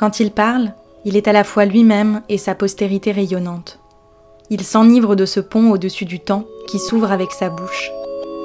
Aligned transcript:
Quand 0.00 0.18
il 0.18 0.30
parle, 0.30 0.72
il 1.04 1.14
est 1.14 1.28
à 1.28 1.32
la 1.32 1.44
fois 1.44 1.66
lui-même 1.66 2.22
et 2.30 2.38
sa 2.38 2.54
postérité 2.54 3.12
rayonnante. 3.12 3.80
Il 4.48 4.62
s'enivre 4.62 5.14
de 5.14 5.26
ce 5.26 5.40
pont 5.40 5.70
au-dessus 5.70 6.06
du 6.06 6.20
temps 6.20 6.44
qui 6.68 6.78
s'ouvre 6.78 7.12
avec 7.12 7.32
sa 7.32 7.50
bouche. 7.50 7.90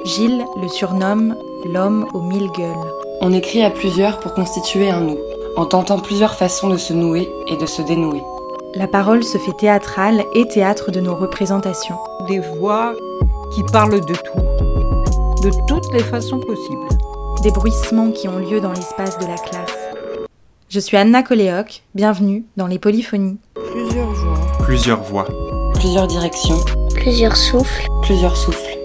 Gilles 0.04 0.44
le 0.60 0.68
surnomme 0.68 1.34
l'homme 1.72 2.06
aux 2.12 2.20
mille 2.20 2.50
gueules. 2.50 2.92
On 3.22 3.32
écrit 3.32 3.62
à 3.62 3.70
plusieurs 3.70 4.20
pour 4.20 4.34
constituer 4.34 4.90
un 4.90 5.00
nous, 5.00 5.16
en 5.56 5.64
tentant 5.64 5.98
plusieurs 5.98 6.34
façons 6.34 6.68
de 6.68 6.76
se 6.76 6.92
nouer 6.92 7.26
et 7.48 7.56
de 7.56 7.64
se 7.64 7.80
dénouer. 7.80 8.22
La 8.74 8.86
parole 8.86 9.24
se 9.24 9.38
fait 9.38 9.56
théâtrale 9.56 10.26
et 10.34 10.46
théâtre 10.48 10.90
de 10.90 11.00
nos 11.00 11.14
représentations. 11.14 11.96
Des 12.28 12.40
voix 12.58 12.92
qui 13.54 13.62
parlent 13.72 14.04
de 14.04 14.14
tout, 14.14 14.40
de 15.42 15.50
toutes 15.66 15.90
les 15.94 16.04
façons 16.04 16.38
possibles. 16.38 16.88
Des 17.42 17.50
bruissements 17.50 18.10
qui 18.10 18.28
ont 18.28 18.40
lieu 18.40 18.60
dans 18.60 18.72
l'espace 18.72 19.18
de 19.18 19.24
la 19.24 19.36
classe. 19.36 19.75
Je 20.76 20.80
suis 20.82 20.98
Anna 20.98 21.22
Coléoc, 21.22 21.84
bienvenue 21.94 22.44
dans 22.58 22.66
les 22.66 22.78
polyphonies. 22.78 23.38
Plusieurs 23.54 24.12
voix. 24.12 24.56
Plusieurs 24.58 25.02
voix. 25.02 25.72
Plusieurs 25.72 26.06
directions. 26.06 26.58
Plusieurs 26.94 27.34
souffles. 27.34 27.86
Plusieurs 28.02 28.36
souffles. 28.36 28.76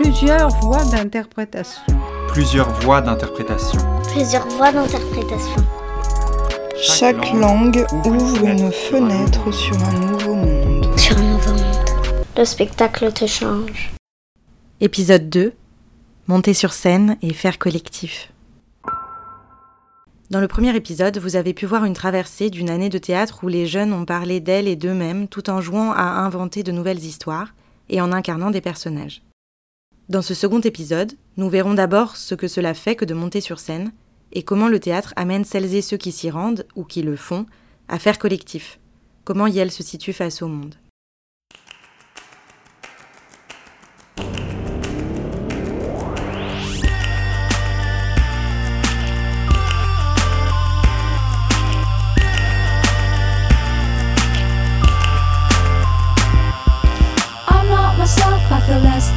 Plusieurs 0.00 0.48
voix 0.62 0.82
d'interprétation. 0.86 1.82
Plusieurs 2.28 2.70
voix 2.80 3.02
d'interprétation. 3.02 3.78
Plusieurs 4.14 4.48
voix 4.48 4.72
d'interprétation. 4.72 5.62
Chaque 6.80 7.30
langue 7.34 7.84
ouvre 8.06 8.46
une 8.46 8.72
fenêtre 8.72 9.52
sur 9.52 9.76
un 9.76 9.92
nouveau 9.92 10.36
monde. 10.36 10.98
Sur 10.98 11.18
un 11.18 11.32
nouveau 11.32 11.52
monde. 11.52 11.86
Le 12.38 12.46
spectacle 12.46 13.12
te 13.12 13.26
change. 13.26 13.92
Épisode 14.80 15.28
2 15.28 15.52
Monter 16.28 16.54
sur 16.54 16.72
scène 16.72 17.18
et 17.20 17.34
faire 17.34 17.58
collectif. 17.58 18.32
Dans 20.28 20.40
le 20.40 20.48
premier 20.48 20.74
épisode, 20.74 21.18
vous 21.18 21.36
avez 21.36 21.54
pu 21.54 21.66
voir 21.66 21.84
une 21.84 21.94
traversée 21.94 22.50
d'une 22.50 22.68
année 22.68 22.88
de 22.88 22.98
théâtre 22.98 23.44
où 23.44 23.48
les 23.48 23.64
jeunes 23.64 23.92
ont 23.92 24.04
parlé 24.04 24.40
d'elles 24.40 24.66
et 24.66 24.74
d'eux-mêmes 24.74 25.28
tout 25.28 25.48
en 25.50 25.60
jouant 25.60 25.92
à 25.92 26.02
inventer 26.02 26.64
de 26.64 26.72
nouvelles 26.72 27.04
histoires 27.04 27.54
et 27.88 28.00
en 28.00 28.10
incarnant 28.10 28.50
des 28.50 28.60
personnages. 28.60 29.22
Dans 30.08 30.22
ce 30.22 30.34
second 30.34 30.58
épisode, 30.60 31.12
nous 31.36 31.48
verrons 31.48 31.74
d'abord 31.74 32.16
ce 32.16 32.34
que 32.34 32.48
cela 32.48 32.74
fait 32.74 32.96
que 32.96 33.04
de 33.04 33.14
monter 33.14 33.40
sur 33.40 33.60
scène 33.60 33.92
et 34.32 34.42
comment 34.42 34.66
le 34.66 34.80
théâtre 34.80 35.12
amène 35.14 35.44
celles 35.44 35.76
et 35.76 35.82
ceux 35.82 35.96
qui 35.96 36.10
s'y 36.10 36.28
rendent 36.28 36.66
ou 36.74 36.82
qui 36.82 37.02
le 37.02 37.14
font 37.14 37.46
à 37.86 38.00
faire 38.00 38.18
collectif, 38.18 38.80
comment 39.24 39.46
Yale 39.46 39.70
se 39.70 39.84
situe 39.84 40.12
face 40.12 40.42
au 40.42 40.48
monde. 40.48 40.74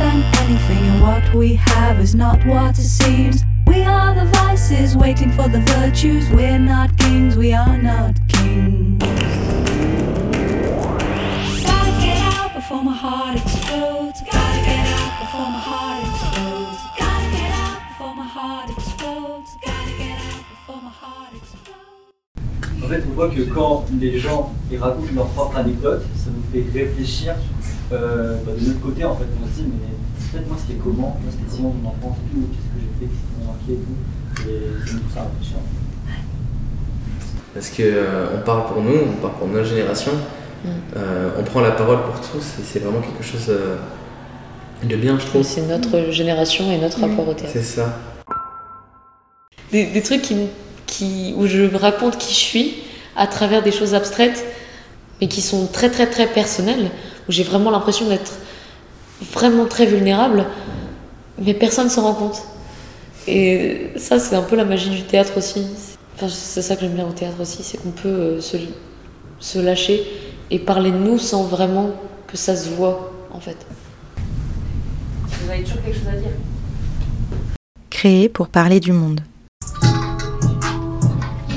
Anything, 0.02 0.83
and 0.89 1.02
what 1.02 1.33
we 1.33 1.55
have 1.55 2.00
is 2.00 2.16
not 2.16 2.45
what 2.45 2.78
it 2.78 2.83
seems. 2.83 3.44
We 3.67 3.83
are 3.83 4.14
the 4.16 4.25
vices 4.25 4.95
waiting 4.95 5.31
for 5.31 5.47
the 5.47 5.61
virtues. 5.61 6.30
We're 6.30 6.59
not 6.59 6.97
kings, 6.97 7.38
we 7.38 7.53
are 7.53 7.78
not 7.78 8.16
kings. 8.27 9.03
En 22.81 22.88
fait, 22.92 23.03
on 23.08 23.14
voit 23.14 23.30
que 23.30 23.42
quand 23.42 23.86
les 24.00 24.17
gens 24.20 24.52
ils 24.72 24.77
racontent 24.80 25.14
leur 25.14 25.27
propre 25.27 25.58
anecdote, 25.58 26.02
ça 26.16 26.31
nous 26.31 26.42
fait 26.52 26.66
réfléchir 26.73 27.36
euh, 27.92 28.36
bah, 28.45 28.52
de 28.59 28.68
notre 28.68 28.82
côté. 28.82 29.04
En 29.04 29.16
fait, 29.16 29.26
on 29.42 29.48
se 29.48 29.62
dit, 29.62 29.68
mais 29.68 29.94
peut-être 30.32 30.48
moi 30.48 30.58
c'était 30.60 30.80
comment? 30.83 31.17
Moi 31.22 31.32
c'était 31.32 31.55
Simon 31.55 31.73
mon 31.82 31.89
enfance 31.89 32.17
et 32.17 32.33
tout, 32.33 32.48
qu'est-ce 32.52 32.70
que 32.73 32.80
j'ai 32.82 32.92
fait, 33.00 33.11
qu'est-ce 33.11 33.26
qui 33.27 33.36
m'a 33.39 33.45
marqué 33.54 33.72
et 33.73 33.82
tout? 33.86 33.98
Et 34.50 34.88
ça 34.88 34.94
nous 34.94 35.00
pousse 35.02 35.17
à 35.17 35.23
réfléchir. 35.23 35.58
Parce 37.54 37.70
que 37.70 37.83
euh, 37.83 38.38
on 38.38 38.42
parle 38.45 38.66
pour 38.67 38.82
nous, 38.82 38.99
on 39.11 39.22
parle 39.22 39.36
pour 39.39 39.48
notre 39.48 39.67
génération, 39.67 40.11
Euh, 40.98 41.39
on 41.39 41.44
prend 41.44 41.61
la 41.61 41.72
parole 41.72 42.02
pour 42.04 42.20
tous 42.20 42.45
et 42.60 42.64
c'est 42.66 42.80
vraiment 42.80 42.99
quelque 42.99 43.23
chose 43.23 43.48
euh, 43.48 43.78
de 44.83 44.98
bien, 44.98 45.17
je 45.17 45.26
trouve. 45.26 45.44
C'est 45.44 45.66
notre 45.66 46.11
génération 46.11 46.70
et 46.70 46.78
notre 46.78 46.99
rapport 46.99 47.28
au 47.30 47.33
théâtre. 47.33 47.54
C'est 47.54 47.64
ça. 47.64 47.98
Des, 49.72 49.86
des 49.86 50.02
trucs 50.02 50.22
qui, 50.86 51.33
où 51.38 51.48
je 51.48 51.73
raconte 51.73 52.17
qui 52.17 52.33
je 52.33 52.39
suis 52.39 52.76
à 53.16 53.26
travers 53.28 53.64
des 53.64 53.72
choses 53.72 53.94
abstraites, 53.94 54.44
mais 55.22 55.30
qui 55.30 55.42
sont 55.42 55.67
très 55.67 55.89
très 55.89 56.08
très 56.08 56.28
personnelles, 56.28 56.92
où 57.30 57.32
j'ai 57.32 57.44
vraiment 57.44 57.70
l'impression 57.70 58.10
d'être 58.10 58.34
vraiment 59.34 59.66
très 59.66 59.86
vulnérable, 59.86 60.45
mais 61.38 61.54
personne 61.54 61.86
ne 61.86 61.90
s'en 61.92 62.02
rend 62.02 62.16
compte. 62.16 62.42
Et 63.28 63.92
ça, 63.98 64.17
c'est 64.17 64.36
un 64.36 64.42
peu 64.42 64.56
la 64.56 64.66
magie 64.66 64.90
du 64.90 65.04
théâtre 65.04 65.38
aussi. 65.38 65.67
Enfin, 66.16 66.28
c'est 66.28 66.64
ça 66.64 66.76
que 66.76 66.82
j'aime 66.82 66.95
bien 66.95 67.06
au 67.06 67.12
théâtre 67.12 67.40
aussi, 67.40 67.62
c'est 67.62 67.78
qu'on 67.78 67.92
peut 67.92 68.10
euh, 68.10 68.42
se, 68.42 68.58
se 69.40 69.60
lâcher 69.60 70.04
et 70.50 70.58
parler 70.58 70.92
de 70.92 70.98
nous 70.98 71.20
sans 71.20 71.44
vraiment 71.44 71.92
que 72.26 72.36
ça 72.36 72.56
se 72.56 72.70
voit, 72.70 73.12
en 73.32 73.40
fait. 73.40 73.58
Vous 75.28 75.52
avez 75.52 75.64
toujours 75.64 75.84
quelque 75.84 76.00
chose 76.00 76.08
à 76.08 76.17
dire? 76.17 76.32
Créé 77.92 78.28
pour 78.28 78.48
parler 78.48 78.80
du 78.80 78.92
monde. 78.92 79.22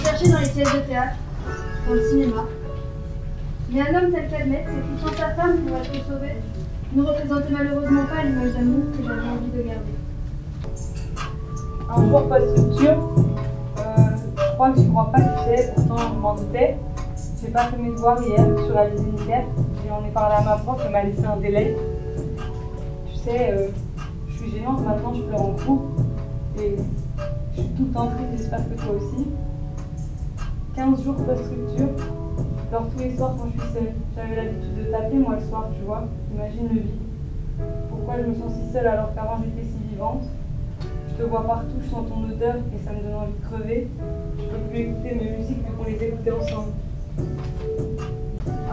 cherché 0.05 0.29
dans 0.29 0.39
les 0.39 0.49
pièces 0.49 0.73
de 0.75 0.81
théâtre, 0.81 1.17
dans 1.89 1.95
le 1.95 2.11
cinéma. 2.11 2.47
Mais 3.73 3.81
un 3.81 3.95
homme 3.95 4.13
tel 4.13 4.29
qu'Admet, 4.29 4.65
sacrifiant 4.67 5.19
sa 5.19 5.35
femme 5.35 5.57
pour 5.61 5.79
être 5.79 6.07
sauvé, 6.07 6.37
ne 6.95 7.03
représentait 7.03 7.53
malheureusement 7.53 8.05
pas 8.05 8.23
l'image 8.23 8.53
d'amour 8.53 8.85
que 8.93 9.03
j'avais 9.03 9.29
envie 9.29 9.51
de 9.51 9.63
garder. 9.63 9.95
Un 11.89 12.09
jour 12.09 12.29
post-structure, 12.29 13.15
euh, 13.79 14.17
je 14.37 14.55
crois 14.55 14.71
que 14.73 14.79
je 14.79 14.89
crois 14.89 15.11
pas 15.11 15.21
que 15.21 15.39
c'est, 15.47 15.75
pourtant 15.75 15.97
je 16.13 16.21
m'en 16.21 16.35
doutais. 16.35 16.77
J'ai 17.41 17.49
pas 17.49 17.65
fait 17.65 17.79
mes 17.79 17.91
devoirs 17.93 18.23
hier 18.23 18.45
sur 18.67 18.75
la 18.75 18.89
visite 18.89 19.09
unitaire. 19.09 19.45
J'en 19.89 20.05
ai 20.05 20.11
parlé 20.11 20.35
à 20.37 20.43
ma 20.43 20.57
prof, 20.59 20.79
elle 20.85 20.93
m'a 20.93 21.05
laissé 21.05 21.25
un 21.25 21.37
délai. 21.39 21.75
Tu 23.11 23.17
sais, 23.21 23.53
euh, 23.53 23.69
je 24.29 24.37
suis 24.37 24.51
gênante 24.51 24.85
maintenant, 24.85 25.15
je 25.15 25.23
pleure 25.23 25.43
en 25.43 25.53
cours. 25.53 25.83
Et 26.59 26.77
je 27.57 27.61
suis 27.61 27.71
tout 27.71 27.85
le 27.85 27.91
temps 27.91 28.09
triste, 28.09 28.29
j'espère 28.37 28.69
que 28.69 28.75
toi 28.75 28.95
aussi. 28.97 29.29
15 30.77 31.05
jours 31.05 31.17
post-structure, 31.17 31.89
pleure 32.69 32.87
tous 32.91 32.99
les 32.99 33.15
soirs 33.17 33.37
quand 33.39 33.47
je 33.55 33.61
suis 33.61 33.73
seule. 33.73 33.93
J'avais 34.17 34.37
l'habitude 34.37 34.77
de 34.77 34.85
taper 34.91 35.17
moi 35.17 35.37
le 35.39 35.47
soir, 35.47 35.69
tu 35.77 35.85
vois. 35.85 36.05
Imagine 36.35 36.69
le 36.69 36.81
vide. 36.81 37.03
Pourquoi 37.91 38.15
je 38.23 38.29
me 38.29 38.35
sens 38.35 38.53
si 38.55 38.73
seule 38.73 38.87
alors 38.87 39.15
qu'avant 39.15 39.39
j'étais 39.45 39.67
si 39.67 39.79
vivante? 39.91 40.23
Je 41.09 41.23
te 41.23 41.29
vois 41.29 41.47
partout, 41.47 41.77
je 41.83 41.91
sens 41.91 42.09
ton 42.09 42.25
odeur 42.25 42.57
et 42.75 42.79
ça 42.79 42.93
me 42.93 43.03
donne 43.03 43.15
envie 43.15 43.33
de 43.33 43.45
crever. 43.47 43.89
Je 44.39 44.45
peux 44.45 44.59
plus 44.71 44.79
écouter 44.79 45.15
mes 45.15 45.37
musiques 45.37 45.59
vu 45.59 45.73
qu'on 45.77 45.85
les 45.85 46.03
écoutait 46.03 46.31
ensemble. 46.31 46.73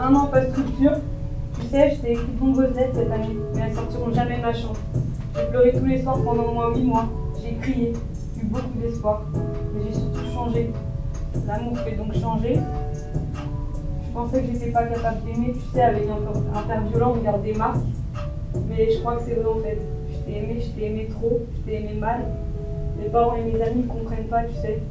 Un 0.00 0.14
an 0.14 0.26
pas 0.26 0.40
de 0.44 0.50
structure. 0.50 0.92
Tu 1.60 1.66
sais, 1.66 1.90
je 1.90 1.96
t'ai 2.00 2.12
écrit 2.12 2.32
de 2.32 2.40
nombreuses 2.40 2.74
lettres 2.74 2.94
cette 2.94 3.10
année, 3.10 3.36
mais 3.54 3.60
elles 3.60 3.74
sortiront 3.74 4.10
jamais 4.12 4.38
de 4.38 4.42
ma 4.42 4.54
chambre. 4.54 4.78
J'ai 5.36 5.46
pleuré 5.50 5.72
tous 5.72 5.84
les 5.84 6.00
soirs 6.00 6.18
pendant 6.24 6.44
au 6.44 6.54
moins 6.54 6.74
8 6.74 6.82
mois. 6.84 7.04
J'ai 7.42 7.54
crié, 7.56 7.92
eu 8.36 8.46
beaucoup 8.46 8.78
d'espoir. 8.80 9.26
Mais 9.74 9.82
j'ai 9.84 9.92
surtout 9.92 10.24
changé. 10.32 10.72
L'amour 11.46 11.76
fait 11.78 11.96
donc 11.96 12.14
changer. 12.14 12.58
Pensais 14.20 14.42
que 14.42 14.52
j'étais 14.52 14.70
pas 14.70 14.84
capable 14.84 15.24
d'aimer, 15.24 15.54
tu 15.54 15.60
sais, 15.72 15.80
avec 15.80 16.06
un, 16.06 16.58
un 16.58 16.62
père 16.64 16.82
violent, 16.88 17.12
regarde 17.12 17.42
des 17.42 17.54
marques. 17.54 17.80
Mais 18.68 18.90
je 18.90 18.98
crois 18.98 19.16
que 19.16 19.22
c'est 19.24 19.32
vrai 19.32 19.50
en 19.50 19.58
fait. 19.60 19.78
Je 20.12 20.18
t'ai 20.26 20.36
aimé, 20.38 20.60
je 20.60 20.68
t'ai 20.78 20.86
aimé 20.88 21.08
trop, 21.10 21.40
je 21.56 21.60
t'ai 21.62 21.76
aimé 21.80 21.94
mal. 21.98 22.26
Mes 22.98 23.08
parents 23.08 23.34
et 23.36 23.42
mes 23.50 23.62
amis 23.62 23.84
ne 23.84 23.88
comprennent 23.88 24.26
pas, 24.26 24.42
tu 24.44 24.54
sais. 24.60 24.82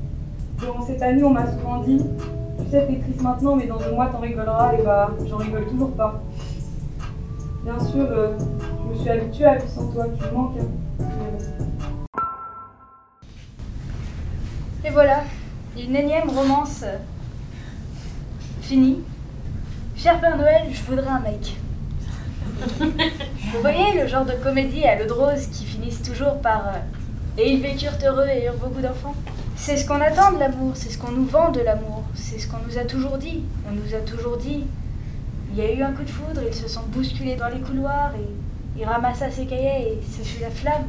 Durant 0.57 0.81
cette 0.81 1.03
année, 1.03 1.23
on 1.23 1.29
m'a 1.29 1.45
souvent 1.45 1.77
dit 1.83 2.01
Tu 2.57 2.71
sais, 2.71 2.87
t'es 2.87 2.95
triste 2.97 3.21
maintenant, 3.21 3.55
mais 3.55 3.67
dans 3.67 3.77
deux 3.77 3.91
mois, 3.91 4.07
t'en 4.07 4.17
rigoleras. 4.19 4.73
Et 4.79 4.81
bah, 4.81 5.11
j'en 5.29 5.37
rigole 5.37 5.67
toujours 5.67 5.91
pas. 5.91 6.23
Bien 7.63 7.79
sûr, 7.85 8.07
euh, 8.09 8.31
je 8.83 8.89
me 8.89 8.95
suis 8.99 9.09
habituée 9.11 9.45
à 9.45 9.57
vivre 9.57 9.69
sans 9.69 9.91
toi, 9.91 10.05
tu 10.17 10.25
me 10.25 10.31
manques. 10.31 10.57
hein. 10.59 11.05
Et 14.83 14.89
voilà, 14.89 15.19
une 15.77 15.95
énième 15.95 16.29
romance 16.31 16.81
euh, 16.83 16.97
finie. 18.61 19.03
Cher 20.01 20.17
Père 20.21 20.37
Noël, 20.37 20.61
je 20.71 20.81
voudrais 20.83 21.09
un 21.09 21.19
mec. 21.19 21.57
Vous 23.51 23.59
voyez 23.59 24.01
le 24.01 24.07
genre 24.07 24.23
de 24.23 24.31
comédie 24.31 24.85
à 24.85 24.97
l'eau 24.97 25.05
de 25.05 25.11
rose 25.11 25.47
qui 25.47 25.65
finissent 25.65 26.01
toujours 26.01 26.39
par 26.39 26.67
euh, 26.67 26.77
Et 27.37 27.51
ils 27.51 27.61
vécurent 27.61 27.97
heureux 28.01 28.27
et 28.29 28.45
eurent 28.45 28.55
beaucoup 28.55 28.79
d'enfants 28.79 29.13
C'est 29.57 29.75
ce 29.75 29.85
qu'on 29.85 29.99
attend 29.99 30.31
de 30.31 30.39
l'amour, 30.39 30.71
c'est 30.75 30.89
ce 30.89 30.97
qu'on 30.97 31.11
nous 31.11 31.25
vend 31.25 31.51
de 31.51 31.59
l'amour, 31.59 32.03
c'est 32.13 32.39
ce 32.39 32.47
qu'on 32.47 32.59
nous 32.65 32.77
a 32.77 32.85
toujours 32.85 33.17
dit. 33.17 33.43
On 33.69 33.73
nous 33.73 33.93
a 33.93 33.99
toujours 33.99 34.37
dit 34.37 34.63
il 35.51 35.57
y 35.57 35.61
a 35.61 35.73
eu 35.73 35.81
un 35.83 35.91
coup 35.91 36.03
de 36.03 36.09
foudre, 36.09 36.43
ils 36.47 36.55
se 36.55 36.69
sont 36.69 36.83
bousculés 36.87 37.35
dans 37.35 37.49
les 37.49 37.59
couloirs 37.59 38.13
et 38.15 38.79
il 38.79 38.85
ramassa 38.85 39.29
ses 39.29 39.47
cahiers 39.47 39.95
et 39.95 39.99
ce 40.09 40.25
fut 40.25 40.41
la 40.41 40.49
flamme. 40.49 40.87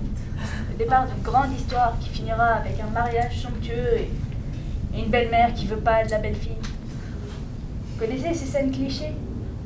Le 0.71 0.77
départ 0.79 1.07
d'une 1.09 1.25
grande 1.25 1.53
histoire 1.59 1.97
qui 1.99 2.11
finira 2.11 2.45
avec 2.45 2.79
un 2.79 2.93
mariage 2.93 3.41
somptueux 3.41 3.97
et, 3.97 4.11
une 4.97 5.11
belle-mère 5.11 5.53
qui 5.53 5.67
veut 5.67 5.79
pas 5.79 6.05
de 6.05 6.11
la 6.11 6.19
belle 6.19 6.37
fille. 6.37 6.53
Vous 6.60 6.60
connaissez 8.01 8.33
ces 8.33 8.47
scènes 8.47 8.73
clichés 8.73 9.13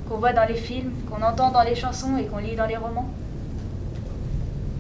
qu'on 0.09 0.19
voit 0.19 0.33
dans 0.33 0.45
les 0.45 0.57
films, 0.57 0.91
qu'on 1.09 1.23
entend 1.23 1.53
dans 1.53 1.63
les 1.63 1.77
chansons 1.77 2.17
et 2.19 2.25
qu'on 2.25 2.39
lit 2.39 2.57
dans 2.57 2.67
les 2.67 2.77
romans? 2.77 3.09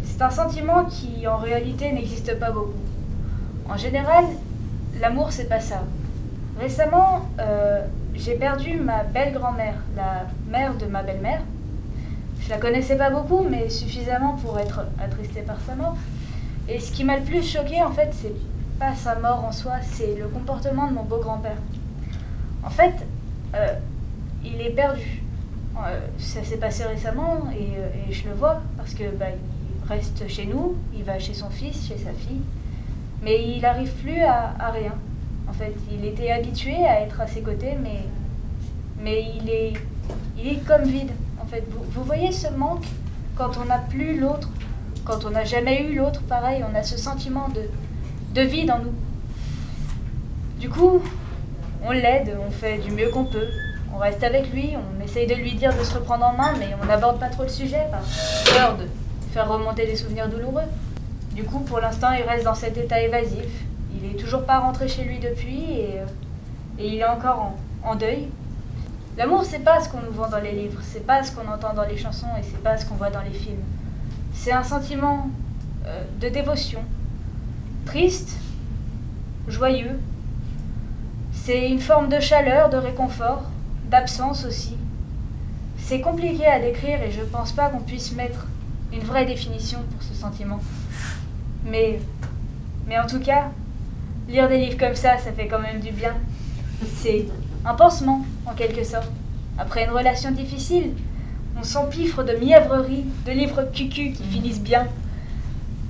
C'est 0.05 0.21
un 0.21 0.31
sentiment 0.31 0.85
qui, 0.85 1.27
en 1.29 1.37
réalité, 1.37 1.93
n'existe 1.93 2.39
pas 2.39 2.51
beaucoup. 2.51 2.83
En 3.69 3.77
général, 3.77 4.25
l'amour, 5.01 5.31
c'est 5.31 5.49
pas 5.49 5.61
ça. 5.61 5.83
Récemment, 6.61 7.29
euh, 7.39 7.83
j'ai 8.15 8.35
perdu 8.35 8.77
ma 8.77 9.05
belle-grand-mère, 9.05 9.77
la 9.97 10.27
mère 10.51 10.75
de 10.75 10.87
ma 10.87 11.03
belle-mère. 11.03 11.43
Je 12.41 12.51
la 12.51 12.59
connaissais 12.59 12.97
pas 12.97 13.11
beaucoup, 13.11 13.45
mais 13.49 13.71
suffisamment 13.71 14.33
pour 14.35 14.59
être 14.59 14.85
attristée 15.03 15.43
par 15.43 15.57
sa 15.67 15.77
mort. 15.77 15.97
Et 16.69 16.81
ce 16.81 16.93
qui 16.93 17.05
m'a 17.05 17.17
le 17.17 17.23
plus 17.23 17.43
choqué, 17.43 17.83
en 17.83 17.93
fait, 17.93 18.11
c'est 18.13 18.35
pas 18.81 18.95
sa 18.95 19.15
mort 19.15 19.45
en 19.45 19.53
soi, 19.53 19.75
c'est 19.83 20.17
le 20.19 20.27
comportement 20.27 20.89
de 20.89 20.95
mon 20.95 21.05
beau-grand-père. 21.05 21.59
En 22.65 22.71
fait, 22.71 22.95
il 24.45 24.61
est 24.61 24.71
perdu. 24.71 25.23
Euh, 25.77 26.01
ça 26.19 26.45
s'est 26.45 26.59
passé 26.59 26.85
récemment 26.85 27.49
et, 27.53 27.77
euh, 27.77 28.09
et 28.09 28.13
je 28.13 28.29
le 28.29 28.35
vois 28.35 28.63
parce 28.77 28.95
que 28.95 29.11
bah, 29.17 29.27
il 29.33 29.89
reste 29.89 30.29
chez 30.29 30.47
nous, 30.47 30.77
il 30.95 31.03
va 31.03 31.19
chez 31.19 31.35
son 31.35 31.51
fils, 31.51 31.89
chez 31.89 31.99
sa 31.99 32.13
fille, 32.13 32.43
mais 33.23 33.43
il 33.45 33.61
n'arrive 33.63 33.91
plus 33.95 34.21
à, 34.23 34.55
à 34.59 34.71
rien. 34.71 34.95
En 35.49 35.53
fait, 35.53 35.75
il 35.93 36.05
était 36.05 36.31
habitué 36.31 36.77
à 36.87 37.01
être 37.01 37.21
à 37.21 37.27
ses 37.27 37.41
côtés, 37.41 37.77
mais, 37.83 38.05
mais 39.03 39.25
il, 39.37 39.51
est, 39.51 39.73
il 40.39 40.47
est 40.47 40.65
comme 40.65 40.85
vide. 40.85 41.11
En 41.43 41.47
fait, 41.47 41.65
vous, 41.71 41.85
vous 41.91 42.05
voyez 42.05 42.31
ce 42.31 42.49
manque 42.53 42.87
quand 43.35 43.59
on 43.61 43.65
n'a 43.65 43.79
plus 43.79 44.21
l'autre, 44.21 44.49
quand 45.05 45.25
on 45.27 45.31
n'a 45.31 45.45
jamais 45.45 45.83
eu 45.83 45.97
l'autre, 45.97 46.23
pareil, 46.23 46.65
on 46.71 46.75
a 46.77 46.85
ce 46.85 46.97
sentiment 46.97 47.49
de, 47.49 47.63
de 48.41 48.47
vide 48.47 48.71
en 48.71 48.79
nous. 48.79 48.95
Du 50.61 50.69
coup, 50.69 51.03
on 51.85 51.93
l'aide, 51.93 52.37
on 52.47 52.51
fait 52.51 52.79
du 52.79 52.91
mieux 52.91 53.11
qu'on 53.11 53.25
peut. 53.25 53.49
On 53.95 53.99
reste 53.99 54.25
avec 54.25 54.53
lui, 54.53 54.75
on 54.77 55.05
essaye 55.05 55.27
de 55.27 55.35
lui 55.35 55.53
dire 55.53 55.77
de 55.77 55.85
se 55.85 55.95
reprendre 55.95 56.25
en 56.25 56.33
main, 56.33 56.55
mais 56.59 56.71
on 56.83 56.87
n'aborde 56.87 57.21
pas 57.21 57.29
trop 57.29 57.45
le 57.45 57.49
sujet 57.49 57.87
par 57.91 58.01
peur 58.53 58.77
de 58.77 58.87
faire 59.33 59.49
remonter 59.49 59.87
des 59.87 59.97
souvenirs 59.97 60.29
douloureux. 60.29 60.65
Du 61.33 61.45
coup, 61.45 61.61
pour 61.61 61.81
l'instant, 61.81 62.11
il 62.13 62.23
reste 62.23 62.45
dans 62.45 62.55
cet 62.55 62.77
état 62.77 63.01
évasif. 63.01 63.45
Il 63.95 64.11
est 64.11 64.17
toujours 64.17 64.45
pas 64.45 64.59
rentré 64.59 64.89
chez 64.89 65.05
lui 65.05 65.19
depuis 65.19 65.73
et, 65.73 66.01
euh, 66.01 66.07
il 66.79 66.97
est 66.97 67.05
encore 67.05 67.55
en, 67.85 67.91
en 67.91 67.95
deuil. 67.95 68.29
L'amour, 69.17 69.45
c'est 69.45 69.61
pas 69.61 69.81
ce 69.81 69.89
qu'on 69.89 70.01
nous 70.01 70.11
vend 70.11 70.29
dans 70.29 70.41
les 70.41 70.53
livres, 70.53 70.81
c'est 70.83 71.07
pas 71.07 71.23
ce 71.23 71.31
qu'on 71.31 71.47
entend 71.47 71.73
dans 71.73 71.85
les 71.85 71.97
chansons 71.97 72.27
et 72.37 72.43
c'est 72.43 72.63
pas 72.63 72.77
ce 72.77 72.85
qu'on 72.87 72.97
voit 72.97 73.11
dans 73.11 73.23
les 73.23 73.31
films. 73.31 73.63
C'est 74.33 74.53
un 74.53 74.65
sentiment 74.65 75.29
euh, 75.87 76.03
de 76.21 76.29
dévotion, 76.29 76.81
triste, 77.87 78.37
joyeux. 79.47 80.01
C'est 81.45 81.69
une 81.69 81.79
forme 81.79 82.09
de 82.09 82.21
chaleur, 82.21 82.71
de 82.71 82.79
réconfort, 82.79 83.43
d'absence 83.91 84.47
aussi. 84.47 84.79
C'est 85.77 86.01
compliqué 86.01 86.47
à 86.47 86.59
décrire 86.59 87.03
et 87.03 87.11
je 87.11 87.21
pense 87.21 87.53
pas 87.53 87.69
qu'on 87.69 87.81
puisse 87.81 88.15
mettre 88.15 88.47
une 88.91 89.03
vraie 89.03 89.27
définition 89.27 89.81
pour 89.93 90.03
ce 90.03 90.15
sentiment. 90.15 90.59
Mais, 91.67 92.01
mais 92.87 92.99
en 92.99 93.07
tout 93.07 93.21
cas, 93.21 93.51
lire 94.27 94.49
des 94.49 94.57
livres 94.57 94.79
comme 94.79 94.95
ça, 94.95 95.19
ça 95.19 95.33
fait 95.33 95.47
quand 95.47 95.59
même 95.59 95.81
du 95.81 95.91
bien. 95.91 96.15
C'est 96.97 97.27
un 97.67 97.75
pansement, 97.75 98.25
en 98.47 98.55
quelque 98.55 98.83
sorte. 98.83 99.13
Après 99.59 99.85
une 99.85 99.91
relation 99.91 100.31
difficile, 100.31 100.95
on 101.59 101.63
s'empiffre 101.63 102.23
de 102.23 102.33
mièvreries, 102.37 103.05
de 103.27 103.33
livres 103.33 103.65
cucu 103.65 104.13
qui 104.13 104.25
finissent 104.25 104.63
bien. 104.63 104.87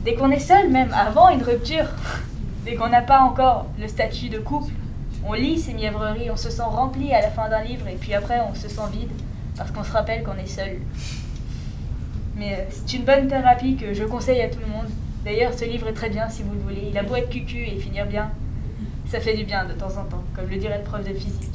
Dès 0.05 0.17
qu'on 0.17 0.33
est 0.33 0.41
seul, 0.41 0.69
même 0.71 0.93
avant 0.93 1.29
une 1.29 1.45
rupture, 1.45 1.87
dès 2.65 2.75
qu'on 2.75 2.89
n'a 2.89 3.03
pas 3.03 3.21
encore 3.21 3.67
le 3.79 3.87
statut 3.87 4.31
de 4.31 4.39
couple, 4.41 4.73
on 5.27 5.33
lit 5.33 5.59
ces 5.59 5.73
mièvreries, 5.73 6.31
on 6.31 6.37
se 6.37 6.51
sent 6.51 6.63
rempli 6.63 7.13
à 7.13 7.21
la 7.21 7.31
fin 7.31 7.49
d'un 7.49 7.63
livre 7.63 7.89
et 7.89 7.95
puis 7.95 8.15
après 8.15 8.41
on 8.41 8.55
se 8.55 8.69
sent 8.69 8.89
vide 8.93 9.11
parce 9.57 9.71
qu'on 9.71 9.85
se 9.85 9.93
rappelle 9.93 10.23
qu'on 10.23 10.37
est 10.37 10.47
seul. 10.47 10.79
Mais 12.37 12.55
euh, 12.55 12.65
c'est 12.71 12.97
une 12.97 13.05
bonne 13.05 13.29
thérapie 13.29 13.77
que 13.77 13.95
je 13.95 14.05
conseille 14.05 14.43
à 14.43 14.49
tout 14.49 14.59
le 14.61 14.67
monde. 14.67 14.89
D'ailleurs, 15.25 15.55
ce 15.55 15.65
livre 15.65 15.89
est 15.89 15.95
très 15.95 16.11
bien 16.11 16.29
si 16.29 16.43
vous 16.43 16.53
le 16.53 16.61
voulez. 16.61 16.89
Il 16.91 16.99
a 16.99 17.03
beau 17.03 17.15
être 17.15 17.31
cucu 17.31 17.65
et 17.65 17.79
finir 17.79 18.07
bien, 18.07 18.31
ça 19.09 19.21
fait 19.21 19.35
du 19.35 19.45
bien 19.45 19.65
de 19.65 19.73
temps 19.73 19.97
en 19.97 20.05
temps, 20.05 20.25
comme 20.35 20.49
le 20.51 20.57
dirait 20.57 20.79
le 20.79 20.85
prof 20.85 21.05
de 21.05 21.15
physique. 21.15 21.51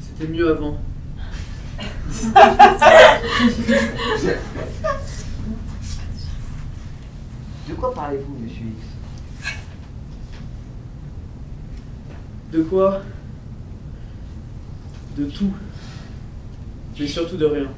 C'était 0.00 0.30
mieux 0.30 0.50
avant. 0.50 0.76
De 7.70 7.74
quoi 7.76 7.94
parlez-vous, 7.94 8.36
monsieur 8.42 8.66
X? 8.66 9.54
De 12.52 12.62
quoi? 12.64 13.00
De 15.16 15.26
tout. 15.26 15.52
Mais 16.98 17.06
surtout 17.06 17.36
de 17.36 17.46
rien. 17.46 17.68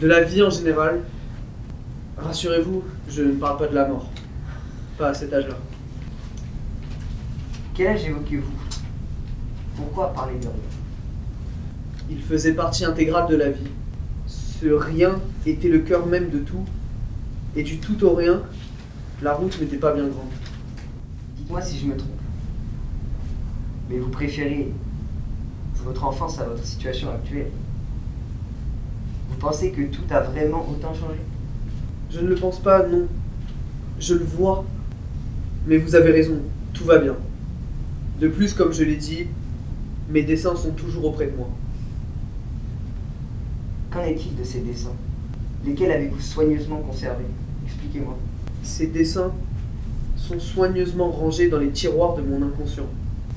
De 0.00 0.06
la 0.06 0.22
vie 0.22 0.40
en 0.44 0.50
général. 0.50 1.00
Rassurez-vous, 2.16 2.84
je 3.08 3.22
ne 3.22 3.32
parle 3.32 3.58
pas 3.58 3.66
de 3.66 3.74
la 3.74 3.88
mort. 3.88 4.08
Pas 4.96 5.08
à 5.08 5.14
cet 5.14 5.32
âge-là. 5.32 5.56
Quel 7.74 7.88
âge 7.88 8.04
évoquez-vous? 8.04 8.52
Pourquoi 9.74 10.12
parler 10.12 10.38
de 10.38 10.46
rien? 10.46 10.54
Il 12.08 12.22
faisait 12.22 12.52
partie 12.52 12.84
intégrale 12.84 13.28
de 13.28 13.34
la 13.34 13.50
vie. 13.50 13.66
Ce 14.28 14.66
rien 14.68 15.20
était 15.44 15.68
le 15.68 15.80
cœur 15.80 16.06
même 16.06 16.30
de 16.30 16.38
tout. 16.38 16.64
Et 17.56 17.64
du 17.64 17.78
tout 17.78 18.04
au 18.04 18.14
rien, 18.14 18.42
la 19.22 19.34
route 19.34 19.60
n'était 19.60 19.76
pas 19.76 19.92
bien 19.92 20.08
grande. 20.08 20.30
Dites-moi 21.36 21.62
si 21.62 21.78
je 21.78 21.86
me 21.86 21.96
trompe. 21.96 22.10
Mais 23.88 23.98
vous 23.98 24.10
préférez 24.10 24.72
votre 25.84 26.04
enfance 26.04 26.38
à 26.38 26.44
votre 26.44 26.64
situation 26.64 27.10
actuelle 27.10 27.50
Vous 29.28 29.36
pensez 29.36 29.70
que 29.70 29.82
tout 29.82 30.02
a 30.10 30.20
vraiment 30.20 30.66
autant 30.68 30.94
changé? 30.94 31.20
Je 32.10 32.20
ne 32.20 32.28
le 32.28 32.34
pense 32.34 32.60
pas, 32.60 32.86
non. 32.86 33.06
Je 33.98 34.14
le 34.14 34.24
vois. 34.24 34.64
Mais 35.66 35.76
vous 35.76 35.94
avez 35.94 36.10
raison, 36.10 36.40
tout 36.72 36.84
va 36.84 36.98
bien. 36.98 37.16
De 38.20 38.28
plus, 38.28 38.54
comme 38.54 38.72
je 38.72 38.82
l'ai 38.82 38.96
dit, 38.96 39.26
mes 40.08 40.22
dessins 40.22 40.56
sont 40.56 40.72
toujours 40.72 41.06
auprès 41.06 41.26
de 41.26 41.36
moi. 41.36 41.48
Qu'en 43.90 44.02
est-il 44.02 44.36
de 44.36 44.44
ces 44.44 44.60
dessins? 44.60 44.94
Lesquels 45.64 45.92
avez-vous 45.92 46.20
soigneusement 46.20 46.78
conservés? 46.78 47.24
Expliquez-moi. 47.64 48.16
Ces 48.62 48.86
dessins 48.86 49.32
sont 50.16 50.38
soigneusement 50.38 51.10
rangés 51.10 51.48
dans 51.48 51.58
les 51.58 51.70
tiroirs 51.70 52.14
de 52.16 52.22
mon 52.22 52.42
inconscient. 52.42 52.86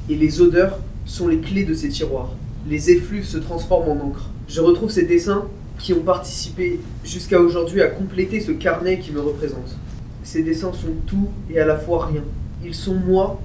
Et 0.09 0.15
les 0.15 0.41
odeurs 0.41 0.79
sont 1.05 1.27
les 1.27 1.39
clés 1.39 1.63
de 1.63 1.73
ces 1.73 1.89
tiroirs. 1.89 2.31
Les 2.67 2.91
effluves 2.91 3.25
se 3.25 3.37
transforment 3.37 3.89
en 3.89 4.05
encre. 4.05 4.29
Je 4.47 4.61
retrouve 4.61 4.91
ces 4.91 5.05
dessins 5.05 5.45
qui 5.79 5.93
ont 5.93 6.01
participé 6.01 6.79
jusqu'à 7.03 7.39
aujourd'hui 7.39 7.81
à 7.81 7.87
compléter 7.87 8.39
ce 8.39 8.51
carnet 8.51 8.99
qui 8.99 9.11
me 9.11 9.19
représente. 9.19 9.75
Ces 10.23 10.43
dessins 10.43 10.73
sont 10.73 10.93
tout 11.05 11.29
et 11.49 11.59
à 11.59 11.65
la 11.65 11.77
fois 11.77 12.05
rien. 12.05 12.23
Ils 12.63 12.75
sont 12.75 12.95
moi, 12.95 13.41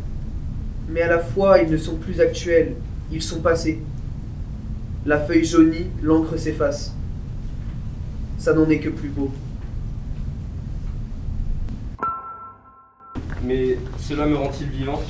mais 0.89 1.03
à 1.03 1.09
la 1.09 1.19
fois 1.19 1.59
ils 1.61 1.71
ne 1.71 1.77
sont 1.77 1.97
plus 1.97 2.21
actuels, 2.21 2.75
ils 3.11 3.23
sont 3.23 3.41
passés. 3.41 3.81
La 5.07 5.19
feuille 5.19 5.45
jaunie, 5.45 5.87
l'encre 6.03 6.39
s'efface. 6.39 6.95
Ça 8.39 8.53
n'en 8.53 8.69
est 8.69 8.79
que 8.79 8.91
plus 8.91 9.09
beau. 9.09 9.31
Mais 13.43 13.79
cela 13.99 14.27
me 14.27 14.37
rend-il 14.37 14.69
vivant 14.69 15.01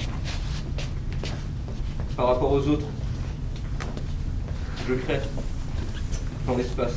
Par 2.16 2.28
rapport 2.28 2.52
aux 2.52 2.68
autres, 2.68 2.86
je 4.88 4.94
crée 4.94 5.20
dans 6.46 6.56
l'espace. 6.56 6.92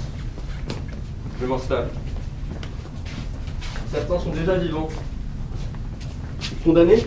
Je 1.42 1.46
m'installe. 1.46 1.90
Certains 3.92 4.20
sont 4.20 4.32
déjà 4.32 4.58
vivants. 4.58 4.90
Condamnés? 6.64 7.06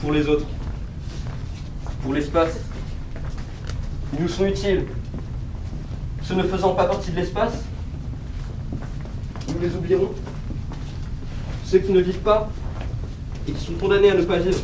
Pour 0.00 0.12
les 0.12 0.26
autres. 0.26 0.46
Pour 2.02 2.14
l'espace. 2.14 2.60
Ils 4.14 4.22
nous 4.22 4.28
sont 4.28 4.46
utiles. 4.46 4.86
Ce 6.22 6.32
ne 6.32 6.42
faisant 6.42 6.74
pas 6.74 6.84
partie 6.86 7.10
de 7.10 7.16
l'espace, 7.16 7.64
nous 9.48 9.60
les 9.60 9.74
oublierons. 9.74 10.12
Ceux 11.64 11.78
qui 11.78 11.92
ne 11.92 12.00
vivent 12.00 12.20
pas 12.20 12.50
et 13.50 13.52
qui 13.52 13.64
sont 13.64 13.74
condamnés 13.74 14.10
à 14.10 14.14
ne 14.14 14.22
pas 14.22 14.38
vivre. 14.38 14.60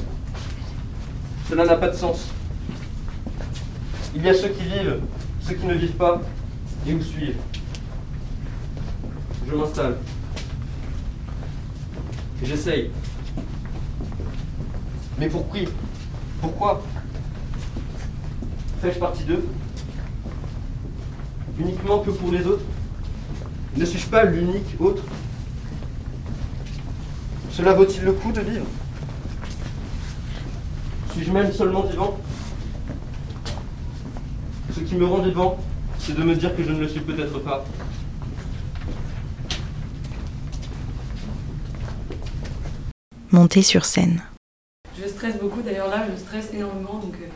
Cela 1.48 1.64
n'a 1.64 1.76
pas 1.76 1.88
de 1.88 1.96
sens. 1.96 2.28
Il 4.14 4.22
y 4.22 4.28
a 4.28 4.34
ceux 4.34 4.48
qui 4.48 4.62
vivent, 4.62 5.00
ceux 5.40 5.54
qui 5.54 5.66
ne 5.66 5.74
vivent 5.74 5.96
pas 5.96 6.20
et 6.86 6.94
où 6.94 7.02
suivent. 7.02 7.36
Je 9.48 9.54
m'installe. 9.54 9.96
J'essaye. 12.42 12.90
Mais 15.18 15.28
pour 15.28 15.50
qui? 15.50 15.66
Pourquoi? 16.40 16.82
Fais-je 18.80 18.98
partie 18.98 19.24
d'eux? 19.24 19.44
Uniquement 21.58 22.00
que 22.00 22.10
pour 22.10 22.30
les 22.30 22.46
autres? 22.46 22.64
Ne 23.76 23.84
suis-je 23.84 24.06
pas 24.06 24.24
l'unique 24.24 24.80
autre? 24.80 25.02
Cela 27.56 27.72
vaut-il 27.72 28.02
le 28.02 28.12
coup 28.12 28.32
de 28.32 28.42
vivre? 28.42 28.66
Suis-je 31.12 31.32
même 31.32 31.50
seulement 31.50 31.84
vivant? 31.84 32.18
Ce 34.74 34.80
qui 34.80 34.94
me 34.94 35.06
rend 35.06 35.22
vivant, 35.22 35.56
c'est 35.98 36.14
de 36.14 36.22
me 36.22 36.34
dire 36.34 36.54
que 36.54 36.62
je 36.62 36.70
ne 36.70 36.80
le 36.80 36.86
suis 36.88 37.00
peut-être 37.00 37.38
pas. 37.38 37.64
Monter 43.32 43.62
sur 43.62 43.86
scène. 43.86 44.22
Je 45.00 45.08
stresse 45.08 45.38
beaucoup, 45.38 45.62
d'ailleurs 45.62 45.88
là, 45.88 46.04
je 46.10 46.16
stresse 46.20 46.50
énormément, 46.52 46.98
donc... 46.98 47.14
euh, 47.14 47.26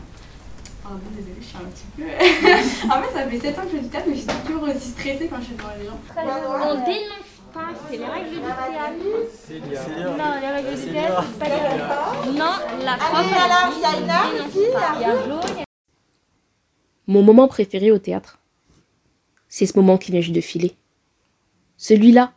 Ah 0.85 0.89
bon, 0.91 0.99
désolée, 1.15 1.35
je 1.41 1.45
suis 1.45 1.57
un 1.57 1.61
petit 1.61 1.85
peu... 1.97 2.03
en 2.91 3.01
fait, 3.01 3.13
ça 3.19 3.27
fait 3.27 3.39
7 3.39 3.57
ans 3.57 3.61
que 3.63 3.69
je 3.71 3.75
fais 3.77 3.81
du 3.81 3.89
théâtre, 3.89 4.05
mais 4.07 4.15
je 4.15 4.19
suis 4.19 4.29
toujours 4.45 4.63
aussi 4.63 4.89
stressée 4.89 5.27
quand 5.31 5.39
je 5.39 5.45
suis 5.45 5.55
devant 5.55 5.69
les 5.79 5.85
gens. 5.87 5.99
On 6.15 6.75
dénonce 6.85 7.30
c'est 7.89 7.97
les 7.97 8.05
règles 8.05 8.29
du 8.29 8.39
théâtre. 8.39 8.93
Non, 10.17 10.39
les 10.41 10.47
règles 10.49 10.75
du 10.81 10.91
théâtre, 10.91 11.23
c'est 11.31 11.39
pas 11.39 11.45
les 11.47 11.55
règles. 11.55 12.37
Non, 12.37 12.53
la 12.85 12.97
prof, 12.97 13.25
elle 13.27 13.51
a 13.51 13.69
dit, 13.71 13.83
on 13.85 14.01
dénonce 14.01 14.73
pas. 14.73 14.95
Il 14.95 15.01
y 15.01 15.05
a 15.05 15.17
Flo, 15.23 15.39
il 15.53 15.57
y 15.59 15.61
a- 15.61 15.65
Mon 17.07 17.23
moment 17.23 17.47
préféré 17.47 17.91
au 17.91 17.99
théâtre, 17.99 18.39
c'est 19.49 19.65
ce 19.65 19.77
moment 19.77 19.97
qui 19.97 20.11
vient 20.11 20.21
juste 20.21 20.35
de 20.35 20.41
filer. 20.41 20.75
Celui-là, 21.77 22.33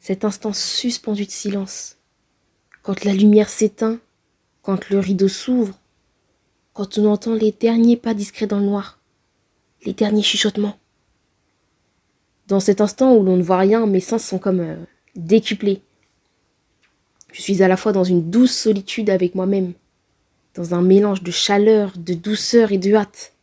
cet 0.00 0.24
instant 0.24 0.52
suspendu 0.52 1.26
de 1.26 1.30
silence. 1.30 1.96
Quand 2.82 3.04
la 3.04 3.12
lumière 3.14 3.48
s'éteint, 3.48 3.98
quand 4.62 4.88
le 4.90 4.98
rideau 4.98 5.28
s'ouvre, 5.28 5.74
quand 6.72 6.98
on 6.98 7.06
entend 7.06 7.34
les 7.34 7.52
derniers 7.52 7.96
pas 7.96 8.14
discrets 8.14 8.46
dans 8.46 8.58
le 8.58 8.64
noir, 8.66 8.98
les 9.84 9.92
derniers 9.92 10.22
chuchotements. 10.22 10.78
Dans 12.50 12.58
cet 12.58 12.80
instant 12.80 13.14
où 13.14 13.22
l'on 13.22 13.36
ne 13.36 13.44
voit 13.44 13.58
rien, 13.58 13.86
mes 13.86 14.00
sens 14.00 14.24
sont 14.24 14.40
comme 14.40 14.58
euh, 14.58 14.74
décuplés. 15.14 15.82
Je 17.32 17.40
suis 17.40 17.62
à 17.62 17.68
la 17.68 17.76
fois 17.76 17.92
dans 17.92 18.02
une 18.02 18.28
douce 18.28 18.50
solitude 18.50 19.08
avec 19.08 19.36
moi-même, 19.36 19.72
dans 20.56 20.74
un 20.74 20.82
mélange 20.82 21.22
de 21.22 21.30
chaleur, 21.30 21.92
de 21.96 22.12
douceur 22.12 22.72
et 22.72 22.78
de 22.78 22.92
hâte. 22.92 23.34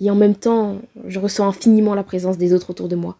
Et 0.00 0.10
en 0.10 0.16
même 0.16 0.34
temps, 0.34 0.80
je 1.06 1.20
ressens 1.20 1.46
infiniment 1.46 1.94
la 1.94 2.02
présence 2.02 2.38
des 2.38 2.52
autres 2.52 2.70
autour 2.70 2.88
de 2.88 2.96
moi. 2.96 3.18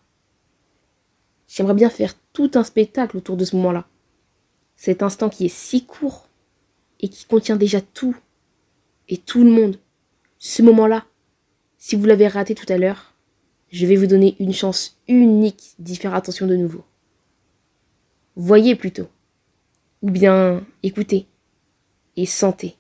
J'aimerais 1.47 1.75
bien 1.75 1.89
faire 1.89 2.15
tout 2.33 2.51
un 2.55 2.65
spectacle 2.65 3.17
autour 3.17 3.37
de 3.37 3.45
ce 3.45 3.55
moment-là. 3.55 3.87
Cet 4.75 5.05
instant 5.05 5.29
qui 5.29 5.47
est 5.47 5.57
si 5.57 5.87
court 5.87 6.27
et 6.99 7.09
qui 7.09 7.25
contient 7.25 7.57
déjà 7.57 7.81
tout 7.81 8.17
et 9.09 9.17
tout 9.17 9.45
le 9.45 9.51
monde. 9.51 9.79
Ce 10.41 10.61
moment-là, 10.63 11.05
si 11.79 11.95
vous 11.95 12.05
l'avez 12.05 12.27
raté 12.27 12.57
tout 12.57 12.67
à 12.69 12.79
l'heure, 12.79 13.13
je 13.71 13.87
vais 13.87 13.97
vous 13.97 14.07
donner 14.07 14.37
une 14.39 14.53
chance 14.53 14.99
unique 15.09 15.75
d'y 15.79 15.97
faire 15.97 16.15
attention 16.15 16.47
de 16.47 16.57
nouveau. 16.57 16.85
Voyez 18.37 18.75
plutôt, 18.75 19.09
ou 20.03 20.11
bien 20.11 20.65
écoutez 20.83 21.27
et 22.17 22.27
sentez. 22.27 22.77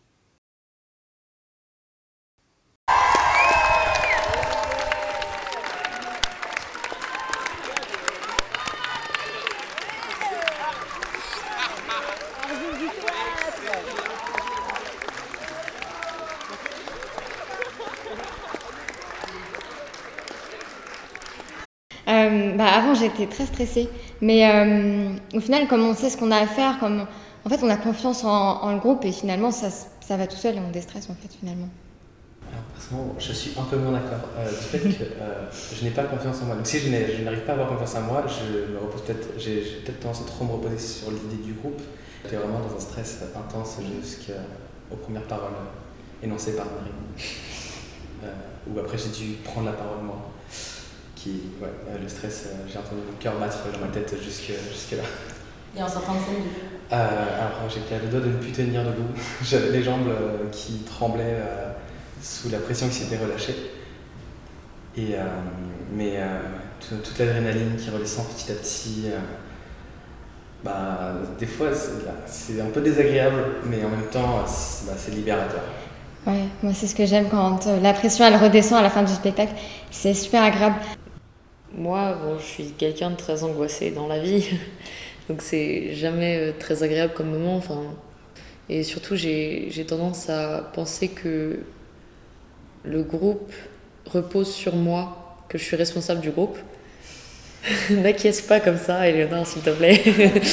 Euh, 22.08 22.56
bah, 22.56 22.66
avant, 22.66 22.94
j'étais 23.08 23.26
très 23.26 23.46
stressée. 23.46 23.88
Mais 24.20 24.48
euh, 24.48 25.08
au 25.34 25.40
final, 25.40 25.66
comme 25.68 25.84
on 25.84 25.94
sait 25.94 26.10
ce 26.10 26.16
qu'on 26.16 26.30
a 26.30 26.38
à 26.38 26.46
faire, 26.46 26.78
comme 26.78 27.06
en 27.44 27.48
fait, 27.48 27.60
on 27.62 27.70
a 27.70 27.76
confiance 27.76 28.24
en, 28.24 28.72
le 28.72 28.78
groupe 28.78 29.04
et 29.04 29.12
finalement, 29.12 29.50
ça, 29.50 29.68
ça 30.00 30.16
va 30.16 30.26
tout 30.26 30.36
seul 30.36 30.56
et 30.56 30.60
on 30.60 30.70
déstresse 30.70 31.08
en 31.10 31.14
fait 31.14 31.32
finalement. 31.38 31.68
Je 33.18 33.32
suis 33.32 33.52
un 33.58 33.64
peu 33.64 33.76
moins 33.76 33.92
d'accord 33.92 34.28
euh, 34.38 34.48
du 34.48 34.56
fait 34.56 34.78
que 34.78 34.86
euh, 34.86 35.46
je 35.74 35.84
n'ai 35.84 35.90
pas 35.90 36.04
confiance 36.04 36.40
en 36.42 36.46
moi. 36.46 36.56
Donc, 36.56 36.66
si 36.66 36.78
je 36.78 37.22
n'arrive 37.22 37.40
pas 37.40 37.52
à 37.52 37.54
avoir 37.54 37.68
confiance 37.68 37.96
en 37.96 38.02
moi, 38.02 38.24
je 38.26 38.72
me 38.72 38.78
repose 38.78 39.02
peut-être, 39.02 39.28
j'ai 39.38 39.82
peut-être 39.84 40.00
tendance 40.00 40.22
à 40.22 40.24
trop 40.24 40.44
me 40.44 40.52
reposer 40.52 40.78
sur 40.78 41.10
l'idée 41.10 41.42
du 41.42 41.54
groupe. 41.54 41.80
J'étais 42.22 42.36
vraiment 42.36 42.60
dans 42.60 42.76
un 42.76 42.80
stress 42.80 43.22
intense 43.36 43.78
jusqu'aux 44.02 44.96
premières 45.02 45.26
paroles 45.26 45.52
énoncées 46.22 46.56
par 46.56 46.66
Marie. 46.66 46.90
Euh, 48.24 48.28
où 48.68 48.78
après, 48.78 48.98
j'ai 48.98 49.10
dû 49.10 49.32
prendre 49.44 49.66
la 49.66 49.72
parole 49.72 50.02
moi. 50.02 50.16
Qui, 51.26 51.42
ouais, 51.60 51.68
euh, 51.90 51.98
le 52.00 52.08
stress, 52.08 52.44
euh, 52.46 52.68
j'ai 52.72 52.78
entendu 52.78 53.00
mon 53.10 53.18
cœur 53.18 53.34
battre 53.40 53.58
dans 53.72 53.80
ma 53.84 53.88
tête 53.92 54.14
jusque, 54.22 54.52
jusque 54.72 54.92
là. 54.92 55.02
Et 55.76 55.82
en 55.82 55.88
sortant 55.88 56.14
de 56.14 56.18
scène, 56.20 56.44
Euh, 56.92 56.94
alors 57.40 57.68
j'étais 57.68 57.96
à 57.96 57.98
deux 57.98 58.06
doigts 58.08 58.20
de 58.20 58.28
ne 58.32 58.38
plus 58.38 58.52
tenir 58.52 58.84
debout. 58.84 59.08
J'avais 59.42 59.70
les 59.70 59.82
jambes 59.82 60.06
euh, 60.08 60.48
qui 60.52 60.78
tremblaient 60.84 61.24
euh, 61.40 61.72
sous 62.22 62.48
la 62.48 62.58
pression 62.58 62.86
qui 62.88 62.94
s'était 62.94 63.18
relâchée. 63.18 63.56
Et, 64.96 65.14
euh, 65.14 65.18
mais 65.92 66.14
euh, 66.16 66.40
tout- 66.80 66.96
toute 67.04 67.18
l'adrénaline 67.18 67.76
qui 67.76 67.90
redescend 67.90 68.26
petit 68.28 68.50
à 68.52 68.54
petit, 68.54 69.02
euh, 69.06 69.18
bah, 70.64 71.12
des 71.38 71.46
fois 71.46 71.68
c'est 71.74 72.04
bah, 72.04 72.12
c'est 72.26 72.60
un 72.60 72.66
peu 72.70 72.80
désagréable, 72.80 73.36
mais 73.64 73.84
en 73.84 73.88
même 73.90 74.06
temps 74.10 74.44
c'est 74.46 74.86
bah, 74.86 74.92
libérateur. 75.14 75.62
Ouais, 76.26 76.48
moi 76.62 76.72
c'est 76.74 76.86
ce 76.88 76.94
que 76.94 77.06
j'aime 77.06 77.28
quand 77.28 77.66
euh, 77.66 77.80
la 77.80 77.92
pression 77.92 78.24
elle 78.26 78.36
redescend 78.36 78.78
à 78.78 78.82
la 78.82 78.90
fin 78.90 79.02
du 79.02 79.12
spectacle. 79.12 79.52
C'est 79.90 80.14
super 80.14 80.42
agréable. 80.42 80.76
Moi, 81.76 82.18
bon, 82.22 82.38
je 82.38 82.44
suis 82.44 82.64
quelqu'un 82.78 83.10
de 83.10 83.16
très 83.16 83.44
angoissé 83.44 83.90
dans 83.90 84.06
la 84.06 84.18
vie, 84.18 84.48
donc 85.28 85.42
c'est 85.42 85.92
jamais 85.94 86.38
euh, 86.38 86.52
très 86.58 86.82
agréable 86.82 87.12
comme 87.12 87.28
moment. 87.28 87.56
Enfin, 87.56 87.82
et 88.70 88.82
surtout, 88.82 89.14
j'ai 89.14 89.84
tendance 89.86 90.30
à 90.30 90.70
penser 90.72 91.08
que 91.08 91.58
le 92.82 93.02
groupe 93.02 93.52
repose 94.06 94.50
sur 94.50 94.74
moi, 94.74 95.36
que 95.50 95.58
je 95.58 95.64
suis 95.64 95.76
responsable 95.76 96.22
du 96.22 96.30
groupe. 96.30 96.56
N'acquiesce 97.90 98.40
pas 98.40 98.58
comme 98.58 98.78
ça, 98.78 99.06
Eleonore, 99.06 99.46
s'il 99.46 99.60
te 99.60 99.70
plaît. 99.70 100.02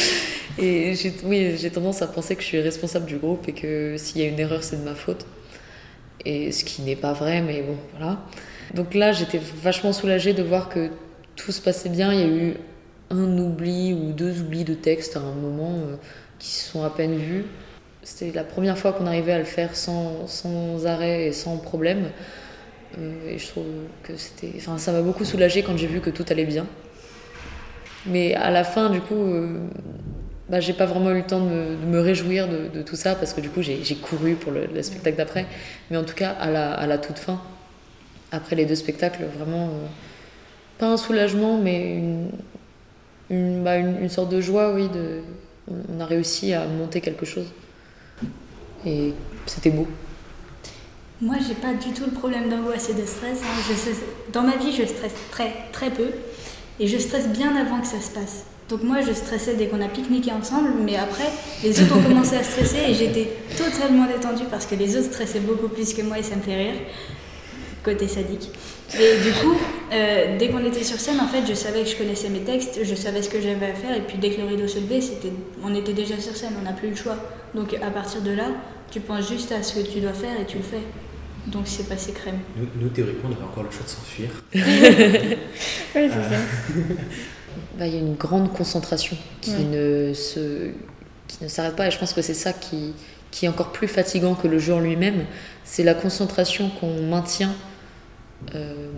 et 0.60 0.94
oui, 1.24 1.56
j'ai 1.58 1.70
tendance 1.70 2.02
à 2.02 2.08
penser 2.08 2.36
que 2.36 2.42
je 2.42 2.48
suis 2.48 2.60
responsable 2.60 3.06
du 3.06 3.16
groupe 3.16 3.48
et 3.48 3.54
que 3.54 3.96
s'il 3.98 4.20
y 4.22 4.26
a 4.26 4.28
une 4.28 4.40
erreur, 4.40 4.62
c'est 4.62 4.76
de 4.76 4.84
ma 4.84 4.96
faute. 4.96 5.26
Et 6.26 6.52
ce 6.52 6.66
qui 6.66 6.82
n'est 6.82 6.98
pas 6.98 7.14
vrai, 7.14 7.42
mais 7.42 7.62
bon, 7.62 7.78
voilà. 7.98 8.20
Donc 8.74 8.94
là, 8.94 9.14
j'étais 9.14 9.40
vachement 9.62 9.94
soulagée 9.94 10.34
de 10.34 10.44
voir 10.44 10.68
que 10.68 10.90
tout 11.36 11.52
se 11.52 11.62
passait 11.62 11.90
bien. 11.90 12.14
Il 12.14 12.20
y 12.20 12.24
a 12.24 12.28
eu 12.28 12.54
un 13.10 13.38
oubli 13.38 13.94
ou 13.94 14.12
deux 14.12 14.42
oublis 14.42 14.64
de 14.64 14.74
texte 14.74 15.18
à 15.18 15.20
un 15.20 15.34
moment 15.34 15.76
euh, 15.76 15.96
qui 16.40 16.50
se 16.50 16.72
sont 16.72 16.84
à 16.84 16.90
peine 16.90 17.16
vus. 17.16 17.46
C'était 18.04 18.36
la 18.36 18.44
première 18.44 18.78
fois 18.78 18.92
qu'on 18.92 19.08
arrivait 19.08 19.32
à 19.32 19.40
le 19.40 19.46
faire 19.46 19.76
sans, 19.76 20.28
sans 20.28 20.86
arrêt 20.86 21.28
et 21.28 21.32
sans 21.32 21.58
problème. 21.58 22.06
Euh, 23.00 23.30
et 23.30 23.40
je 23.40 23.48
trouve 23.48 23.66
que 24.04 24.18
c'était. 24.18 24.52
Enfin, 24.58 24.78
ça 24.78 24.92
m'a 24.92 25.02
beaucoup 25.02 25.26
soulagée 25.26 25.64
quand 25.64 25.78
j'ai 25.78 25.88
vu 25.88 26.02
que 26.02 26.10
tout 26.10 26.26
allait 26.30 26.46
bien. 26.46 26.66
Mais 28.06 28.34
à 28.36 28.52
la 28.52 28.64
fin, 28.64 28.90
du 28.90 29.00
coup, 29.00 29.16
euh, 29.16 29.60
bah, 30.50 30.60
j'ai 30.60 30.74
pas 30.74 30.86
vraiment 30.86 31.12
eu 31.12 31.20
le 31.20 31.24
temps 31.24 31.40
de 31.40 31.76
me, 31.88 32.00
réjouir 32.00 32.48
de, 32.50 32.82
tout 32.82 32.98
ça 32.98 33.16
parce 33.16 33.34
que 33.34 33.42
du 33.42 33.50
coup, 33.50 33.62
j'ai 33.62 33.96
couru 33.96 34.36
pour 34.36 34.52
le, 34.52 34.68
le 34.68 34.84
spectacle 34.84 35.18
d'après. 35.18 35.46
Mais 35.90 35.98
en 35.98 36.04
tout 36.04 36.16
cas, 36.16 36.32
à 36.32 36.50
la, 36.50 36.74
à 36.74 36.86
la 36.86 36.98
toute 36.98 37.18
fin, 37.18 37.42
après 38.32 38.56
les 38.56 38.66
deux 38.66 38.76
spectacles, 38.76 39.24
vraiment, 39.38 39.68
euh, 39.68 39.88
pas 40.78 40.88
un 40.88 40.98
soulagement, 40.98 41.58
mais 41.58 42.02
bah, 43.30 43.78
une, 43.78 44.02
une 44.02 44.10
sorte 44.10 44.30
de 44.30 44.42
joie, 44.42 44.74
oui. 44.74 44.90
De, 44.90 45.22
on, 45.68 46.00
a 46.00 46.06
réussi 46.06 46.54
à 46.54 46.66
monter 46.66 47.02
quelque 47.02 47.26
chose. 47.26 47.48
Et 48.86 49.14
c'était 49.46 49.70
beau. 49.70 49.88
Moi, 51.22 51.36
j'ai 51.48 51.56
pas 51.56 51.74
du 51.74 51.94
tout 51.94 52.04
le 52.06 52.12
problème 52.12 52.50
d'angoisse 52.50 52.90
et 52.90 52.94
de 52.94 53.06
stress. 53.06 53.40
hein. 53.44 53.62
Je 53.68 54.32
dans 54.34 54.42
ma 54.42 54.58
vie, 54.58 54.74
je 54.74 54.86
stresse 54.86 55.14
très 55.32 55.54
très 55.72 55.90
peu 55.90 56.08
et 56.80 56.88
je 56.88 56.98
stresse 56.98 57.30
bien 57.30 57.56
avant 57.56 57.80
que 57.80 57.88
ça 57.88 58.02
se 58.02 58.12
passe. 58.12 58.44
Donc 58.70 58.84
moi, 58.84 58.98
je 59.02 59.14
stressais 59.14 59.56
dès 59.56 59.68
qu'on 59.68 59.82
a 59.82 59.88
pique-niqué 59.88 60.32
ensemble, 60.32 60.70
mais 60.84 60.96
après, 60.96 61.30
les 61.64 61.82
autres 61.82 61.98
ont 61.98 62.02
commencé 62.02 62.36
à 62.36 62.44
stresser 62.44 62.80
et 62.90 62.94
j'étais 62.94 63.30
totalement 63.58 64.06
détendue 64.06 64.46
parce 64.50 64.66
que 64.66 64.76
les 64.76 64.98
autres 64.98 65.14
stressaient 65.14 65.42
beaucoup 65.42 65.68
plus 65.68 65.94
que 65.94 66.02
moi 66.02 66.18
et 66.20 66.24
ça 66.24 66.36
me 66.36 66.42
fait 66.42 66.56
rire. 66.56 66.76
Côté 67.84 68.08
sadique. 68.08 68.50
Et 68.98 69.22
du 69.22 69.32
coup, 69.34 69.56
euh, 69.94 70.38
dès 70.38 70.50
qu'on 70.50 70.66
était 70.66 70.84
sur 70.84 71.00
scène, 71.00 71.20
en 71.20 71.28
fait, 71.28 71.46
je 71.48 71.54
savais 71.54 71.84
que 71.84 71.90
je 71.90 71.96
connaissais 71.96 72.30
mes 72.30 72.42
textes, 72.42 72.80
je 72.84 72.96
savais 72.96 73.22
ce 73.22 73.30
que 73.30 73.40
j'avais 73.42 73.68
à 73.68 73.74
faire, 73.74 73.96
et 73.96 74.02
puis 74.02 74.18
dès 74.18 74.32
que 74.32 74.42
le 74.42 74.48
rideau 74.48 74.68
se 74.68 74.80
levait, 74.80 75.02
c'était, 75.02 75.32
on 75.64 75.74
était 75.76 75.94
déjà 75.94 76.20
sur 76.20 76.36
scène, 76.36 76.54
on 76.60 76.64
n'a 76.64 76.74
plus 76.74 76.90
le 76.90 76.96
choix. 76.96 77.18
Donc 77.56 77.74
à 77.76 77.92
partir 77.92 78.22
de 78.22 78.32
là, 78.32 78.48
tu 78.92 79.00
penses 79.00 79.30
juste 79.30 79.52
à 79.52 79.62
ce 79.64 79.80
que 79.80 79.88
tu 79.88 80.00
dois 80.00 80.14
faire 80.14 80.40
et 80.42 80.46
tu 80.46 80.58
le 80.58 80.64
fais. 80.64 80.82
Donc 81.48 81.64
c'est 81.66 81.88
passé 81.90 82.12
crème. 82.14 82.40
Nous, 82.58 82.68
nous, 82.82 82.90
théoriquement, 82.90 83.30
on 83.30 83.34
avait 83.36 83.44
encore 83.44 83.64
le 83.64 83.72
choix 83.72 83.84
de 83.84 83.90
s'enfuir. 83.90 84.30
Oui, 85.96 86.10
c'est 86.10 86.10
ça. 86.10 86.40
Bah, 87.78 87.86
il 87.88 87.94
y 87.94 87.98
a 87.98 88.00
une 88.00 88.16
grande 88.16 88.52
concentration 88.54 89.16
qui 89.42 89.52
Ouais. 89.52 89.64
ne 89.64 90.14
se 90.14 90.70
qui 91.28 91.44
ne 91.44 91.48
s'arrête 91.48 91.76
pas 91.76 91.88
et 91.88 91.92
je 91.92 91.98
pense 92.00 92.14
que 92.14 92.22
c'est 92.22 92.34
ça 92.34 92.52
qui, 92.54 92.94
qui 93.32 93.46
est 93.46 93.48
encore 93.48 93.72
plus 93.72 93.88
fatigant 93.88 94.34
que 94.36 94.48
le 94.48 94.58
jeu 94.60 94.74
en 94.74 94.80
lui-même 94.80 95.26
c'est 95.64 95.84
la 95.84 95.94
concentration 95.96 96.70
qu'on 96.80 97.02
maintient 97.04 97.54
euh, 98.56 98.90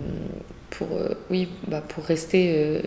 pour 0.78 0.88
euh, 0.96 1.14
oui 1.30 1.48
bah, 1.68 1.82
pour 1.86 2.04
rester 2.04 2.54
euh, 2.56 2.80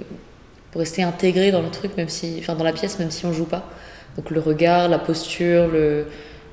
pour 0.72 0.79
rester 0.79 1.01
intégré 1.03 1.51
dans 1.51 1.62
le 1.62 1.69
truc, 1.69 1.98
même 1.98 2.10
si, 2.10 2.38
enfin 2.39 2.55
dans 2.55 2.63
la 2.63 2.74
pièce, 2.74 3.00
même 3.00 3.12
si 3.12 3.25
on 3.25 3.34
joue 3.34 3.46
pas. 3.46 3.63
Donc 4.17 4.29
le 4.29 4.39
regard, 4.39 4.88
la 4.89 5.00
posture, 5.00 5.67
le 5.67 6.05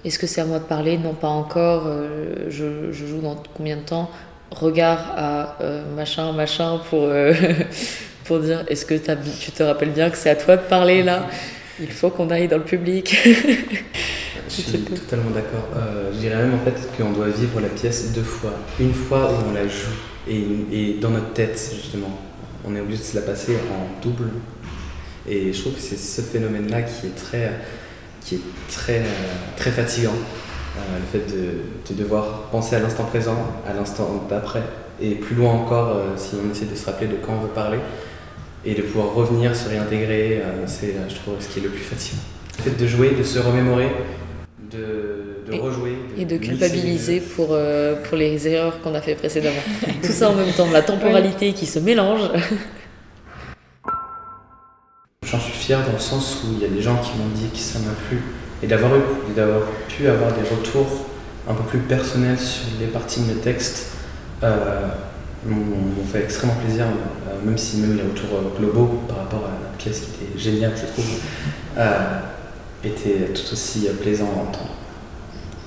est-ce 0.05 0.19
que 0.19 0.27
c'est 0.27 0.41
à 0.41 0.45
moi 0.45 0.59
de 0.59 0.65
parler? 0.65 0.99
Non, 0.99 1.15
pas 1.15 1.29
encore. 1.29 1.85
euh, 1.87 2.47
je, 2.49 2.93
je 2.93 3.07
joue 3.07 3.21
dans 3.21 3.43
combien 3.57 3.77
de 3.77 3.83
temps? 3.83 4.11
Regard 4.53 5.13
à 5.17 5.57
euh, 5.61 5.83
machin, 5.97 6.33
machin 6.33 6.81
pour, 6.89 7.03
euh, 7.05 7.35
pour 8.25 8.39
dire 8.39 8.65
est-ce 8.69 8.87
que 8.87 8.95
tu 8.95 9.51
te 9.53 9.63
rappelles 9.63 9.91
bien 9.91 10.09
que 10.11 10.17
c'est 10.17 10.31
à 10.31 10.37
toi 10.37 10.57
de 10.57 10.63
parler 10.63 11.03
là? 11.03 11.27
Il 11.81 11.91
faut 11.91 12.11
qu'on 12.11 12.31
aille 12.31 12.49
dans 12.49 12.59
le 12.59 12.65
public. 12.65 13.17
Je 14.49 14.55
suis 14.55 14.79
totalement 14.79 15.31
d'accord. 15.31 15.69
Euh, 15.77 16.11
je 16.13 16.19
dirais 16.19 16.37
même 16.37 16.55
en 16.55 16.65
fait 16.65 16.89
qu'on 16.97 17.13
doit 17.13 17.29
vivre 17.29 17.61
la 17.61 17.69
pièce 17.69 18.13
deux 18.13 18.23
fois. 18.23 18.53
Une 18.81 18.95
fois 18.95 19.31
où 19.33 19.51
on 19.51 19.55
la 19.55 19.67
joue 19.67 19.97
et, 20.29 20.45
et 20.73 20.95
dans 20.95 21.11
notre 21.11 21.33
tête 21.33 21.73
justement. 21.75 22.21
On 22.65 22.75
est 22.75 22.81
obligé 22.81 22.99
de 22.99 23.07
se 23.07 23.15
la 23.17 23.23
passer 23.23 23.57
en 23.71 24.03
double. 24.03 24.31
Et 25.29 25.53
je 25.53 25.61
trouve 25.61 25.75
que 25.75 25.81
c'est 25.81 25.97
ce 25.97 26.21
phénomène-là 26.21 26.83
qui 26.83 27.07
est 27.07 27.15
très, 27.17 27.53
qui 28.21 28.37
est 28.37 28.41
très, 28.69 29.03
très 29.57 29.71
fatigant. 29.71 30.15
Euh, 30.77 30.99
le 30.99 31.21
fait 31.21 31.35
de, 31.35 31.95
de 31.95 32.03
devoir 32.03 32.49
penser 32.51 32.77
à 32.77 32.81
l'instant 32.81 33.05
présent, 33.05 33.39
à 33.67 33.73
l'instant 33.73 34.27
d'après, 34.29 34.63
et 35.01 35.13
plus 35.13 35.35
loin 35.35 35.53
encore 35.53 35.97
euh, 35.97 36.13
si 36.17 36.35
on 36.35 36.51
essaie 36.51 36.67
de 36.67 36.75
se 36.75 36.85
rappeler 36.85 37.07
de 37.07 37.15
quand 37.15 37.33
on 37.33 37.41
veut 37.41 37.49
parler, 37.49 37.79
et 38.63 38.75
de 38.75 38.83
pouvoir 38.83 39.15
revenir, 39.15 39.57
se 39.57 39.71
réintégrer, 39.71 40.43
euh, 40.45 40.67
c'est 40.67 40.95
je 41.09 41.15
trouve 41.15 41.35
ce 41.41 41.49
qui 41.49 41.61
est 41.61 41.63
le 41.63 41.71
plus 41.71 41.81
fatigant. 41.81 42.21
Le 42.59 42.65
fait 42.65 42.77
de 42.79 42.87
jouer, 42.87 43.13
de 43.13 43.23
se 43.23 43.39
remémorer, 43.39 43.89
de, 44.71 45.45
de 45.51 45.59
rejouer. 45.59 45.97
Et 46.17 46.25
de 46.25 46.37
culpabiliser 46.37 47.21
pour, 47.21 47.49
euh, 47.51 47.97
pour 48.03 48.17
les 48.17 48.49
erreurs 48.49 48.81
qu'on 48.81 48.95
a 48.95 49.01
fait 49.01 49.15
précédemment. 49.15 49.63
Tout 50.03 50.13
ça 50.13 50.31
en 50.31 50.35
même 50.35 50.53
temps, 50.53 50.71
la 50.73 50.83
temporalité 50.83 51.53
qui 51.53 51.67
se 51.67 51.79
mélange. 51.79 52.23
J'en 55.27 55.41
suis 55.41 55.53
fier 55.53 55.85
dans 55.85 55.93
le 55.93 55.99
sens 55.99 56.45
où 56.45 56.53
il 56.53 56.63
y 56.63 56.65
a 56.65 56.69
des 56.69 56.81
gens 56.81 56.97
qui 56.99 57.11
m'ont 57.19 57.29
dit 57.35 57.49
que 57.51 57.59
ça 57.59 57.81
m'a 57.81 57.95
plu 58.09 58.23
et 58.63 58.67
d'avoir 58.67 58.93
et 58.95 59.03
pu 59.89 60.09
avoir 60.09 60.33
des 60.33 60.49
retours 60.49 61.07
un 61.49 61.55
peu 61.55 61.65
plus 61.65 61.81
personnels 61.81 62.39
sur 62.39 62.65
les 62.81 62.87
parties 62.87 63.21
de 63.21 63.27
mes 63.35 63.41
textes 63.41 63.93
euh, 64.43 64.89
m'ont 65.45 66.05
fait 66.11 66.25
extrêmement 66.25 66.57
plaisir, 66.57 66.85
euh, 66.87 67.45
même 67.45 67.59
si 67.59 67.79
même 67.79 67.97
les 67.97 68.03
retours 68.03 68.53
globaux 68.59 69.03
par 69.09 69.19
rapport 69.19 69.45
à 69.45 69.63
la 69.63 69.77
pièce 69.79 70.01
qui 70.01 70.25
était 70.25 70.39
géniale, 70.39 70.73
je 70.77 70.87
trouve, 70.87 71.05
euh, 71.79 72.19
étaient 72.87 73.33
tout 73.33 73.53
aussi 73.53 73.89
plaisants 74.01 74.31
à 74.31 74.43
entendre. 74.43 74.71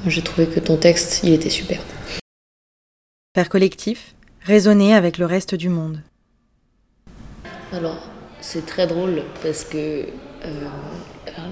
J'ai 0.07 0.21
trouvé 0.21 0.47
que 0.47 0.59
ton 0.59 0.77
texte, 0.77 1.21
il 1.23 1.33
était 1.33 1.49
super. 1.49 1.79
Faire 3.35 3.49
collectif, 3.49 4.15
raisonner 4.41 4.93
avec 4.95 5.17
le 5.17 5.25
reste 5.25 5.55
du 5.55 5.69
monde. 5.69 6.01
Alors, 7.73 7.97
c'est 8.41 8.65
très 8.65 8.87
drôle 8.87 9.23
parce 9.43 9.63
que 9.63 9.77
euh, 9.77 10.05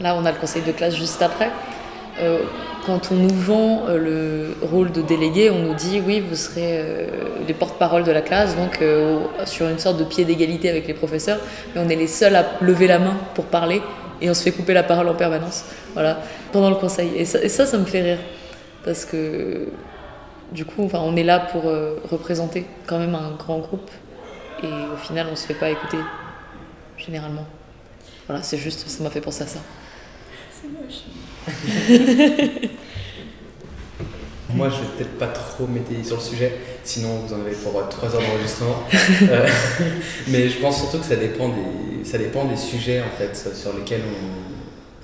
là, 0.01 0.15
on 0.15 0.25
a 0.25 0.31
le 0.31 0.38
conseil 0.38 0.63
de 0.63 0.71
classe 0.71 0.95
juste 0.95 1.21
après. 1.21 1.51
Euh, 2.19 2.39
quand 2.88 3.12
on 3.12 3.15
nous 3.15 3.33
vend 3.33 3.83
euh, 3.89 3.97
le 3.97 4.65
rôle 4.65 4.91
de 4.93 5.01
délégué, 5.01 5.51
on 5.51 5.59
nous 5.59 5.74
dit 5.74 6.01
oui, 6.03 6.21
vous 6.21 6.38
serez 6.38 6.79
euh, 6.79 7.07
les 7.45 7.53
porte-parole 7.53 8.05
de 8.05 8.12
la 8.12 8.21
classe, 8.21 8.55
donc 8.55 8.81
euh, 8.81 9.19
sur 9.45 9.67
une 9.67 9.77
sorte 9.77 9.97
de 9.97 10.05
pied 10.05 10.24
d'égalité 10.24 10.69
avec 10.69 10.88
les 10.88 10.93
professeurs, 10.93 11.39
mais 11.75 11.81
on 11.86 11.89
est 11.89 11.97
les 11.97 12.07
seuls 12.07 12.36
à 12.36 12.45
lever 12.62 12.88
la 12.88 13.00
main 13.00 13.17
pour 13.36 13.45
parler 13.45 13.81
et 14.21 14.29
on 14.29 14.33
se 14.33 14.43
fait 14.43 14.51
couper 14.51 14.74
la 14.74 14.83
parole 14.83 15.07
en 15.07 15.15
permanence, 15.15 15.65
voilà, 15.93 16.19
pendant 16.51 16.69
le 16.69 16.75
conseil. 16.75 17.12
Et 17.15 17.25
ça, 17.25 17.41
et 17.41 17.50
ça, 17.50 17.65
ça 17.65 17.77
me 17.77 17.86
fait 17.86 18.01
rire 18.01 18.19
parce 18.83 19.05
que 19.05 19.67
du 20.51 20.65
coup, 20.65 20.86
enfin, 20.86 21.00
on 21.03 21.15
est 21.15 21.24
là 21.24 21.39
pour 21.39 21.67
euh, 21.67 22.00
représenter 22.09 22.65
quand 22.86 23.00
même 23.00 23.15
un 23.15 23.31
grand 23.38 23.59
groupe 23.59 23.91
et 24.63 24.67
au 24.67 24.97
final, 24.97 25.27
on 25.31 25.36
se 25.36 25.45
fait 25.45 25.53
pas 25.53 25.69
écouter 25.69 25.97
généralement. 26.97 27.45
Voilà, 28.27 28.43
c'est 28.43 28.57
juste, 28.57 28.88
ça 28.88 29.03
m'a 29.03 29.09
fait 29.09 29.21
penser 29.21 29.43
à 29.43 29.47
ça. 29.47 29.59
C'est 30.51 30.67
moche. 30.67 31.03
Moi, 34.53 34.69
je 34.69 34.75
vais 34.75 34.88
peut-être 34.97 35.17
pas 35.17 35.27
trop 35.27 35.67
m'étayer 35.67 36.03
sur 36.03 36.15
le 36.17 36.21
sujet, 36.21 36.53
sinon 36.83 37.10
vous 37.25 37.33
en 37.33 37.41
avez 37.41 37.51
pour 37.55 37.73
3 37.89 38.15
heures 38.15 38.21
d'enregistrement. 38.21 38.77
Euh, 39.29 39.47
mais 40.27 40.47
je 40.49 40.60
pense 40.60 40.77
surtout 40.79 40.99
que 40.99 41.05
ça 41.05 41.15
dépend 41.17 41.49
des, 41.49 42.05
ça 42.05 42.17
dépend 42.17 42.45
des 42.45 42.55
sujets 42.55 43.01
en 43.01 43.17
fait, 43.17 43.36
sur 43.55 43.73
lesquels 43.73 44.01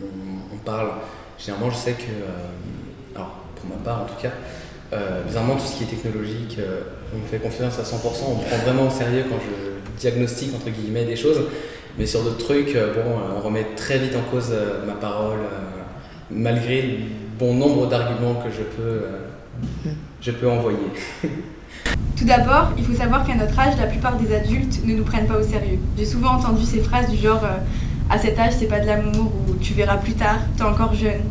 on, 0.02 0.06
on- 0.06 0.56
on 0.56 0.58
parle. 0.58 0.90
Généralement, 1.38 1.72
je 1.72 1.76
sais 1.78 1.94
que, 1.94 2.04
euh, 2.04 3.16
alors 3.16 3.32
pour 3.56 3.70
ma 3.70 3.76
part 3.84 4.04
en 4.04 4.06
tout 4.06 4.22
cas, 4.22 4.32
euh, 4.94 5.24
bizarrement, 5.24 5.56
tout 5.56 5.66
ce 5.66 5.76
qui 5.78 5.84
est 5.84 5.88
technologique, 5.88 6.58
euh, 6.60 6.82
on 7.14 7.18
me 7.20 7.26
fait 7.26 7.40
confiance 7.40 7.80
à 7.80 7.84
100%, 7.84 8.24
on 8.28 8.36
me 8.38 8.44
prend 8.46 8.58
vraiment 8.66 8.88
au 8.88 8.92
sérieux 8.92 9.26
quand 9.30 9.38
je 9.42 10.00
diagnostique 10.00 10.54
entre 10.56 10.70
guillemets 10.70 11.06
des 11.06 11.16
choses. 11.18 11.42
Mais 11.98 12.06
sur 12.06 12.22
d'autres 12.24 12.38
trucs, 12.46 12.76
euh, 12.76 12.94
bon, 12.94 13.02
euh, 13.10 13.38
on 13.38 13.42
remet 13.42 13.66
très 13.76 13.98
vite 13.98 14.16
en 14.16 14.22
cause 14.32 14.50
euh, 14.52 14.86
ma 14.86 14.94
parole, 14.94 15.40
euh, 15.40 15.82
malgré 16.32 16.82
le 16.82 16.98
bon 17.38 17.54
nombre 17.56 17.88
d'arguments 17.88 18.36
que 18.36 18.50
je 18.52 18.62
peux, 18.64 18.82
euh, 18.84 19.20
je 20.22 20.32
peux 20.32 20.50
envoyer. 20.50 20.78
Tout 22.18 22.26
d'abord, 22.26 22.72
il 22.78 22.86
faut 22.86 22.94
savoir 22.94 23.26
qu'à 23.26 23.36
notre 23.36 23.58
âge, 23.60 23.74
la 23.78 23.88
plupart 23.88 24.16
des 24.18 24.34
adultes 24.34 24.86
ne 24.86 24.94
nous 24.96 25.04
prennent 25.04 25.28
pas 25.28 25.38
au 25.38 25.44
sérieux. 25.44 25.80
J'ai 25.98 26.06
souvent 26.06 26.32
entendu 26.36 26.64
ces 26.64 26.82
phrases 26.82 27.10
du 27.10 27.18
genre 27.18 27.44
euh, 27.44 27.58
à 28.10 28.18
cet 28.18 28.38
âge, 28.40 28.54
c'est 28.58 28.68
pas 28.68 28.80
de 28.80 28.86
l'amour 28.88 29.32
ou 29.50 29.54
tu 29.56 29.74
verras 29.74 29.98
plus 29.98 30.14
tard, 30.14 30.40
t'es 30.56 30.64
encore 30.64 30.94
jeune. 30.94 31.22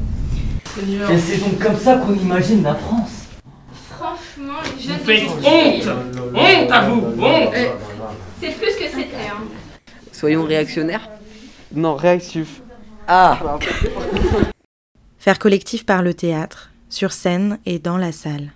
Et 0.79 1.19
c'est 1.19 1.39
donc 1.39 1.59
comme 1.59 1.77
ça 1.77 1.97
qu'on 1.97 2.15
imagine 2.15 2.63
la 2.63 2.75
France. 2.75 3.27
Franchement, 3.91 4.59
les 4.77 4.83
jeunes. 4.83 4.97
Vous 4.99 5.05
faites 5.05 5.29
honte 5.45 5.89
Honte 6.35 6.71
à 6.71 6.89
vous 6.89 7.03
Honte 7.23 7.53
Euh, 7.55 7.69
C'est 8.41 8.57
plus 8.59 8.75
que 8.75 8.85
c'était, 8.91 9.29
hein. 9.31 9.45
Soyons 10.13 10.45
réactionnaires 10.45 11.09
Non, 11.75 11.95
réactif. 11.95 12.61
Ah 13.07 13.39
Faire 15.19 15.39
collectif 15.39 15.87
par 15.87 16.03
le 16.03 16.15
théâtre, 16.15 16.71
sur 16.93 17.13
scène 17.13 17.59
et 17.67 17.79
dans 17.79 17.97
la 17.97 18.13
salle. 18.13 18.53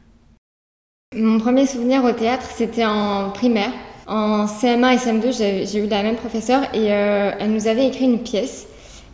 Mon 1.17 1.39
premier 1.39 1.67
souvenir 1.67 2.05
au 2.05 2.13
théâtre, 2.13 2.49
c'était 2.55 2.85
en 2.85 3.31
primaire. 3.31 3.73
En 4.07 4.47
CM1 4.47 4.95
et 4.95 4.97
CM2, 4.97 5.67
j'ai 5.67 5.79
eu 5.79 5.89
la 5.89 6.03
même 6.03 6.17
professeure 6.17 6.63
et 6.75 6.93
euh, 6.93 7.33
elle 7.41 7.51
nous 7.51 7.67
avait 7.67 7.87
écrit 7.87 8.05
une 8.05 8.21
pièce. 8.21 8.67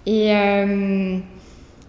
Et 0.05 0.35
euh, 0.35 1.19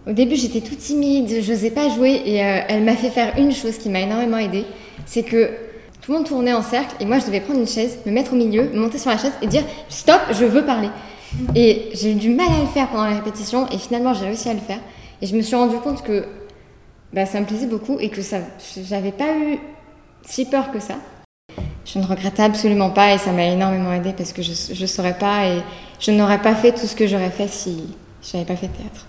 au 0.06 0.12
début, 0.12 0.36
j'étais 0.36 0.60
toute 0.60 0.78
timide, 0.78 1.28
je 1.42 1.52
n'osais 1.52 1.70
pas 1.70 1.88
jouer 1.88 2.22
et 2.24 2.42
euh, 2.42 2.60
elle 2.68 2.84
m'a 2.84 2.94
fait 2.94 3.10
faire 3.10 3.36
une 3.36 3.52
chose 3.52 3.76
qui 3.78 3.88
m'a 3.88 4.00
énormément 4.00 4.38
aidée. 4.38 4.64
C'est 5.04 5.24
que 5.24 5.50
tout 6.00 6.12
le 6.12 6.18
monde 6.18 6.26
tournait 6.26 6.52
en 6.52 6.62
cercle 6.62 6.94
et 7.00 7.04
moi, 7.04 7.18
je 7.18 7.26
devais 7.26 7.40
prendre 7.40 7.60
une 7.60 7.66
chaise, 7.66 7.98
me 8.06 8.12
mettre 8.12 8.32
au 8.34 8.36
milieu, 8.36 8.70
monter 8.74 8.98
sur 8.98 9.10
la 9.10 9.18
chaise 9.18 9.32
et 9.42 9.46
dire 9.46 9.64
stop, 9.88 10.20
je 10.30 10.44
veux 10.44 10.64
parler. 10.64 10.88
Et 11.56 11.88
j'ai 11.94 12.12
eu 12.12 12.14
du 12.14 12.30
mal 12.30 12.46
à 12.46 12.60
le 12.60 12.68
faire 12.68 12.88
pendant 12.88 13.04
la 13.04 13.16
répétition 13.16 13.66
et 13.70 13.78
finalement, 13.78 14.14
j'ai 14.14 14.26
réussi 14.26 14.48
à 14.48 14.54
le 14.54 14.60
faire. 14.60 14.78
Et 15.20 15.26
je 15.26 15.34
me 15.34 15.42
suis 15.42 15.56
rendu 15.56 15.76
compte 15.78 16.02
que 16.02 16.24
bah, 17.14 17.26
ça 17.26 17.38
me 17.40 17.46
plaisait 17.46 17.68
beaucoup 17.68 17.98
et 18.00 18.08
que 18.08 18.20
j'avais 18.82 19.12
pas 19.12 19.36
eu 19.36 19.58
si 20.26 20.46
peur 20.46 20.72
que 20.72 20.80
ça. 20.80 20.96
Je 21.84 22.00
ne 22.00 22.04
regrette 22.04 22.40
absolument 22.40 22.90
pas 22.90 23.14
et 23.14 23.18
ça 23.18 23.30
m'a 23.30 23.44
énormément 23.44 23.92
aidé 23.92 24.12
parce 24.16 24.32
que 24.32 24.42
je 24.42 24.80
ne 24.80 24.86
saurais 24.86 25.16
pas 25.16 25.46
et 25.46 25.62
je 26.00 26.10
n'aurais 26.10 26.42
pas 26.42 26.56
fait 26.56 26.72
tout 26.72 26.86
ce 26.86 26.96
que 26.96 27.06
j'aurais 27.06 27.30
fait 27.30 27.46
si 27.46 27.94
je 28.20 28.36
n'avais 28.36 28.46
pas 28.46 28.56
fait 28.56 28.66
de 28.66 28.72
théâtre. 28.72 29.06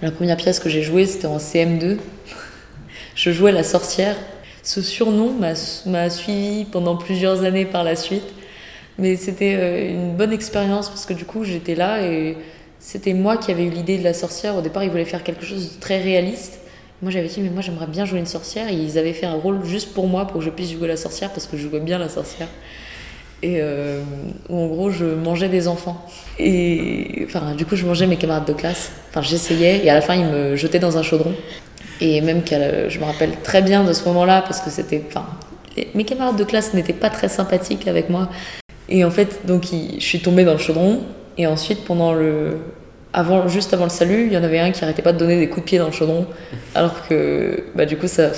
La 0.00 0.10
première 0.10 0.38
pièce 0.38 0.60
que 0.60 0.70
j'ai 0.70 0.82
jouée, 0.82 1.04
c'était 1.04 1.26
en 1.26 1.36
CM2. 1.38 1.98
Je 3.16 3.32
jouais 3.32 3.50
la 3.50 3.64
sorcière. 3.64 4.16
Ce 4.62 4.80
surnom 4.80 5.32
m'a 5.32 5.54
m'a 5.86 6.08
suivi 6.08 6.64
pendant 6.64 6.96
plusieurs 6.96 7.42
années 7.42 7.64
par 7.64 7.82
la 7.82 7.96
suite. 7.96 8.32
Mais 8.96 9.16
c'était 9.16 9.56
euh, 9.56 9.90
une 9.90 10.16
bonne 10.16 10.32
expérience 10.32 10.88
parce 10.88 11.04
que 11.04 11.14
du 11.14 11.24
coup, 11.24 11.42
j'étais 11.42 11.74
là 11.74 12.00
et 12.02 12.36
c'était 12.78 13.12
moi 13.12 13.36
qui 13.36 13.50
avais 13.50 13.64
eu 13.64 13.70
l'idée 13.70 13.98
de 13.98 14.04
la 14.04 14.14
sorcière. 14.14 14.56
Au 14.56 14.60
départ, 14.60 14.84
ils 14.84 14.90
voulaient 14.90 15.04
faire 15.04 15.24
quelque 15.24 15.44
chose 15.44 15.74
de 15.74 15.80
très 15.80 16.00
réaliste. 16.00 16.60
Moi, 17.00 17.12
j'avais 17.12 17.28
dit, 17.28 17.40
mais 17.40 17.50
moi, 17.50 17.62
j'aimerais 17.62 17.86
bien 17.86 18.04
jouer 18.04 18.18
une 18.18 18.26
sorcière. 18.26 18.70
Ils 18.70 18.98
avaient 18.98 19.12
fait 19.12 19.26
un 19.26 19.34
rôle 19.34 19.64
juste 19.64 19.94
pour 19.94 20.08
moi, 20.08 20.26
pour 20.26 20.38
que 20.40 20.44
je 20.44 20.50
puisse 20.50 20.72
jouer 20.72 20.88
la 20.88 20.96
sorcière 20.96 21.30
parce 21.30 21.46
que 21.46 21.56
je 21.56 21.68
jouais 21.68 21.80
bien 21.80 21.98
la 21.98 22.08
sorcière. 22.08 22.48
Et 23.40 23.58
euh, 23.60 24.02
où 24.48 24.58
en 24.58 24.66
gros, 24.66 24.90
je 24.90 25.04
mangeais 25.04 25.48
des 25.48 25.68
enfants. 25.68 26.04
Et 26.40 27.24
enfin, 27.24 27.54
du 27.54 27.64
coup, 27.64 27.76
je 27.76 27.86
mangeais 27.86 28.08
mes 28.08 28.16
camarades 28.16 28.46
de 28.46 28.52
classe. 28.52 28.90
Enfin, 29.10 29.22
j'essayais 29.22 29.84
et 29.84 29.90
à 29.90 29.94
la 29.94 30.00
fin, 30.00 30.16
ils 30.16 30.26
me 30.26 30.56
jetaient 30.56 30.80
dans 30.80 30.98
un 30.98 31.02
chaudron. 31.02 31.32
Et 32.00 32.20
même 32.20 32.42
que 32.42 32.88
je 32.88 32.98
me 32.98 33.04
rappelle 33.04 33.40
très 33.44 33.62
bien 33.62 33.84
de 33.84 33.92
ce 33.92 34.04
moment-là 34.06 34.42
parce 34.42 34.60
que 34.60 34.70
c'était. 34.70 35.02
Enfin, 35.06 35.26
mes 35.94 36.04
camarades 36.04 36.36
de 36.36 36.44
classe 36.44 36.74
n'étaient 36.74 36.92
pas 36.92 37.10
très 37.10 37.28
sympathiques 37.28 37.86
avec 37.86 38.10
moi. 38.10 38.28
Et 38.88 39.04
en 39.04 39.10
fait, 39.12 39.46
donc, 39.46 39.66
je 39.72 40.04
suis 40.04 40.20
tombée 40.20 40.44
dans 40.44 40.54
le 40.54 40.58
chaudron. 40.58 41.00
Et 41.36 41.46
ensuite, 41.46 41.84
pendant 41.84 42.12
le. 42.12 42.56
Avant, 43.18 43.48
juste 43.48 43.74
avant 43.74 43.82
le 43.82 43.90
salut, 43.90 44.26
il 44.26 44.32
y 44.32 44.38
en 44.38 44.44
avait 44.44 44.60
un 44.60 44.70
qui 44.70 44.84
arrêtait 44.84 45.02
pas 45.02 45.12
de 45.12 45.18
donner 45.18 45.40
des 45.40 45.48
coups 45.48 45.62
de 45.62 45.68
pied 45.68 45.78
dans 45.80 45.86
le 45.86 45.92
chaudron. 45.92 46.24
Alors 46.76 47.08
que, 47.08 47.64
bah, 47.74 47.84
du 47.84 47.96
coup, 47.96 48.06
ça. 48.06 48.30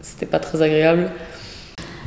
C'était 0.00 0.24
pas 0.24 0.38
très 0.38 0.62
agréable. 0.62 1.10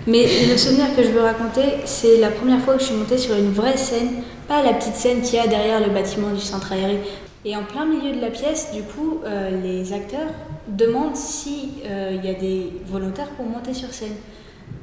Mais 0.08 0.26
le 0.50 0.58
souvenir 0.58 0.88
que 0.95 1.04
je 1.04 1.10
veux 1.10 1.21
raconter, 1.21 1.62
c'est 1.86 2.17
la 2.17 2.30
première 2.30 2.62
fois 2.62 2.74
que 2.74 2.80
je 2.80 2.86
suis 2.86 2.95
montée 2.95 3.19
sur 3.19 3.36
une 3.36 3.52
vraie 3.52 3.78
scène, 3.78 4.24
pas 4.47 4.63
la 4.63 4.74
petite 4.74 4.95
scène 4.95 5.21
qu'il 5.21 5.36
y 5.36 5.39
a 5.39 5.45
derrière 5.45 5.80
le 5.80 5.93
bâtiment 5.93 6.32
du 6.32 6.41
centre 6.41 6.74
aéré. 6.74 7.00
Et 7.45 7.56
en 7.56 7.63
plein 7.63 7.86
milieu 7.86 8.15
de 8.15 8.21
la 8.21 8.32
pièce, 8.32 8.71
du 8.74 8.82
coup, 8.82 9.19
euh, 9.24 9.52
les 9.62 9.93
acteurs 9.93 10.32
demandent 10.67 11.15
s'il 11.15 11.78
y 11.84 12.28
a 12.28 12.34
des 12.34 12.71
volontaires 12.88 13.30
pour 13.38 13.45
monter 13.45 13.76
sur 13.76 13.93
scène. 13.93 14.15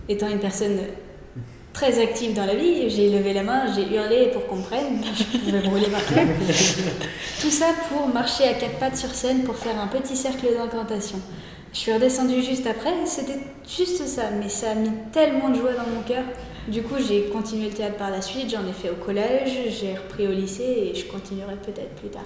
Étant 0.09 0.29
une 0.29 0.39
personne 0.39 0.77
très 1.73 2.01
active 2.01 2.35
dans 2.35 2.47
la 2.47 2.55
vie. 2.55 2.89
J'ai 2.91 3.11
levé 3.11 3.33
la 3.33 3.43
main, 3.43 3.73
j'ai 3.75 3.95
hurlé 3.95 4.31
pour 4.33 4.47
qu'on 4.47 4.57
me 4.57 4.63
prenne, 4.63 5.03
je 5.15 5.39
pouvais 5.39 5.61
brûler 5.61 5.89
par 5.89 6.05
terre. 6.05 6.27
Tout 7.41 7.51
ça 7.51 7.67
pour 7.89 8.09
marcher 8.09 8.45
à 8.45 8.55
quatre 8.55 8.79
pattes 8.79 8.97
sur 8.97 9.11
scène 9.11 9.45
pour 9.45 9.57
faire 9.57 9.81
un 9.81 9.87
petit 9.87 10.17
cercle 10.17 10.47
d'incantation. 10.57 11.19
Je 11.73 11.79
suis 11.79 11.93
redescendue 11.93 12.43
juste 12.43 12.67
après, 12.67 12.95
c'était 13.05 13.41
juste 13.69 14.07
ça, 14.07 14.31
mais 14.41 14.49
ça 14.49 14.71
a 14.71 14.75
mis 14.75 14.91
tellement 15.13 15.51
de 15.51 15.57
joie 15.57 15.73
dans 15.73 15.89
mon 15.95 16.03
cœur. 16.03 16.25
Du 16.67 16.83
coup, 16.83 16.97
j'ai 16.99 17.27
continué 17.27 17.69
le 17.69 17.75
théâtre 17.75 17.97
par 17.97 18.11
la 18.11 18.21
suite, 18.21 18.51
j'en 18.51 18.67
ai 18.69 18.73
fait 18.73 18.91
au 18.91 18.95
collège, 18.95 19.51
j'ai 19.69 19.95
repris 19.95 20.27
au 20.27 20.33
lycée 20.33 20.91
et 20.93 20.95
je 20.95 21.07
continuerai 21.07 21.57
peut-être 21.57 21.95
plus 21.97 22.09
tard. 22.09 22.25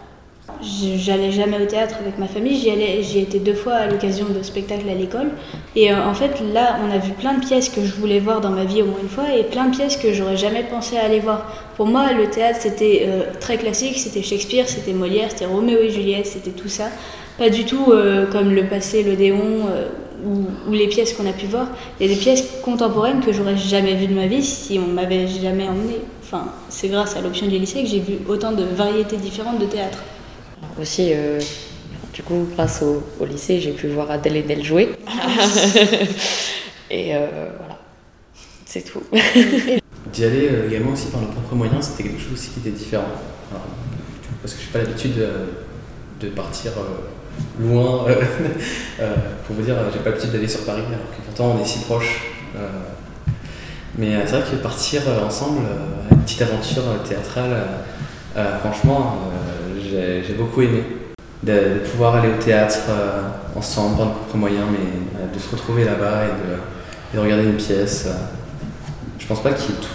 J'allais 0.63 1.33
jamais 1.33 1.61
au 1.61 1.67
théâtre 1.67 1.97
avec 2.01 2.19
ma 2.19 2.27
famille, 2.27 2.57
j'y 2.57 3.19
étais 3.19 3.39
deux 3.39 3.55
fois 3.55 3.75
à 3.75 3.87
l'occasion 3.87 4.27
de 4.27 4.43
spectacles 4.43 4.89
à 4.89 4.95
l'école. 4.95 5.31
Et 5.75 5.93
euh, 5.93 6.05
en 6.05 6.15
fait, 6.15 6.41
là, 6.53 6.79
on 6.85 6.91
a 6.93 6.99
vu 6.99 7.13
plein 7.13 7.35
de 7.35 7.45
pièces 7.45 7.69
que 7.69 7.85
je 7.85 7.93
voulais 7.93 8.21
voir 8.21 8.41
dans 8.41 8.51
ma 8.51 8.65
vie 8.65 8.83
au 8.83 8.87
moins 8.87 8.99
une 9.03 9.09
fois 9.09 9.35
et 9.37 9.45
plein 9.45 9.67
de 9.67 9.77
pièces 9.77 9.97
que 9.97 10.13
j'aurais 10.13 10.37
jamais 10.37 10.63
pensé 10.63 10.97
à 10.97 11.05
aller 11.05 11.21
voir. 11.21 11.53
Pour 11.77 11.87
moi, 11.87 12.13
le 12.13 12.29
théâtre, 12.29 12.59
c'était 12.61 13.05
euh, 13.07 13.23
très 13.41 13.57
classique, 13.57 13.99
c'était 13.99 14.23
Shakespeare, 14.23 14.69
c'était 14.69 14.93
Molière, 14.93 15.31
c'était 15.31 15.47
Roméo 15.47 15.79
et 15.81 15.91
Juliette, 15.91 16.27
c'était 16.27 16.51
tout 16.51 16.69
ça. 16.69 16.89
Pas 17.39 17.49
du 17.49 17.65
tout 17.65 17.87
euh, 17.91 18.27
comme 18.27 18.55
le 18.55 18.67
passé, 18.67 19.03
l'Odéon 19.03 19.69
euh, 19.69 19.89
ou, 20.25 20.71
ou 20.71 20.73
les 20.73 20.89
pièces 20.89 21.13
qu'on 21.13 21.27
a 21.27 21.33
pu 21.33 21.47
voir. 21.47 21.69
Il 21.99 22.07
y 22.07 22.11
a 22.11 22.15
des 22.15 22.21
pièces 22.21 22.45
contemporaines 22.63 23.21
que 23.21 23.33
j'aurais 23.33 23.57
jamais 23.57 23.95
vues 23.95 24.07
de 24.09 24.15
ma 24.15 24.27
vie 24.27 24.43
si 24.43 24.79
on 24.79 24.93
m'avait 24.93 25.27
jamais 25.27 25.69
emmené. 25.69 25.97
Enfin, 26.23 26.47
c'est 26.69 26.89
grâce 26.89 27.17
à 27.17 27.21
l'option 27.21 27.47
du 27.47 27.59
lycée 27.59 27.83
que 27.83 27.89
j'ai 27.89 28.01
vu 28.01 28.19
autant 28.29 28.53
de 28.53 28.65
variétés 28.65 29.17
différentes 29.17 29.59
de 29.59 29.67
théâtre. 29.67 29.99
Aussi, 30.81 31.13
euh, 31.15 31.41
du 32.13 32.23
coup, 32.23 32.47
grâce 32.55 32.83
au, 32.83 33.03
au 33.21 33.25
lycée, 33.25 33.61
j'ai 33.61 33.73
pu 33.73 33.89
voir 33.89 34.11
Adèle 34.11 34.37
et 34.37 34.43
Nel 34.43 34.65
jouer. 34.65 34.91
et 36.91 37.15
euh, 37.15 37.49
voilà, 37.59 37.79
c'est 38.67 38.83
tout. 38.83 39.03
D'y 40.13 40.25
aller 40.25 40.49
euh, 40.51 40.69
également 40.69 40.93
aussi 40.93 41.07
par 41.07 41.21
nos 41.21 41.29
propres 41.29 41.55
moyens, 41.55 41.87
c'était 41.91 42.09
quelque 42.09 42.21
chose 42.21 42.33
aussi 42.35 42.51
qui 42.51 42.61
était 42.61 42.77
différent. 42.77 43.05
Alors, 43.51 43.67
parce 44.43 44.55
que 44.55 44.61
je 44.61 44.67
n'ai 44.67 44.73
pas 44.73 44.79
l'habitude 44.79 45.19
euh, 45.19 45.47
de 46.21 46.29
partir 46.29 46.73
euh, 46.79 47.63
loin. 47.63 48.07
Euh, 49.01 49.15
pour 49.47 49.57
vous 49.57 49.63
dire, 49.63 49.75
j'ai 49.93 49.99
pas 50.01 50.11
l'habitude 50.11 50.31
d'aller 50.31 50.47
sur 50.47 50.65
Paris, 50.65 50.83
alors 50.87 51.11
que 51.17 51.23
pourtant 51.25 51.57
on 51.57 51.63
est 51.63 51.67
si 51.67 51.81
proches. 51.81 52.23
Euh, 52.55 52.69
mais 53.97 54.15
euh, 54.15 54.21
c'est 54.27 54.33
vrai 54.33 54.51
que 54.51 54.57
partir 54.57 55.03
euh, 55.09 55.27
ensemble, 55.27 55.61
euh, 55.65 56.15
une 56.15 56.23
petite 56.23 56.43
aventure 56.43 56.83
théâtrale, 57.09 57.51
euh, 57.53 57.67
euh, 58.37 58.59
franchement, 58.61 59.17
euh, 59.27 59.52
j'ai 60.27 60.35
beaucoup 60.35 60.63
aimé. 60.63 60.83
De, 61.43 61.81
pouvoir 61.91 62.15
aller 62.17 62.29
au 62.29 62.41
théâtre 62.41 62.79
euh, 62.89 63.23
ensemble 63.57 63.97
par 63.97 64.07
nos 64.07 64.13
propres 64.13 64.37
moyens, 64.37 64.65
mais 64.71 64.79
euh, 65.21 65.35
de 65.35 65.39
se 65.41 65.51
retrouver 65.51 65.85
là-bas 65.85 66.27
et 66.27 67.17
de, 67.17 67.19
regarder 67.21 67.45
une 67.45 67.57
pièce. 67.57 68.05
euh, 68.07 68.13
je 69.19 69.27
pense 69.27 69.43
pas 69.43 69.51
qu'il 69.53 69.71
y 69.75 69.79
ait 69.79 69.81
tout- 69.81 69.89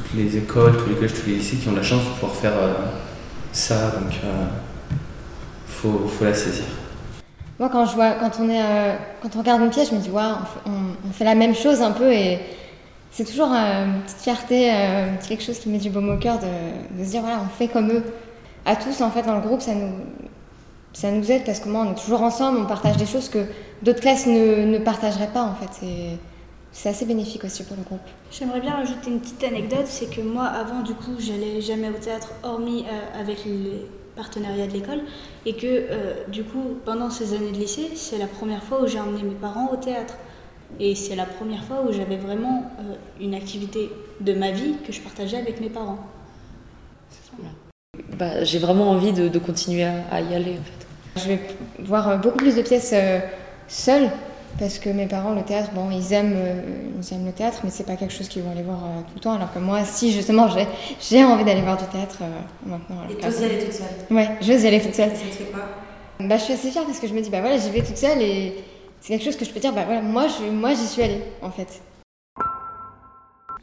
toutes 0.00 0.14
les 0.14 0.36
écoles, 0.38 0.76
tous 0.78 0.88
les 0.88 0.94
collèges, 0.94 1.12
tous 1.12 1.26
les 1.28 1.34
lycées 1.36 1.56
qui 1.56 1.68
ont 1.68 1.74
la 1.74 1.82
chance 1.82 2.02
de 2.04 2.08
pouvoir 2.10 2.32
faire 2.34 2.52
euh, 2.56 2.72
ça, 3.52 3.90
donc 4.00 4.12
faut, 5.68 6.06
faut 6.08 6.24
la 6.24 6.34
saisir. 6.34 6.64
Moi, 7.60 7.68
quand, 7.70 7.86
je 7.86 7.94
vois, 7.94 8.12
quand, 8.12 8.30
on 8.40 8.48
est, 8.48 8.62
quand 9.22 9.28
on 9.36 9.38
regarde 9.40 9.60
une 9.62 9.70
pièce, 9.70 9.90
je 9.90 9.94
me 9.94 10.00
dis, 10.00 10.10
waouh, 10.10 10.36
on, 10.66 11.12
fait- 11.12 11.24
la 11.24 11.34
même 11.36 11.54
chose 11.54 11.80
un 11.82 11.92
peu 11.92 12.12
et 12.12 12.40
c'est 13.12 13.24
toujours 13.24 13.48
une 13.52 14.00
petite 14.02 14.20
fierté, 14.20 14.72
quelque 15.28 15.42
chose 15.44 15.58
qui 15.60 15.68
met 15.68 15.78
du 15.78 15.90
baume 15.90 16.10
au 16.10 16.16
cœur 16.18 16.38
de, 16.40 16.98
de 16.98 17.04
se 17.04 17.10
dire, 17.10 17.20
voilà, 17.20 17.40
on 17.44 17.48
fait 17.56 17.68
comme 17.68 17.90
eux. 17.92 18.02
À 18.64 18.76
tous, 18.76 19.00
en 19.00 19.10
fait, 19.10 19.22
dans 19.22 19.36
le 19.36 19.42
groupe, 19.42 19.60
ça 19.60 19.74
nous, 19.74 19.92
ça 20.92 21.10
nous 21.10 21.30
aide 21.30 21.44
parce 21.44 21.60
que 21.60 21.68
moi, 21.68 21.84
on 21.86 21.92
est 21.92 22.00
toujours 22.00 22.22
ensemble, 22.22 22.58
on 22.58 22.66
partage 22.66 22.96
des 22.96 23.06
choses 23.06 23.28
que 23.28 23.44
d'autres 23.82 24.00
classes 24.00 24.26
ne, 24.26 24.64
ne 24.64 24.78
partageraient 24.78 25.32
pas, 25.32 25.42
en 25.42 25.54
fait. 25.54 25.86
C'est 26.74 26.88
assez 26.88 27.06
bénéfique 27.06 27.44
aussi 27.44 27.62
pour 27.62 27.76
le 27.76 27.84
groupe. 27.84 28.00
J'aimerais 28.32 28.60
bien 28.60 28.72
rajouter 28.72 29.10
une 29.10 29.20
petite 29.20 29.44
anecdote, 29.44 29.86
c'est 29.86 30.10
que 30.10 30.20
moi 30.20 30.46
avant 30.46 30.80
du 30.82 30.92
coup 30.92 31.12
j'allais 31.20 31.60
jamais 31.60 31.88
au 31.88 31.92
théâtre 31.92 32.32
hormis 32.42 32.84
euh, 32.88 33.20
avec 33.20 33.44
les 33.44 33.86
partenariats 34.16 34.66
de 34.66 34.72
l'école 34.72 35.02
et 35.46 35.54
que 35.54 35.66
euh, 35.66 36.24
du 36.26 36.42
coup 36.42 36.76
pendant 36.84 37.10
ces 37.10 37.32
années 37.32 37.52
de 37.52 37.58
lycée 37.58 37.90
c'est 37.94 38.18
la 38.18 38.26
première 38.26 38.62
fois 38.64 38.82
où 38.82 38.88
j'ai 38.88 38.98
emmené 38.98 39.22
mes 39.22 39.36
parents 39.36 39.70
au 39.72 39.76
théâtre 39.76 40.14
et 40.80 40.96
c'est 40.96 41.14
la 41.14 41.26
première 41.26 41.62
fois 41.62 41.84
où 41.88 41.92
j'avais 41.92 42.16
vraiment 42.16 42.72
euh, 42.80 42.94
une 43.20 43.34
activité 43.34 43.88
de 44.20 44.32
ma 44.32 44.50
vie 44.50 44.74
que 44.84 44.92
je 44.92 45.00
partageais 45.00 45.36
avec 45.36 45.60
mes 45.60 45.70
parents. 45.70 45.98
Bah, 48.18 48.44
j'ai 48.44 48.58
vraiment 48.58 48.90
envie 48.90 49.12
de, 49.12 49.28
de 49.28 49.38
continuer 49.38 49.84
à, 49.84 49.94
à 50.10 50.20
y 50.20 50.34
aller 50.34 50.52
en 50.52 50.64
fait. 50.64 51.20
Je 51.22 51.28
vais 51.28 51.40
voir 51.80 52.08
euh, 52.08 52.16
beaucoup 52.16 52.38
plus 52.38 52.56
de 52.56 52.62
pièces 52.62 52.90
euh, 52.92 53.20
seule 53.68 54.10
parce 54.58 54.78
que 54.78 54.88
mes 54.88 55.06
parents, 55.06 55.32
le 55.34 55.42
théâtre, 55.42 55.70
bon, 55.74 55.90
ils 55.90 56.12
aiment, 56.12 56.34
euh, 56.36 56.60
ils 57.00 57.14
aiment 57.14 57.26
le 57.26 57.32
théâtre, 57.32 57.58
mais 57.64 57.70
c'est 57.70 57.84
pas 57.84 57.96
quelque 57.96 58.12
chose 58.14 58.28
qu'ils 58.28 58.42
vont 58.42 58.52
aller 58.52 58.62
voir 58.62 58.78
euh, 58.84 59.00
tout 59.08 59.14
le 59.16 59.20
temps. 59.20 59.32
Alors 59.32 59.52
que 59.52 59.58
moi, 59.58 59.84
si 59.84 60.12
justement 60.12 60.48
j'ai, 60.48 60.66
j'ai 61.00 61.24
envie 61.24 61.44
d'aller 61.44 61.62
voir 61.62 61.76
du 61.76 61.84
théâtre 61.86 62.18
euh, 62.22 62.26
maintenant. 62.66 63.02
Et 63.10 63.14
t'oses 63.14 63.40
y 63.40 63.44
aller 63.44 63.58
toute 63.58 63.72
seule? 63.72 63.86
Ouais, 64.16 64.28
j'ose 64.40 64.62
y 64.62 64.66
aller 64.68 64.80
toute 64.80 64.94
seule. 64.94 65.10
Ça 65.10 65.22
te 65.22 65.34
fait 65.34 65.44
quoi? 65.44 65.62
Bah, 66.20 66.36
je 66.36 66.42
suis 66.44 66.52
assez 66.52 66.70
fière 66.70 66.84
parce 66.84 67.00
que 67.00 67.08
je 67.08 67.14
me 67.14 67.20
dis, 67.20 67.30
bah 67.30 67.40
voilà, 67.40 67.58
j'y 67.58 67.70
vais 67.70 67.82
toute 67.82 67.96
seule 67.96 68.22
et 68.22 68.54
c'est 69.00 69.08
quelque 69.14 69.24
chose 69.24 69.36
que 69.36 69.44
je 69.44 69.50
peux 69.50 69.58
dire, 69.60 69.72
bah 69.72 69.82
voilà, 69.84 70.00
moi, 70.00 70.26
je, 70.28 70.48
moi 70.50 70.70
j'y 70.70 70.86
suis 70.86 71.02
allée 71.02 71.22
en 71.42 71.50
fait. 71.50 71.80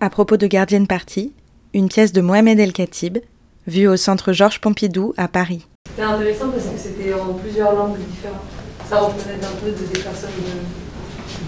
À 0.01 0.09
propos 0.09 0.35
de 0.35 0.47
Gardienne 0.47 0.87
Partie, 0.87 1.31
une 1.73 1.87
pièce 1.87 2.11
de 2.11 2.19
Mohamed 2.21 2.59
El 2.59 2.73
Khatib, 2.73 3.19
vue 3.67 3.87
au 3.87 3.97
centre 3.97 4.33
Georges 4.33 4.59
Pompidou 4.61 5.13
à 5.17 5.27
Paris. 5.27 5.67
C'était 5.89 6.03
intéressant 6.03 6.49
parce 6.49 6.65
que 6.65 6.77
c'était 6.77 7.13
en 7.13 7.33
plusieurs 7.33 7.73
langues 7.75 7.97
différentes. 8.11 8.41
Ça 8.89 8.99
représentait 8.99 9.45
un 9.45 9.57
peu 9.63 9.71
de- 9.71 9.87
des 9.93 9.99
personnes 9.99 10.29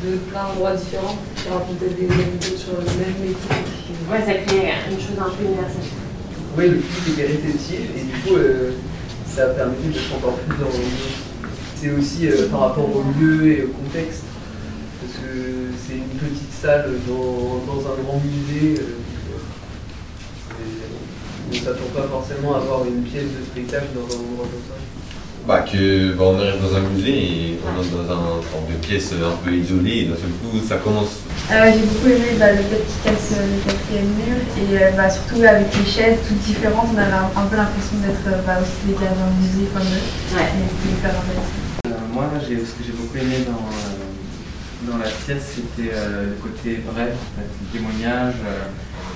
de, 0.03 0.11
de 0.11 0.15
plein 0.17 0.43
d'endroits 0.47 0.73
différents 0.75 1.17
qui 1.35 1.49
racontaient 1.49 1.93
des 1.95 2.05
anecdotes 2.11 2.57
sur 2.57 2.73
le 2.73 2.85
même 2.99 3.15
métier. 3.21 3.55
Ouais, 4.11 4.19
ça 4.25 4.33
crée 4.45 4.71
une 4.91 4.99
chose 4.99 5.17
un 5.19 5.29
peu 5.29 5.43
universelle. 5.43 5.91
Oui, 6.57 6.69
le 6.69 6.77
public 6.77 7.13
était 7.19 7.27
réceptif 7.27 7.79
et 7.97 8.01
du 8.03 8.19
coup, 8.21 8.35
euh, 8.37 8.71
ça 9.27 9.45
a 9.45 9.47
permis 9.47 9.75
d'être 9.91 10.15
encore 10.15 10.35
plus 10.37 10.57
dans 10.57 10.69
C'est 11.75 11.91
aussi 11.91 12.27
euh, 12.27 12.47
par 12.49 12.59
rapport 12.61 12.89
au 12.95 13.03
lieu 13.19 13.47
et 13.47 13.63
au 13.63 13.69
contexte, 13.69 14.23
parce 15.01 15.13
que 15.19 15.71
c'est 15.85 15.95
une 15.95 16.17
petite 16.19 16.53
salle 16.61 16.91
dans, 17.07 17.63
dans 17.73 17.79
un 17.81 18.03
grand 18.03 18.21
musée. 18.23 18.79
euh, 18.79 18.83
ne 21.59 21.65
s'attend 21.65 21.89
pas 21.95 22.07
forcément 22.09 22.55
à 22.55 22.57
avoir 22.57 22.85
une 22.85 23.03
pièce 23.03 23.29
de 23.37 23.43
spectacle 23.45 23.87
dans 23.95 24.07
un 24.07 24.19
endroit 24.19 24.47
comme 24.49 24.65
ça. 24.69 24.77
Bah 25.45 25.59
que 25.67 26.13
bah, 26.15 26.23
on 26.31 26.39
arrive 26.39 26.61
dans 26.63 26.75
un 26.77 26.87
musée 26.95 27.19
et 27.19 27.59
on 27.67 27.75
est 27.75 27.91
dans 27.91 28.07
un 28.15 28.39
genre 28.39 28.63
de 28.63 28.75
pièce 28.79 29.11
un 29.11 29.35
peu 29.43 29.51
isolée 29.51 29.97
et 29.99 30.05
d'un 30.05 30.15
seul 30.15 30.31
coup 30.39 30.55
ça 30.65 30.77
commence. 30.77 31.19
Euh, 31.51 31.67
j'ai 31.67 31.83
beaucoup 31.83 32.07
aimé 32.07 32.39
bah, 32.39 32.55
le 32.55 32.63
fait 32.63 32.79
qu'il 32.79 32.99
casse 33.03 33.35
euh, 33.35 33.43
le 33.51 33.59
quatrième 33.59 34.07
mur 34.23 34.39
et 34.39 34.71
euh, 34.71 34.91
bah, 34.95 35.09
surtout 35.11 35.43
avec 35.43 35.67
les 35.75 35.83
chaises 35.83 36.19
toutes 36.23 36.39
différentes, 36.47 36.95
on 36.95 36.97
avait 36.97 37.11
un, 37.11 37.27
un 37.35 37.45
peu 37.51 37.57
l'impression 37.59 37.99
d'être 37.99 38.23
euh, 38.31 38.39
bah, 38.47 38.63
aussi 38.63 38.87
des 38.87 38.95
gars 38.95 39.11
dans 39.11 39.27
le 39.27 39.35
musée 39.43 39.67
comme 39.75 39.83
eux. 39.83 40.05
Ouais. 40.31 40.47
Et 40.47 40.63
c'était 40.63 40.95
hyper 40.95 41.11
intéressant. 41.11 41.59
Euh, 41.91 42.07
moi, 42.15 42.31
j'ai, 42.47 42.63
ce 42.63 42.71
que 42.79 42.83
j'ai 42.87 42.95
beaucoup 42.95 43.19
aimé 43.19 43.43
dans, 43.43 43.67
euh, 43.67 43.99
dans 44.87 44.95
la 45.03 45.11
pièce, 45.11 45.59
c'était 45.59 45.91
euh, 45.91 46.31
le 46.31 46.37
côté 46.39 46.79
en 46.87 46.95
fait, 46.95 47.19
le 47.35 47.67
témoignage, 47.67 48.39
euh, 48.47 48.71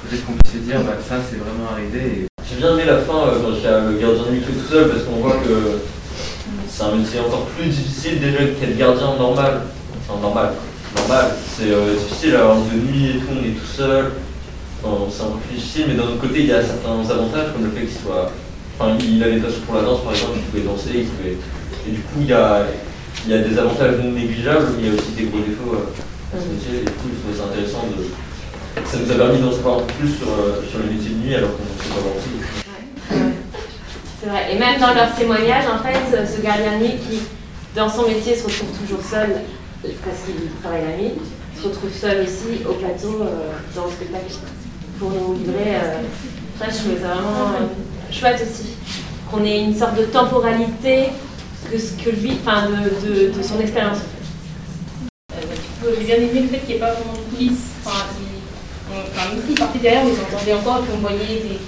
peut-être 0.07 0.25
qu'on 0.25 0.33
puisse 0.33 0.53
se 0.53 0.59
dire, 0.59 0.81
bah, 0.83 0.95
ça 1.07 1.15
c'est 1.29 1.37
vraiment 1.37 1.71
arrivé. 1.71 2.27
J'ai 2.47 2.55
bien 2.57 2.73
aimé 2.73 2.83
la 2.87 2.99
fin 2.99 3.27
euh, 3.27 3.41
quand 3.43 3.51
il 3.57 3.63
y 3.63 3.67
a 3.67 3.79
le 3.79 3.97
gardien 3.97 4.31
de 4.31 4.39
tout 4.39 4.67
seul 4.69 4.89
parce 4.89 5.03
qu'on 5.03 5.19
voit 5.19 5.37
que 5.43 5.83
c'est 6.69 6.83
un 6.83 6.95
métier 6.95 7.19
encore 7.19 7.45
plus 7.47 7.67
difficile 7.67 8.19
déjà 8.19 8.37
qu'être 8.37 8.77
gardien 8.77 9.15
normal. 9.17 9.61
Enfin 9.99 10.21
normal. 10.21 10.53
Normal. 10.95 11.25
C'est 11.55 11.71
euh, 11.71 11.95
difficile 11.95 12.35
avoir 12.35 12.57
de 12.57 12.79
nuit 12.79 13.09
et 13.09 13.19
tout, 13.19 13.35
on 13.35 13.43
est 13.43 13.51
tout 13.51 13.71
seul. 13.75 14.11
C'est 15.11 15.23
un 15.23 15.35
peu 15.35 15.39
plus 15.49 15.55
difficile, 15.57 15.85
mais 15.89 15.95
d'un 15.95 16.03
autre 16.03 16.21
côté 16.21 16.39
il 16.39 16.45
y 16.45 16.53
a 16.53 16.63
certains 16.63 17.03
avantages 17.11 17.51
comme 17.51 17.65
le 17.65 17.71
fait 17.71 17.85
qu'il 17.85 17.99
soit. 17.99 18.31
Enfin 18.79 18.95
il 19.01 19.21
avait 19.21 19.41
passion 19.41 19.59
pour 19.65 19.75
la 19.75 19.81
danse 19.81 20.01
par 20.01 20.13
exemple, 20.13 20.37
il 20.37 20.43
pouvait 20.43 20.63
danser, 20.63 21.03
il 21.03 21.05
pouvait. 21.05 21.35
Et 21.87 21.91
du 21.91 21.99
coup 21.99 22.21
il 22.21 22.27
y 22.27 22.33
a, 22.33 22.63
il 23.25 23.31
y 23.31 23.33
a 23.33 23.39
des 23.39 23.57
avantages 23.57 23.97
non 24.01 24.11
négligeables, 24.11 24.67
mais 24.77 24.83
il 24.83 24.87
y 24.87 24.91
a 24.91 24.93
aussi 24.95 25.11
des 25.17 25.23
gros 25.25 25.39
défauts 25.39 25.75
euh, 25.75 26.37
à 26.37 26.39
ce 26.39 26.47
métier. 26.47 26.79
Et 26.79 26.85
du 26.85 26.91
coup 26.95 27.09
je 27.11 27.19
trouvais 27.19 27.35
ça 27.35 27.51
intéressant 27.51 27.83
de. 27.91 28.05
Ça 28.85 28.97
nous 28.97 29.11
a 29.11 29.15
permis 29.15 29.39
d'en 29.41 29.51
savoir 29.51 29.81
plus 29.83 30.09
sur, 30.15 30.27
euh, 30.29 30.61
sur 30.69 30.79
les 30.79 30.93
métiers 30.95 31.11
de 31.11 31.15
nuit 31.15 31.35
alors 31.35 31.51
qu'on 31.51 31.63
ne 31.63 31.69
sait 31.69 31.89
pas 31.89 31.99
vraiment 31.99 32.15
aussi. 32.17 32.29
C'est 34.21 34.29
vrai. 34.29 34.53
Et 34.53 34.59
même 34.59 34.79
dans 34.79 34.93
leur 34.93 35.13
témoignage, 35.15 35.65
en 35.67 35.83
fait, 35.83 36.25
ce 36.25 36.41
gardien 36.41 36.77
de 36.77 36.83
nuit 36.83 36.95
qui, 37.09 37.19
dans 37.75 37.89
son 37.89 38.07
métier, 38.07 38.35
se 38.35 38.43
retrouve 38.43 38.69
toujours 38.79 39.03
seul 39.03 39.41
parce 39.81 40.17
qu'il 40.25 40.49
travaille 40.61 40.83
la 40.83 40.97
nuit, 40.97 41.13
se 41.59 41.67
retrouve 41.67 41.91
seul 41.93 42.23
aussi 42.23 42.63
au 42.67 42.73
plateau 42.73 43.21
euh, 43.21 43.51
dans 43.75 43.85
le 43.85 43.91
spectacle 43.91 44.33
pour 44.99 45.11
nous 45.11 45.33
livrer. 45.33 45.75
Euh, 45.75 46.01
ça, 46.59 46.65
je 46.69 46.77
trouvais 46.77 47.01
ça 47.01 47.07
vraiment 47.13 47.53
euh, 47.61 48.11
chouette 48.11 48.41
aussi. 48.41 48.69
Qu'on 49.31 49.43
ait 49.43 49.63
une 49.63 49.75
sorte 49.75 49.95
de 49.97 50.05
temporalité 50.05 51.09
que 51.71 51.77
ce 51.77 51.91
que 51.93 52.09
lui, 52.09 52.39
enfin, 52.41 52.67
de, 52.67 53.07
de, 53.07 53.37
de 53.37 53.43
son 53.43 53.59
expérience. 53.59 53.99
J'ai 55.99 56.03
bien 56.03 56.15
aimé 56.15 56.41
le 56.41 56.47
fait 56.47 56.59
qu'il 56.59 56.69
n'y 56.69 56.75
ait 56.75 56.79
pas 56.79 56.91
vraiment 56.93 57.13
de 57.13 57.35
coulisses. 57.35 57.67
Enfin, 57.85 58.05
on- 59.37 59.39
même 59.39 59.45
s'ils 59.47 59.59
partaient 59.59 59.79
derrière, 59.79 60.03
ils 60.03 60.17
entendaient 60.19 60.53
encore, 60.53 60.81
puis 60.81 60.91
on 60.93 60.99
voyait 60.99 61.45
des, 61.45 61.59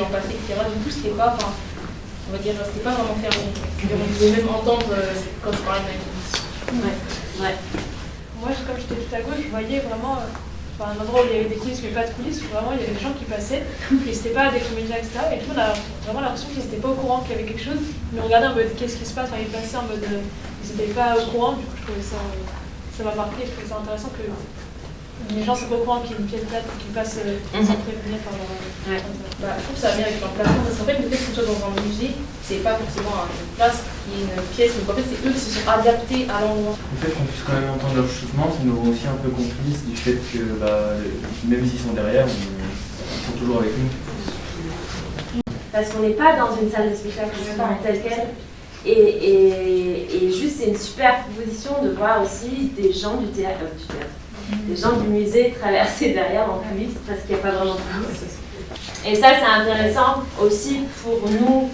on 0.00 0.04
gens 0.04 0.10
passer, 0.10 0.36
etc. 0.36 0.60
Du 0.68 0.82
coup, 0.84 0.90
c'était 0.90 1.16
pas, 1.16 1.36
on 1.36 2.32
va 2.32 2.38
dire, 2.38 2.54
c'était 2.66 2.84
pas 2.84 2.90
vraiment 2.92 3.16
fermé. 3.20 3.48
Et 3.82 3.94
on 3.94 4.06
pouvait 4.12 4.30
même 4.30 4.48
entendre 4.48 4.86
euh, 4.92 5.12
quand 5.44 5.52
je 5.52 5.58
parlais 5.64 5.80
de 5.80 5.86
ma 5.88 5.96
vie. 5.96 6.84
Ouais, 6.84 6.96
ouais. 7.44 7.56
Moi, 8.40 8.48
comme 8.66 8.76
j'étais 8.76 9.00
tout 9.00 9.14
à 9.14 9.20
gauche, 9.20 9.44
je 9.44 9.50
voyais 9.50 9.80
vraiment 9.80 10.20
euh, 10.20 10.84
un 10.84 10.94
endroit 11.00 11.22
où 11.22 11.26
il 11.32 11.36
y 11.36 11.40
avait 11.40 11.48
des 11.48 11.56
coulisses 11.56 11.80
mais 11.82 11.90
pas 11.90 12.06
de 12.06 12.12
coulisses, 12.14 12.38
où 12.44 12.52
vraiment 12.54 12.70
il 12.76 12.80
y 12.80 12.84
avait 12.86 12.94
des 12.94 13.02
gens 13.02 13.12
qui 13.16 13.24
passaient, 13.24 13.64
et 13.64 14.12
c'était 14.14 14.36
pas 14.36 14.52
des 14.52 14.60
comédiens, 14.60 14.96
etc. 15.00 15.34
Et 15.34 15.38
tout, 15.42 15.50
on 15.56 15.58
a 15.58 15.72
vraiment 16.06 16.20
l'impression 16.22 16.48
qu'ils 16.54 16.62
n'étaient 16.64 16.78
pas 16.82 16.92
au 16.92 16.98
courant 17.00 17.20
qu'il 17.26 17.32
y 17.32 17.38
avait 17.40 17.48
quelque 17.48 17.64
chose. 17.64 17.82
Ils 18.12 18.16
nous 18.20 18.24
regardaient 18.24 18.52
en 18.52 18.54
mode 18.54 18.70
qu'est-ce 18.78 18.96
qui 19.00 19.04
se 19.08 19.14
passe, 19.16 19.28
enfin, 19.32 19.40
ils 19.42 19.50
passaient 19.50 19.76
en 19.80 19.88
mode. 19.88 20.04
euh, 20.04 20.22
ils 20.64 20.76
n'étaient 20.76 20.92
pas 20.94 21.16
au 21.16 21.24
courant, 21.32 21.52
du 21.58 21.64
coup 21.64 21.76
je 21.80 21.82
trouvais 21.88 22.04
ça. 22.04 22.20
euh, 22.20 22.44
ça 22.96 23.02
m'a 23.04 23.14
marqué, 23.14 23.46
je 23.46 23.52
trouvais 23.56 23.68
ça 23.70 23.78
intéressant 23.80 24.10
que 24.12 24.26
les 25.34 25.44
gens 25.44 25.54
soient 25.54 25.68
pas 25.68 25.76
au 25.76 25.84
courant 25.84 26.00
qu'il 26.00 26.12
y 26.12 26.14
a 26.14 26.18
une 26.18 26.26
pièce 26.26 26.42
de 26.42 26.50
théâtre 26.50 26.70
et 26.72 26.78
qu'ils 26.82 26.94
passent 26.94 27.18
euh, 27.20 27.38
sans 27.52 27.78
prévenir 27.84 28.18
par 28.24 28.34
leur. 28.38 28.48
Bah, 29.38 29.54
je 29.58 29.64
trouve 29.70 29.78
ça 29.78 29.94
bien 29.94 30.06
avec 30.06 30.20
leur 30.20 30.30
plafond 30.34 30.60
parce 30.64 30.76
qu'en 30.78 30.88
fait, 30.88 30.98
le 30.98 31.08
fait 31.08 31.20
que 31.20 31.28
ce 31.30 31.34
soit 31.34 31.46
dans 31.46 31.60
un 31.68 31.74
musée, 31.86 32.10
c'est 32.42 32.62
pas 32.64 32.74
forcément 32.74 33.28
une 33.28 33.54
place 33.54 33.84
qui 34.02 34.18
est 34.18 34.24
une 34.24 34.42
pièce, 34.56 34.72
donc 34.80 34.90
en 34.90 34.94
fait, 34.98 35.06
c'est 35.06 35.20
eux 35.28 35.32
qui 35.32 35.38
se 35.38 35.60
sont 35.60 35.68
adaptés 35.68 36.26
à 36.26 36.40
l'endroit. 36.40 36.74
Le 36.74 36.98
fait 36.98 37.12
qu'on 37.14 37.28
puisse 37.28 37.44
quand 37.46 37.54
même 37.54 37.70
entendre 37.70 38.02
leur 38.02 38.08
chuchotement, 38.08 38.50
ça 38.50 38.64
nous 38.64 38.74
rend 38.74 38.88
aussi 38.88 39.06
un 39.06 39.18
peu 39.22 39.30
complices 39.30 39.84
du 39.84 39.94
fait 39.94 40.18
que 40.32 40.58
bah, 40.58 40.96
même 41.46 41.62
s'ils 41.68 41.78
sont 41.78 41.92
derrière, 41.94 42.26
ils 42.26 43.24
sont 43.26 43.36
toujours 43.38 43.60
avec 43.60 43.76
nous. 43.78 43.90
Parce 45.70 45.90
qu'on 45.90 46.00
n'est 46.00 46.18
pas 46.18 46.34
dans 46.34 46.56
une 46.56 46.70
salle 46.72 46.90
de 46.90 46.96
spectacle 46.96 47.36
telle 47.84 48.02
qu'elle. 48.02 48.28
Et, 48.86 48.90
et, 48.90 50.24
et 50.24 50.32
juste, 50.32 50.58
c'est 50.58 50.68
une 50.68 50.76
super 50.78 51.24
proposition 51.24 51.82
de 51.82 51.90
voir 51.90 52.22
aussi 52.22 52.72
des 52.76 52.92
gens 52.92 53.16
du 53.16 53.26
théâtre, 53.28 53.60
euh, 53.62 53.76
du 53.76 53.84
théâtre, 53.84 54.10
des 54.50 54.76
gens 54.76 54.92
du 54.92 55.08
musée 55.08 55.54
traverser 55.60 56.10
derrière 56.12 56.44
en 56.44 56.58
coulisses 56.58 56.96
parce 57.06 57.20
qu'il 57.20 57.34
n'y 57.34 57.40
a 57.40 57.44
pas 57.44 57.50
vraiment 57.50 57.74
de 57.74 57.80
coulisses. 57.80 58.22
Et 59.06 59.14
ça, 59.14 59.28
c'est 59.38 59.62
intéressant 59.62 60.22
aussi 60.42 60.80
pour 61.02 61.20
nous, 61.30 61.70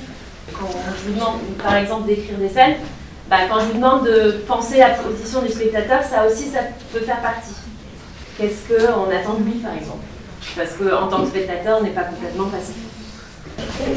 quand 0.53 0.71
je 0.97 1.09
vous 1.09 1.15
demande, 1.15 1.41
par 1.63 1.77
exemple, 1.77 2.07
d'écrire 2.07 2.39
des 2.39 2.49
scènes, 2.49 2.77
bah, 3.31 3.37
quand 3.49 3.61
je 3.61 3.67
vous 3.67 3.75
demande 3.75 4.05
de 4.07 4.43
penser 4.47 4.81
à 4.81 4.89
la 4.89 4.95
position 4.95 5.43
du 5.43 5.49
spectateur, 5.49 6.03
ça 6.03 6.27
aussi, 6.27 6.51
ça 6.51 6.61
peut 6.93 7.01
faire 7.01 7.21
partie. 7.21 7.55
Qu'est-ce 8.39 8.69
qu'on 8.69 9.11
attend 9.11 9.35
de 9.35 9.45
lui, 9.45 9.59
par 9.61 9.75
exemple? 9.75 10.05
Parce 10.57 10.73
qu'en 10.73 11.09
tant 11.09 11.23
que 11.23 11.29
spectateur, 11.29 11.79
on 11.81 11.85
n'est 11.85 11.91
pas 11.91 12.05
complètement 12.05 12.49
passif. 12.49 12.75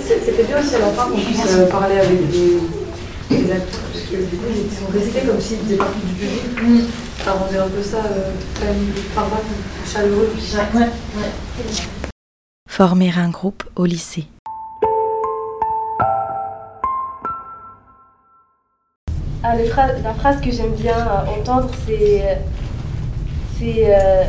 C'était 0.08 0.44
bien 0.44 0.60
aussi 0.60 0.76
à 0.76 0.80
la 0.80 0.88
fin 0.88 1.10
qu'on 1.10 1.18
puisse 1.18 1.46
euh, 1.48 1.68
parler 1.68 1.98
avec 1.98 2.30
des, 2.32 2.60
des 3.30 3.52
acteurs, 3.52 3.82
parce 3.92 4.06
que 4.06 4.16
du 4.16 4.38
coup 4.38 4.46
ils 4.50 4.72
sont 4.72 4.92
restés 4.94 5.28
comme 5.28 5.42
s'ils 5.42 5.60
faisaient 5.60 5.76
partie 5.76 6.00
du 6.00 6.26
public. 6.56 6.86
Ça 7.28 7.34
rendait 7.34 7.58
un 7.58 7.68
peu 7.68 7.84
ça 7.84 7.98
euh, 7.98 8.32
quand 8.58 9.28
même. 10.80 10.92
Former 12.70 13.12
un 13.18 13.28
groupe 13.32 13.66
au 13.76 13.84
lycée. 13.84 14.28
Ah, 19.44 19.56
la 19.58 20.14
phrase 20.14 20.40
que 20.40 20.52
j'aime 20.52 20.72
bien 20.76 20.96
euh, 20.98 21.38
entendre, 21.38 21.70
c'est. 21.86 22.22
euh, 22.22 22.36
c'est 23.60 23.94
euh, 23.94 24.24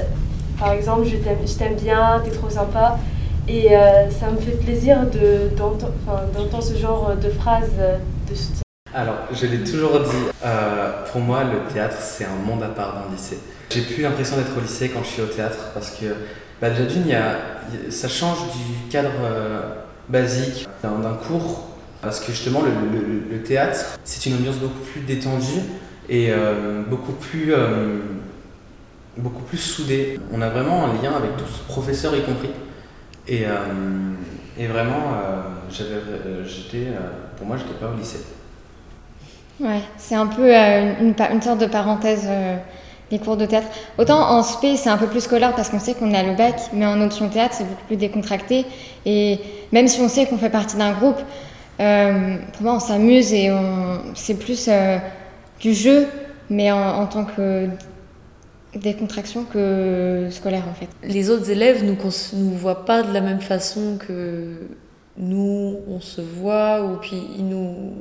par 0.59 0.73
exemple, 0.73 1.07
je 1.07 1.19
t'aime 1.19 1.39
je 1.47 1.55
t'aime 1.55 1.77
bien, 1.77 2.21
t'es 2.25 2.33
trop 2.33 2.51
sympa. 2.51 2.99
Et 3.47 3.77
euh, 3.77 4.11
ça 4.11 4.29
me 4.29 4.39
fait 4.39 4.57
plaisir 4.59 5.07
de- 5.09 5.57
d'entendre 5.57 5.93
d'entendre 6.35 6.65
ce 6.65 6.75
genre 6.77 7.15
de 7.15 7.31
phrase 7.31 7.71
de 8.29 8.35
soutien. 8.35 8.63
Alors, 8.95 9.17
je 9.33 9.47
l'ai 9.47 9.63
toujours 9.65 10.01
dit, 10.01 10.17
euh, 10.45 11.05
pour 11.13 11.21
moi, 11.21 11.45
le 11.45 11.73
théâtre, 11.73 11.99
c'est 12.01 12.25
un 12.25 12.37
monde 12.47 12.63
à 12.63 12.69
part 12.69 13.05
le 13.07 13.15
lycée. 13.15 13.39
J'ai 13.71 13.83
plus 13.83 14.03
l'impression 14.03 14.37
d'être 14.37 14.57
au 14.57 14.61
lycée 14.61 14.89
quand 14.89 15.03
je 15.03 15.09
suis 15.09 15.23
au 15.23 15.27
théâtre 15.27 15.59
parce 15.75 15.91
que, 15.91 16.07
bah, 16.61 16.71
déjà 16.71 16.85
d'une, 16.85 17.91
ça 17.91 18.09
change 18.09 18.39
du 18.45 18.89
cadre 18.91 19.11
euh, 19.23 19.61
basique 20.09 20.67
d'un 20.83 20.99
d'un 21.01 21.15
cours 21.15 21.69
parce 22.01 22.21
que 22.21 22.33
justement, 22.33 22.63
le, 22.63 23.43
théâtre, 23.43 23.99
c'est 24.05 24.31
une 24.31 24.37
ambiance 24.37 24.57
beaucoup 24.57 24.81
plus 24.93 25.03
détendue 25.03 25.61
et 26.09 26.29
euh, 26.31 26.83
beaucoup 26.89 27.13
plus. 27.13 27.53
beaucoup 29.19 29.43
plus 29.43 29.59
soudée. 29.59 30.19
On 30.33 30.41
a 30.41 30.49
vraiment 30.49 30.87
un 30.87 31.03
lien 31.03 31.13
avec 31.15 31.37
tous, 31.37 31.59
professeurs 31.67 32.17
y 32.17 32.23
compris. 32.23 32.51
Et, 33.27 33.45
et 34.59 34.67
vraiment, 34.67 35.19
j'étais, 35.71 36.87
pour 37.37 37.47
moi, 37.47 37.57
j'étais 37.59 37.75
pas 37.75 37.91
au 37.93 37.99
lycée. 37.99 38.25
Ouais, 39.61 39.81
c'est 39.97 40.15
un 40.15 40.27
peu 40.27 40.55
euh, 40.55 40.93
une, 41.01 41.43
sorte 41.43 41.61
de 41.61 41.67
parenthèse, 41.67 42.27
euh, 42.29 42.57
cours 43.25 43.37
de 43.37 43.45
théâtre. 43.45 43.67
Autant 43.99 44.21
en 44.21 44.43
SP, 44.45 44.77
c'est 44.77 44.89
un 44.91 44.97
peu 44.99 45.09
plus 45.09 45.23
scolaire 45.23 45.55
parce 45.55 45.69
qu'on 45.69 45.81
sait 45.81 45.95
qu'on 45.95 46.15
a 46.15 46.23
le 46.23 46.35
bac, 46.35 46.61
mais 46.73 46.87
en 46.87 47.01
option 47.01 47.29
théâtre, 47.29 47.55
c'est 47.59 47.65
beaucoup 47.65 47.85
plus 47.87 47.97
décontracté. 47.97 48.67
Et 49.05 49.41
même 49.73 49.89
si 49.89 50.01
on 50.01 50.09
sait 50.09 50.27
qu'on 50.27 50.39
fait 50.39 50.51
partie 50.51 50.77
d'un 50.77 50.93
groupe, 50.93 51.19
euh, 51.81 52.37
pour 52.53 52.63
moi, 52.63 52.75
on 52.75 52.81
s'amuse 52.81 53.33
et 53.33 53.51
c'est 54.15 54.35
plus 54.35 54.67
euh, 54.69 54.99
du 55.61 55.75
jeu, 55.75 56.07
mais 56.51 56.71
en, 56.71 57.07
tant 57.07 57.25
que 57.25 57.69
décontraction 58.77 59.45
que 59.45 60.29
scolaire 60.31 60.65
en 60.71 60.75
fait. 60.75 60.89
Les 61.03 61.31
autres 61.31 61.51
élèves 61.51 61.85
nous 61.85 61.97
cons- 61.97 62.37
nous 62.37 62.51
voient 62.51 62.85
pas 62.85 63.03
de 63.03 63.13
la 63.13 63.21
même 63.21 63.41
façon 63.41 63.99
que 63.99 64.69
nous, 65.17 65.77
on 65.89 66.01
se 66.01 66.21
voit, 66.21 66.85
ou 66.85 66.97
puis 67.01 67.21
ils 67.39 67.49
nous. 67.49 67.93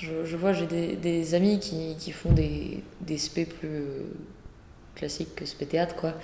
Je, 0.00 0.36
vois, 0.36 0.54
j'ai 0.54 0.66
des, 0.66 1.34
amis 1.34 1.60
qui, 1.60 1.94
qui 1.98 2.10
font 2.10 2.32
des, 2.32 2.82
des 3.02 3.18
SP 3.20 3.44
plus 3.44 3.84
classiques 4.94 5.34
que 5.34 5.44
SP 5.44 5.68
théâtre, 5.68 5.94
quoi. 5.94 6.14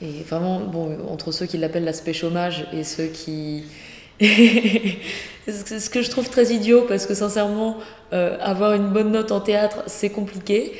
Et 0.00 0.22
vraiment, 0.22 0.60
bon, 0.60 0.98
entre 1.08 1.32
ceux 1.32 1.46
qui 1.46 1.58
l'appellent 1.58 1.84
l'aspect 1.84 2.12
chômage 2.12 2.66
et 2.72 2.84
ceux 2.84 3.06
qui. 3.06 3.64
ce 4.20 5.90
que 5.90 6.02
je 6.02 6.10
trouve 6.10 6.28
très 6.28 6.52
idiot, 6.54 6.82
parce 6.86 7.06
que 7.06 7.14
sincèrement, 7.14 7.78
euh, 8.12 8.38
avoir 8.40 8.74
une 8.74 8.90
bonne 8.90 9.10
note 9.10 9.32
en 9.32 9.40
théâtre, 9.40 9.82
c'est 9.86 10.10
compliqué. 10.10 10.72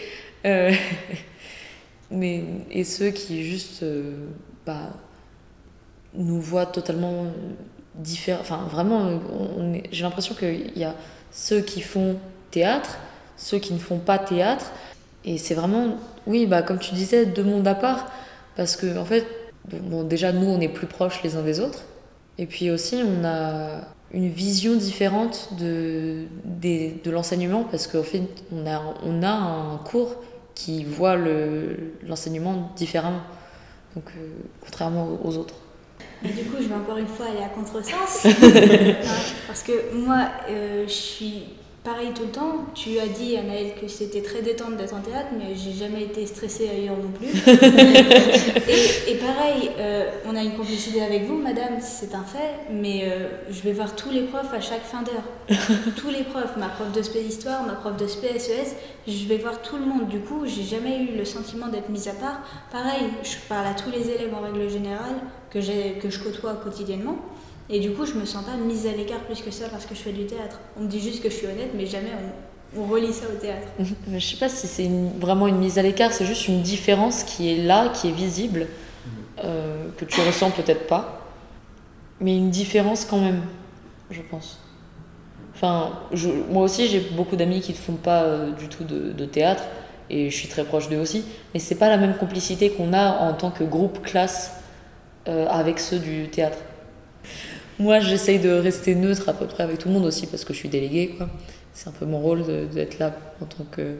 Euh, 0.44 0.72
mais, 2.10 2.44
et 2.70 2.84
ceux 2.84 3.10
qui 3.10 3.44
juste 3.44 3.82
euh, 3.82 4.28
bah, 4.64 4.92
nous 6.14 6.40
voient 6.40 6.66
totalement 6.66 7.26
différents. 7.94 8.40
Enfin, 8.40 8.68
vraiment, 8.70 9.20
j'ai 9.90 10.02
l'impression 10.02 10.34
qu'il 10.34 10.76
y 10.76 10.84
a 10.84 10.94
ceux 11.32 11.60
qui 11.60 11.80
font 11.80 12.18
théâtre, 12.56 12.96
ceux 13.36 13.58
qui 13.58 13.72
ne 13.74 13.78
font 13.78 13.98
pas 13.98 14.18
théâtre. 14.18 14.66
Et 15.24 15.36
c'est 15.38 15.54
vraiment, 15.54 15.96
oui, 16.26 16.46
bah, 16.46 16.62
comme 16.62 16.78
tu 16.78 16.94
disais, 16.94 17.26
deux 17.26 17.44
mondes 17.44 17.68
à 17.68 17.74
part. 17.74 18.06
Parce 18.56 18.76
que, 18.76 18.96
en 18.98 19.04
fait, 19.04 19.26
bon, 19.90 20.04
déjà, 20.04 20.32
nous, 20.32 20.46
on 20.46 20.60
est 20.60 20.68
plus 20.68 20.86
proches 20.86 21.22
les 21.22 21.36
uns 21.36 21.42
des 21.42 21.60
autres. 21.60 21.82
Et 22.38 22.46
puis 22.46 22.70
aussi, 22.70 22.96
on 23.04 23.24
a 23.26 23.80
une 24.12 24.30
vision 24.30 24.74
différente 24.76 25.50
de, 25.58 26.24
des- 26.44 27.00
de 27.04 27.10
l'enseignement 27.10 27.64
parce 27.70 27.86
qu'en 27.86 28.02
fait, 28.04 28.22
on 28.52 28.66
a, 28.66 28.80
on 29.04 29.22
a 29.22 29.28
un 29.30 29.76
cours 29.90 30.14
qui 30.54 30.84
voit 30.84 31.16
le- 31.16 31.92
l'enseignement 32.06 32.70
différemment, 32.76 33.22
donc 33.94 34.04
euh, 34.16 34.28
contrairement 34.64 35.06
aux 35.24 35.36
autres. 35.36 35.54
Mais 36.22 36.30
du 36.30 36.44
coup, 36.44 36.56
je 36.62 36.68
vais 36.68 36.74
encore 36.74 36.96
une 36.98 37.06
fois 37.08 37.26
aller 37.26 37.42
à 37.42 37.48
contresens. 37.48 38.22
Parce 39.46 39.62
que 39.62 39.94
moi, 39.94 40.28
euh, 40.50 40.84
je 40.86 40.92
suis 40.92 41.42
pareil 41.86 42.10
tout 42.12 42.24
le 42.24 42.30
temps. 42.30 42.66
Tu 42.74 42.98
as 42.98 43.06
dit, 43.06 43.36
Anaël, 43.36 43.74
que 43.80 43.86
c'était 43.86 44.20
très 44.20 44.42
détente 44.42 44.76
d'être 44.76 44.94
en 44.94 45.00
théâtre, 45.00 45.28
mais 45.38 45.54
j'ai 45.54 45.72
jamais 45.72 46.02
été 46.02 46.26
stressée 46.26 46.68
ailleurs 46.68 46.96
non 46.96 47.12
plus. 47.12 47.28
et, 48.68 49.12
et 49.12 49.14
pareil, 49.14 49.70
euh, 49.78 50.10
on 50.26 50.34
a 50.34 50.42
une 50.42 50.56
complicité 50.56 51.00
avec 51.02 51.26
vous, 51.26 51.36
madame, 51.36 51.78
c'est 51.80 52.12
un 52.14 52.24
fait, 52.24 52.72
mais 52.72 53.04
euh, 53.04 53.28
je 53.50 53.62
vais 53.62 53.72
voir 53.72 53.94
tous 53.94 54.10
les 54.10 54.22
profs 54.22 54.52
à 54.52 54.60
chaque 54.60 54.82
fin 54.82 55.02
d'heure. 55.02 55.58
tous 55.96 56.10
les 56.10 56.24
profs, 56.24 56.56
ma 56.56 56.66
prof 56.66 56.90
de 56.90 57.02
spé 57.02 57.20
histoire, 57.20 57.64
ma 57.64 57.74
prof 57.74 57.96
de 57.96 58.08
spé 58.08 58.36
SES, 58.36 58.74
je 59.06 59.26
vais 59.26 59.38
voir 59.38 59.62
tout 59.62 59.76
le 59.76 59.84
monde. 59.84 60.08
Du 60.08 60.18
coup, 60.18 60.44
j'ai 60.44 60.64
jamais 60.64 60.98
eu 60.98 61.16
le 61.16 61.24
sentiment 61.24 61.68
d'être 61.68 61.88
mise 61.88 62.08
à 62.08 62.14
part. 62.14 62.40
Pareil, 62.72 63.04
je 63.22 63.36
parle 63.48 63.66
à 63.66 63.74
tous 63.74 63.90
les 63.92 64.10
élèves 64.10 64.34
en 64.34 64.40
règle 64.40 64.68
générale 64.68 65.14
que 65.50 65.60
je 65.60 66.18
côtoie 66.22 66.54
quotidiennement. 66.54 67.16
Et 67.68 67.80
du 67.80 67.90
coup, 67.92 68.06
je 68.06 68.14
me 68.14 68.24
sens 68.24 68.44
pas 68.44 68.56
mise 68.56 68.86
à 68.86 68.92
l'écart 68.92 69.20
plus 69.20 69.40
que 69.42 69.50
ça 69.50 69.68
parce 69.68 69.86
que 69.86 69.94
je 69.94 70.00
fais 70.00 70.12
du 70.12 70.26
théâtre. 70.26 70.60
On 70.78 70.82
me 70.84 70.88
dit 70.88 71.00
juste 71.00 71.22
que 71.22 71.28
je 71.30 71.34
suis 71.34 71.46
honnête, 71.46 71.70
mais 71.76 71.84
jamais 71.86 72.10
on, 72.76 72.82
on 72.82 72.86
relie 72.86 73.12
ça 73.12 73.26
au 73.32 73.36
théâtre. 73.40 73.66
Je 74.12 74.18
sais 74.18 74.36
pas 74.36 74.48
si 74.48 74.66
c'est 74.66 74.88
vraiment 75.18 75.46
une 75.48 75.56
mise 75.58 75.78
à 75.78 75.82
l'écart, 75.82 76.12
c'est 76.12 76.24
juste 76.26 76.46
une 76.48 76.62
différence 76.62 77.24
qui 77.24 77.52
est 77.52 77.56
là, 77.64 77.88
qui 77.88 78.08
est 78.08 78.12
visible, 78.12 78.68
euh, 79.44 79.88
que 79.96 80.04
tu 80.04 80.20
ressens 80.20 80.50
peut-être 80.50 80.86
pas, 80.86 81.26
mais 82.20 82.36
une 82.36 82.50
différence 82.50 83.04
quand 83.04 83.18
même, 83.20 83.42
je 84.10 84.20
pense. 84.22 84.58
Enfin, 85.54 85.90
je- 86.12 86.28
moi 86.50 86.62
aussi, 86.64 86.86
j'ai 86.86 87.00
beaucoup 87.00 87.34
d'amis 87.36 87.60
qui 87.60 87.72
ne 87.72 87.76
font 87.78 87.94
pas 87.94 88.22
euh, 88.22 88.52
du 88.52 88.68
tout 88.68 88.84
de, 88.84 89.10
de 89.12 89.24
théâtre, 89.24 89.64
et 90.10 90.30
je 90.30 90.36
suis 90.36 90.48
très 90.48 90.64
proche 90.64 90.88
d'eux 90.88 90.98
aussi, 91.00 91.24
mais 91.54 91.60
c'est 91.60 91.74
pas 91.76 91.88
la 91.88 91.96
même 91.96 92.16
complicité 92.16 92.70
qu'on 92.70 92.92
a 92.92 93.10
en 93.20 93.32
tant 93.32 93.50
que 93.50 93.64
groupe 93.64 94.02
classe 94.02 94.52
euh, 95.28 95.46
avec 95.48 95.80
ceux 95.80 95.98
du 95.98 96.28
théâtre. 96.28 96.58
Moi, 97.78 98.00
j'essaye 98.00 98.38
de 98.38 98.50
rester 98.50 98.94
neutre 98.94 99.28
à 99.28 99.34
peu 99.34 99.46
près 99.46 99.62
avec 99.62 99.78
tout 99.78 99.88
le 99.88 99.94
monde 99.94 100.06
aussi 100.06 100.26
parce 100.26 100.44
que 100.44 100.54
je 100.54 100.58
suis 100.58 100.68
déléguée, 100.68 101.14
quoi. 101.16 101.28
C'est 101.74 101.88
un 101.88 101.92
peu 101.92 102.06
mon 102.06 102.20
rôle 102.20 102.44
d'être 102.70 102.98
là 102.98 103.14
en 103.42 103.44
tant 103.44 103.64
que 103.70 103.96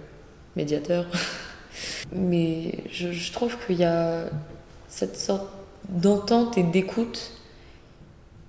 médiateur. 0.57 1.07
Mais 2.13 2.85
je, 2.91 3.33
trouve 3.33 3.57
qu'il 3.67 3.77
y 3.77 3.85
a 3.85 4.25
cette 4.89 5.19
sorte 5.19 5.47
d'entente 5.91 6.57
et 6.57 6.63
d'écoute 6.63 7.33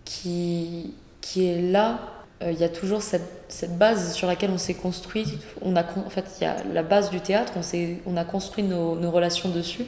qui, 0.06 0.94
qui 1.20 1.46
est 1.46 1.62
là. 1.62 2.00
Euh, 2.42 2.52
Il 2.52 2.60
y 2.60 2.64
a 2.64 2.70
toujours 2.70 3.02
cette, 3.02 3.44
cette 3.50 3.78
base 3.78 4.14
sur 4.14 4.28
laquelle 4.28 4.52
on 4.52 4.58
s'est 4.58 4.76
construit. 4.76 5.26
On 5.62 5.76
a, 5.76 5.84
en 5.84 6.10
fait, 6.10 6.26
il 6.40 6.46
y 6.46 6.48
a 6.48 6.64
la 6.74 6.84
base 6.84 7.10
du 7.10 7.20
théâtre, 7.20 7.52
on, 7.58 7.62
on 8.06 8.16
a 8.16 8.24
construit 8.24 8.64
nos, 8.64 8.96
nos 8.96 9.12
relations 9.12 9.50
dessus. 9.50 9.86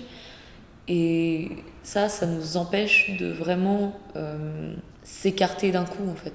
Et 0.89 1.49
ça, 1.83 2.09
ça 2.09 2.25
nous 2.25 2.57
empêche 2.57 3.15
de 3.17 3.31
vraiment 3.31 3.93
euh, 4.15 4.73
s'écarter 5.09 5.71
d'un 5.71 5.83
coup 5.85 6.09
en 6.09 6.15
fait. 6.15 6.33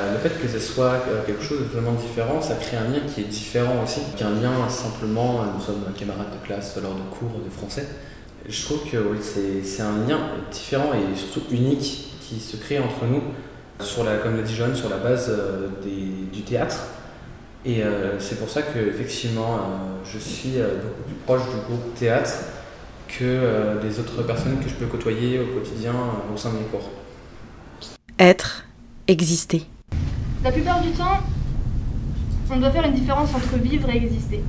Euh, 0.00 0.12
Le 0.14 0.18
fait 0.18 0.40
que 0.40 0.48
ce 0.48 0.58
soit 0.58 1.02
euh, 1.08 1.22
quelque 1.26 1.42
chose 1.42 1.60
de 1.60 1.64
vraiment 1.64 1.92
différent, 1.92 2.40
ça 2.40 2.54
crée 2.54 2.76
un 2.76 2.88
lien 2.90 3.00
qui 3.12 3.20
est 3.20 3.24
différent 3.24 3.82
aussi 3.84 4.00
qu'un 4.16 4.30
lien 4.30 4.68
simplement, 4.68 5.40
euh, 5.40 5.44
nous 5.56 5.62
sommes 5.62 5.84
camarades 5.98 6.30
de 6.40 6.46
classe 6.46 6.76
lors 6.82 6.94
de 6.94 7.00
cours 7.16 7.38
de 7.44 7.50
français. 7.50 7.86
Je 8.48 8.64
trouve 8.64 8.80
que 8.90 8.96
oui, 8.96 9.18
c'est 9.22 9.82
un 9.82 10.06
lien 10.08 10.18
différent 10.50 10.90
et 10.94 11.16
surtout 11.16 11.42
unique 11.52 12.08
qui 12.20 12.40
se 12.40 12.56
crée 12.56 12.78
entre 12.80 13.04
nous, 13.08 13.22
sur 13.80 14.02
la, 14.04 14.16
comme 14.16 14.36
l'a 14.36 14.42
dit 14.42 14.54
Joanne, 14.54 14.74
sur 14.74 14.88
la 14.88 14.96
base 14.96 15.30
des- 15.84 16.26
du 16.32 16.42
théâtre. 16.42 16.80
Et 17.64 17.82
c'est 18.18 18.40
pour 18.40 18.50
ça 18.50 18.62
que 18.62 18.80
effectivement, 18.80 19.60
je 20.04 20.18
suis 20.18 20.54
beaucoup 20.82 21.02
plus 21.06 21.14
proche 21.24 21.42
du 21.54 21.60
groupe 21.68 21.94
théâtre 21.94 22.32
que 23.06 23.78
des 23.80 24.00
autres 24.00 24.24
personnes 24.24 24.58
que 24.58 24.68
je 24.68 24.74
peux 24.74 24.86
côtoyer 24.86 25.38
au 25.38 25.46
quotidien 25.60 25.94
au 26.34 26.36
sein 26.36 26.50
de 26.50 26.56
mes 26.58 26.64
cours. 26.64 26.90
Être, 28.22 28.62
exister. 29.08 29.66
La 30.44 30.52
plupart 30.52 30.80
du 30.80 30.90
temps, 30.90 31.18
on 32.52 32.56
doit 32.56 32.70
faire 32.70 32.84
une 32.84 32.94
différence 32.94 33.34
entre 33.34 33.56
vivre 33.56 33.90
et 33.90 33.96
exister. 33.96 34.44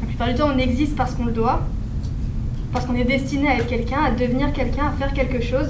La 0.00 0.06
plupart 0.06 0.28
du 0.28 0.34
temps, 0.36 0.50
on 0.54 0.58
existe 0.58 0.94
parce 0.94 1.14
qu'on 1.14 1.24
le 1.24 1.32
doit, 1.32 1.62
parce 2.72 2.86
qu'on 2.86 2.94
est 2.94 3.02
destiné 3.02 3.48
à 3.48 3.56
être 3.56 3.66
quelqu'un, 3.66 4.04
à 4.04 4.12
devenir 4.12 4.52
quelqu'un, 4.52 4.86
à 4.86 4.92
faire 4.92 5.12
quelque 5.12 5.42
chose. 5.42 5.66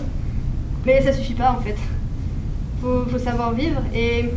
Mais 0.84 1.00
ça 1.00 1.14
suffit 1.14 1.32
pas 1.32 1.52
en 1.52 1.62
fait. 1.62 1.78
Faut, 2.82 3.06
faut 3.06 3.18
savoir 3.18 3.54
vivre 3.54 3.80
et 3.94 4.28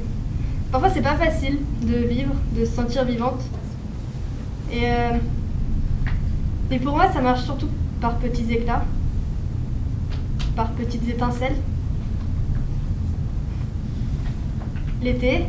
parfois 0.72 0.90
c'est 0.90 1.02
pas 1.02 1.18
facile 1.18 1.58
de 1.82 1.98
vivre, 1.98 2.34
de 2.58 2.64
se 2.64 2.72
sentir 2.72 3.04
vivante. 3.04 3.42
Et, 4.72 4.86
euh, 4.86 5.18
et 6.72 6.80
pour 6.80 6.96
moi, 6.96 7.12
ça 7.12 7.20
marche 7.20 7.44
surtout 7.44 7.68
par 8.00 8.16
petits 8.20 8.50
éclats, 8.50 8.86
par 10.56 10.72
petites 10.72 11.10
étincelles. 11.10 11.58
L'été, 15.02 15.46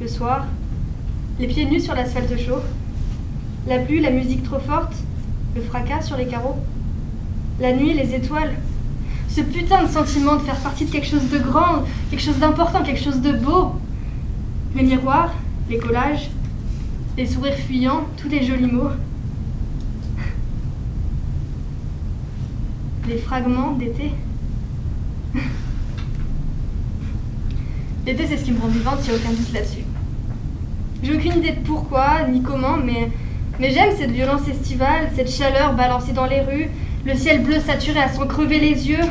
le 0.00 0.08
soir, 0.08 0.46
les 1.38 1.46
pieds 1.46 1.64
nus 1.64 1.80
sur 1.80 1.94
l'asphalte 1.94 2.36
chaud, 2.38 2.60
la 3.68 3.78
pluie, 3.78 4.00
la 4.00 4.10
musique 4.10 4.42
trop 4.42 4.58
forte, 4.58 4.94
le 5.54 5.62
fracas 5.62 6.02
sur 6.02 6.16
les 6.16 6.26
carreaux, 6.26 6.56
la 7.60 7.72
nuit, 7.72 7.94
les 7.94 8.14
étoiles. 8.14 8.54
Ce 9.28 9.40
putain 9.42 9.84
de 9.84 9.88
sentiment 9.88 10.36
de 10.36 10.40
faire 10.40 10.56
partie 10.56 10.86
de 10.86 10.90
quelque 10.90 11.06
chose 11.06 11.30
de 11.30 11.38
grand, 11.38 11.84
quelque 12.10 12.22
chose 12.22 12.38
d'important, 12.38 12.82
quelque 12.82 13.02
chose 13.02 13.20
de 13.20 13.32
beau. 13.32 13.74
Les 14.74 14.82
miroirs, 14.82 15.32
les 15.68 15.78
collages, 15.78 16.30
les 17.16 17.26
sourires 17.26 17.54
fuyants, 17.54 18.06
tous 18.16 18.28
les 18.28 18.44
jolis 18.44 18.66
mots. 18.66 18.90
Les 23.08 23.18
fragments 23.18 23.72
d'été. 23.72 24.12
L'été, 28.10 28.26
c'est 28.26 28.38
ce 28.38 28.44
qui 28.44 28.50
me 28.50 28.60
rend 28.60 28.66
vivante, 28.66 28.98
il 29.04 29.10
n'y 29.12 29.16
a 29.16 29.20
aucun 29.20 29.30
doute 29.30 29.52
là-dessus. 29.54 29.84
J'ai 31.00 31.14
aucune 31.14 31.36
idée 31.38 31.52
de 31.52 31.64
pourquoi, 31.64 32.24
ni 32.28 32.42
comment, 32.42 32.76
mais, 32.76 33.08
mais 33.60 33.70
j'aime 33.70 33.94
cette 33.96 34.10
violence 34.10 34.48
estivale, 34.48 35.12
cette 35.14 35.30
chaleur 35.30 35.76
balancée 35.76 36.12
dans 36.12 36.26
les 36.26 36.40
rues, 36.40 36.70
le 37.06 37.14
ciel 37.14 37.44
bleu 37.44 37.60
saturé 37.60 38.00
à 38.00 38.08
s'en 38.08 38.26
crever 38.26 38.58
les 38.58 38.88
yeux, 38.88 39.04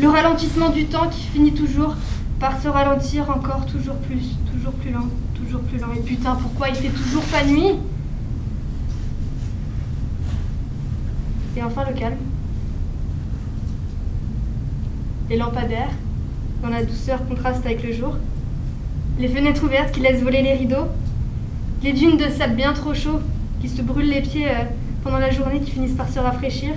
le 0.00 0.08
ralentissement 0.08 0.70
du 0.70 0.86
temps 0.86 1.06
qui 1.10 1.20
finit 1.20 1.52
toujours 1.52 1.96
par 2.40 2.58
se 2.62 2.68
ralentir 2.68 3.28
encore 3.28 3.66
toujours 3.66 3.96
plus, 3.96 4.38
toujours 4.54 4.72
plus 4.72 4.90
lent, 4.90 5.08
toujours 5.34 5.60
plus 5.60 5.76
lent. 5.76 5.92
Et 5.94 6.00
putain, 6.00 6.34
pourquoi 6.36 6.70
il 6.70 6.76
fait 6.76 6.88
toujours 6.88 7.24
pas 7.24 7.44
nuit? 7.44 7.74
Et 11.58 11.62
enfin 11.62 11.84
le 11.86 11.94
calme. 11.94 12.16
Les 15.28 15.36
lampadaires, 15.36 15.90
dans 16.62 16.68
la 16.68 16.84
douceur 16.84 17.26
contraste 17.26 17.64
avec 17.64 17.82
le 17.82 17.92
jour. 17.92 18.16
Les 19.18 19.28
fenêtres 19.28 19.64
ouvertes 19.64 19.92
qui 19.92 20.00
laissent 20.00 20.22
voler 20.22 20.42
les 20.42 20.54
rideaux. 20.54 20.86
Les 21.82 21.92
dunes 21.92 22.16
de 22.16 22.28
sable 22.28 22.56
bien 22.56 22.72
trop 22.72 22.94
chaud 22.94 23.20
qui 23.60 23.68
se 23.68 23.82
brûlent 23.82 24.10
les 24.10 24.20
pieds 24.20 24.48
euh, 24.48 24.64
pendant 25.02 25.18
la 25.18 25.30
journée 25.30 25.60
qui 25.60 25.70
finissent 25.72 25.96
par 25.96 26.08
se 26.08 26.18
rafraîchir. 26.18 26.74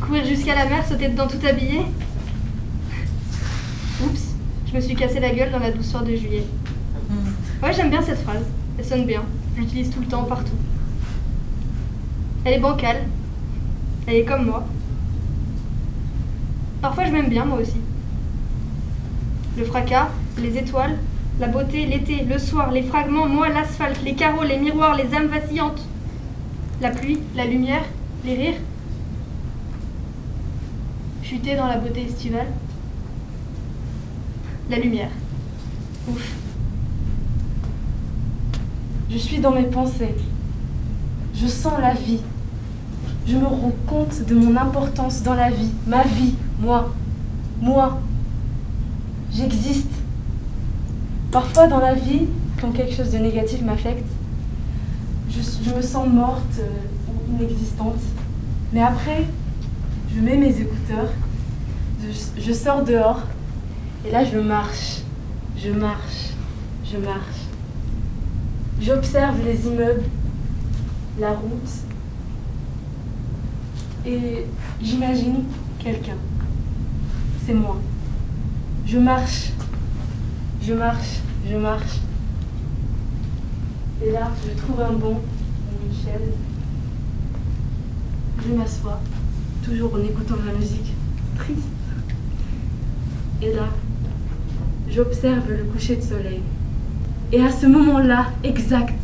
Courir 0.00 0.24
jusqu'à 0.24 0.54
la 0.54 0.66
mer, 0.66 0.86
sauter 0.86 1.08
dedans 1.08 1.26
tout 1.26 1.44
habillé. 1.46 1.80
Oups, 4.02 4.34
je 4.66 4.74
me 4.74 4.80
suis 4.80 4.94
cassé 4.94 5.20
la 5.20 5.30
gueule 5.30 5.50
dans 5.50 5.58
la 5.58 5.70
douceur 5.70 6.02
de 6.02 6.14
juillet. 6.14 6.44
Ouais, 7.62 7.72
j'aime 7.72 7.90
bien 7.90 8.02
cette 8.02 8.20
phrase. 8.20 8.44
Elle 8.78 8.84
sonne 8.84 9.06
bien. 9.06 9.22
Je 9.56 9.60
l'utilise 9.62 9.90
tout 9.90 10.00
le 10.00 10.06
temps, 10.06 10.24
partout. 10.24 10.56
Elle 12.44 12.54
est 12.54 12.58
bancale. 12.58 13.02
Elle 14.06 14.16
est 14.16 14.24
comme 14.24 14.46
moi. 14.46 14.66
Parfois, 16.82 17.06
je 17.06 17.12
m'aime 17.12 17.28
bien, 17.28 17.44
moi 17.46 17.58
aussi. 17.60 17.78
Le 19.56 19.64
fracas, 19.64 20.08
les 20.38 20.56
étoiles, 20.58 20.96
la 21.38 21.48
beauté, 21.48 21.86
l'été, 21.86 22.24
le 22.24 22.38
soir, 22.38 22.70
les 22.70 22.82
fragments, 22.82 23.28
moi, 23.28 23.48
l'asphalte, 23.48 24.02
les 24.04 24.14
carreaux, 24.14 24.44
les 24.44 24.58
miroirs, 24.58 24.96
les 24.96 25.14
âmes 25.14 25.26
vacillantes. 25.26 25.80
La 26.80 26.90
pluie, 26.90 27.18
la 27.36 27.44
lumière, 27.46 27.84
les 28.24 28.34
rires. 28.34 28.60
Chuter 31.22 31.56
dans 31.56 31.66
la 31.66 31.78
beauté 31.78 32.04
estivale. 32.04 32.48
La 34.70 34.78
lumière. 34.78 35.10
Ouf. 36.08 36.34
Je 39.10 39.18
suis 39.18 39.38
dans 39.38 39.52
mes 39.52 39.64
pensées. 39.64 40.14
Je 41.34 41.46
sens 41.46 41.74
la 41.80 41.94
vie. 41.94 42.20
Je 43.26 43.36
me 43.36 43.46
rends 43.46 43.72
compte 43.86 44.24
de 44.26 44.34
mon 44.34 44.56
importance 44.56 45.22
dans 45.22 45.34
la 45.34 45.50
vie. 45.50 45.70
Ma 45.86 46.02
vie, 46.02 46.34
moi. 46.60 46.92
Moi. 47.60 48.00
J'existe. 49.34 49.90
Parfois 51.32 51.66
dans 51.66 51.80
la 51.80 51.94
vie, 51.94 52.26
quand 52.60 52.70
quelque 52.70 52.94
chose 52.94 53.10
de 53.10 53.18
négatif 53.18 53.62
m'affecte, 53.62 54.06
je, 55.28 55.74
me 55.74 55.82
sens 55.82 56.06
morte 56.08 56.60
euh, 56.60 56.68
ou 57.08 57.42
inexistante. 57.42 57.98
Mais 58.72 58.82
après, 58.82 59.24
je 60.14 60.20
mets 60.20 60.36
mes 60.36 60.60
écouteurs, 60.60 61.10
je 62.38 62.52
sors 62.52 62.84
dehors, 62.84 63.22
et 64.06 64.12
là 64.12 64.24
je 64.24 64.38
marche, 64.38 65.00
je 65.56 65.70
marche, 65.70 66.30
je 66.84 66.98
marche. 66.98 67.44
J'observe 68.80 69.36
les 69.44 69.66
immeubles, 69.66 70.04
la 71.18 71.30
route, 71.30 71.70
et 74.06 74.46
j'imagine 74.80 75.44
quelqu'un. 75.78 76.16
C'est 77.44 77.54
moi. 77.54 77.80
Je 78.86 78.98
marche, 78.98 79.50
je 80.62 80.74
marche, 80.74 81.20
je 81.50 81.56
marche. 81.56 82.00
Et 84.04 84.10
là, 84.10 84.30
je 84.44 84.60
trouve 84.60 84.80
un 84.80 84.92
banc, 84.92 85.20
une 85.82 85.94
chaise. 85.94 86.34
Je 88.46 88.52
m'assois, 88.52 89.00
toujours 89.64 89.94
en 89.94 90.02
écoutant 90.02 90.36
la 90.46 90.52
musique 90.52 90.92
triste. 91.38 91.62
Et 93.40 93.54
là, 93.54 93.68
j'observe 94.90 95.50
le 95.50 95.64
coucher 95.64 95.96
de 95.96 96.02
soleil. 96.02 96.42
Et 97.32 97.40
à 97.40 97.50
ce 97.50 97.66
moment-là, 97.66 98.26
exact, 98.44 98.94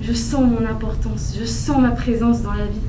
je 0.00 0.12
sens 0.14 0.42
mon 0.42 0.66
importance, 0.66 1.36
je 1.38 1.44
sens 1.44 1.80
ma 1.80 1.90
présence 1.90 2.40
dans 2.40 2.54
la 2.54 2.64
vie. 2.64 2.80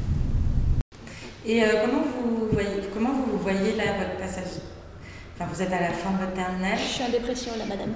Et 1.45 1.63
euh, 1.63 1.67
comment 1.83 2.01
vous 2.01 2.47
voyez, 2.53 2.81
comment 2.93 3.11
Enfin, 5.37 5.49
vous 5.53 5.61
êtes 5.61 5.73
à 5.73 5.81
la 5.81 5.89
fin 5.89 6.11
de 6.11 6.17
votre 6.19 6.33
terminale. 6.33 6.77
Je 6.77 6.93
suis 6.93 7.03
en 7.03 7.09
dépression 7.09 7.51
là, 7.57 7.65
madame. 7.67 7.91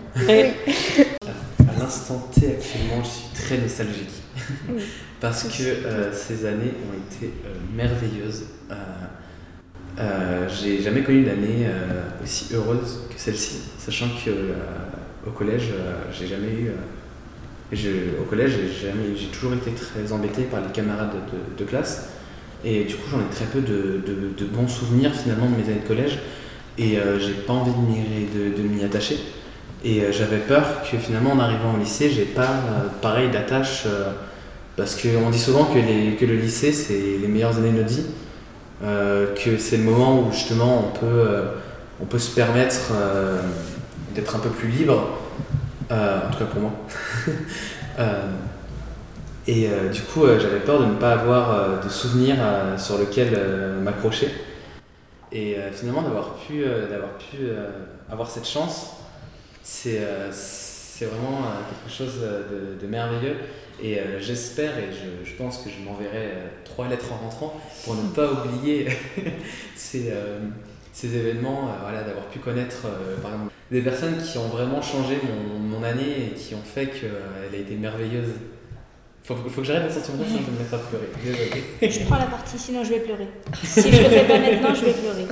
À 1.69 1.79
l'instant 1.79 2.29
T, 2.33 2.47
actuellement, 2.47 3.01
je 3.03 3.09
suis 3.09 3.29
très 3.33 3.57
nostalgique. 3.57 4.09
Oui. 4.69 4.81
Parce 5.21 5.43
que 5.43 5.63
euh, 5.63 6.13
ces 6.13 6.45
années 6.45 6.73
ont 6.89 7.15
été 7.15 7.33
euh, 7.45 7.49
merveilleuses. 7.75 8.45
Euh, 8.71 8.75
euh, 9.99 10.47
j'ai 10.49 10.81
jamais 10.81 11.03
connu 11.03 11.23
d'année 11.23 11.65
euh, 11.65 12.03
aussi 12.23 12.53
heureuse 12.53 13.01
que 13.13 13.19
celle-ci, 13.19 13.59
sachant 13.77 14.07
que 14.23 14.29
euh, 14.29 14.53
au 15.27 15.31
collège, 15.31 15.69
euh, 15.73 16.03
j'ai 16.17 16.27
jamais 16.27 16.47
eu. 16.47 16.67
euh, 16.69 16.73
je- 17.73 18.19
au 18.21 18.23
collège, 18.23 18.53
j'ai 18.81 19.27
toujours 19.27 19.53
été 19.53 19.71
très 19.71 20.11
embêté 20.13 20.43
par 20.43 20.61
les 20.61 20.71
camarades 20.71 21.11
de, 21.11 21.63
de 21.63 21.69
classe. 21.69 22.09
Et 22.63 22.83
du 22.85 22.95
coup, 22.95 23.09
j'en 23.11 23.19
ai 23.19 23.29
très 23.31 23.45
peu 23.45 23.59
de, 23.61 24.01
de- 24.05 24.33
de 24.37 24.45
bons 24.45 24.67
souvenirs 24.67 25.13
finalement 25.13 25.49
de 25.49 25.55
mes 25.55 25.63
années 25.69 25.81
de 25.83 25.87
collège. 25.87 26.19
Et 26.79 26.97
euh, 26.97 27.19
j'ai 27.19 27.33
pas 27.33 27.51
envie 27.53 27.73
de 27.73 28.61
m'y, 28.63 28.83
attacher. 28.85 29.19
Et 29.83 30.01
euh, 30.01 30.13
j'avais 30.13 30.37
peur 30.37 30.63
que 30.89 30.97
finalement, 30.97 31.33
en 31.33 31.39
arrivant 31.39 31.73
au 31.75 31.77
lycée, 31.77 32.09
j'ai 32.09 32.23
pas 32.23 32.43
euh, 32.43 32.87
pareil 33.01 33.29
d'attache. 33.29 33.85
parce 34.77 34.95
qu'on 34.95 35.29
dit 35.29 35.39
souvent 35.39 35.65
que, 35.65 35.77
le 35.77 36.35
lycée, 36.35 36.71
c'est 36.71 37.17
les 37.21 37.27
meilleures 37.27 37.57
années 37.57 37.73
de 37.73 37.83
vie. 37.83 38.05
que 38.81 39.57
c'est 39.57 39.75
le 39.75 39.83
moment 39.83 40.21
où 40.21 40.31
justement 40.31 40.85
on 40.85 40.97
peut, 40.97 41.27
on 42.01 42.05
peut 42.05 42.17
se 42.17 42.33
permettre 42.33 42.93
d'être 44.15 44.37
un 44.37 44.39
peu 44.39 44.49
plus 44.49 44.69
libre. 44.69 45.19
En 45.91 46.31
tout 46.31 46.39
cas 46.39 46.45
pour 46.45 46.61
moi. 46.61 46.71
Et 49.47 49.67
du 49.91 50.01
coup, 50.01 50.27
j'avais 50.39 50.59
peur 50.59 50.79
de 50.79 50.85
ne 50.85 50.93
pas 50.93 51.11
avoir 51.11 51.83
de 51.83 51.89
souvenirs 51.89 52.37
sur 52.77 52.97
lequel 52.97 53.37
m'accrocher. 53.83 54.29
Et 55.31 55.55
euh, 55.55 55.71
finalement, 55.71 56.01
d'avoir 56.01 56.35
pu, 56.35 56.63
euh, 56.63 56.89
d'avoir 56.89 57.17
pu 57.17 57.37
euh, 57.41 57.69
avoir 58.09 58.29
cette 58.29 58.47
chance, 58.47 58.93
c'est 59.63 60.01
c'est 60.31 61.05
vraiment 61.05 61.43
quelque 61.69 61.95
chose 61.95 62.19
de, 62.81 62.87
merveilleux. 62.87 63.37
Et 63.81 63.97
j'espère, 64.19 64.77
et 64.77 64.89
je, 64.91 65.29
je 65.29 65.35
pense 65.37 65.59
que 65.59 65.69
je 65.69 65.81
m'enverrai 65.81 66.33
trois 66.65 66.89
lettres 66.89 67.13
en 67.13 67.15
rentrant 67.15 67.57
pour 67.85 67.95
ne 67.95 68.09
pas 68.09 68.33
oublier 68.33 68.87
ces, 69.77 70.11
ces 70.91 71.15
événements, 71.15 71.69
voilà, 71.81 72.03
d'avoir 72.03 72.25
pu 72.25 72.39
connaître 72.39 72.81
par 73.21 73.31
exemple, 73.31 73.53
des 73.71 73.81
personnes 73.81 74.17
qui 74.21 74.37
ont 74.37 74.49
vraiment 74.49 74.81
changé 74.81 75.19
mon, 75.23 75.59
mon 75.59 75.83
année 75.83 76.31
et 76.31 76.35
qui 76.35 76.53
ont 76.53 76.63
fait 76.65 76.87
qu'elle 76.87 77.53
a 77.53 77.57
été 77.57 77.75
merveilleuse. 77.75 78.33
Faut, 79.29 79.35
faut 79.47 79.61
que 79.61 79.67
j'arrête 79.67 79.85
de 79.87 79.93
sortir 79.93 80.15
mon 80.15 80.25
sinon 80.25 80.39
je 80.39 80.45
vais 80.45 80.51
me 80.51 80.57
mettre 80.57 80.73
à 80.73 80.77
pleurer. 80.79 81.09
Désolé. 81.23 81.91
Je 81.99 82.05
prends 82.07 82.17
la 82.17 82.25
partie, 82.25 82.57
sinon 82.57 82.83
je 82.83 82.89
vais 82.89 82.99
pleurer. 82.99 83.27
Si 83.63 83.81
je 83.83 84.03
le 84.03 84.09
fais 84.09 84.23
pas 84.23 84.39
maintenant, 84.39 84.73
je 84.73 84.85
vais 84.85 84.93
pleurer. 84.93 85.27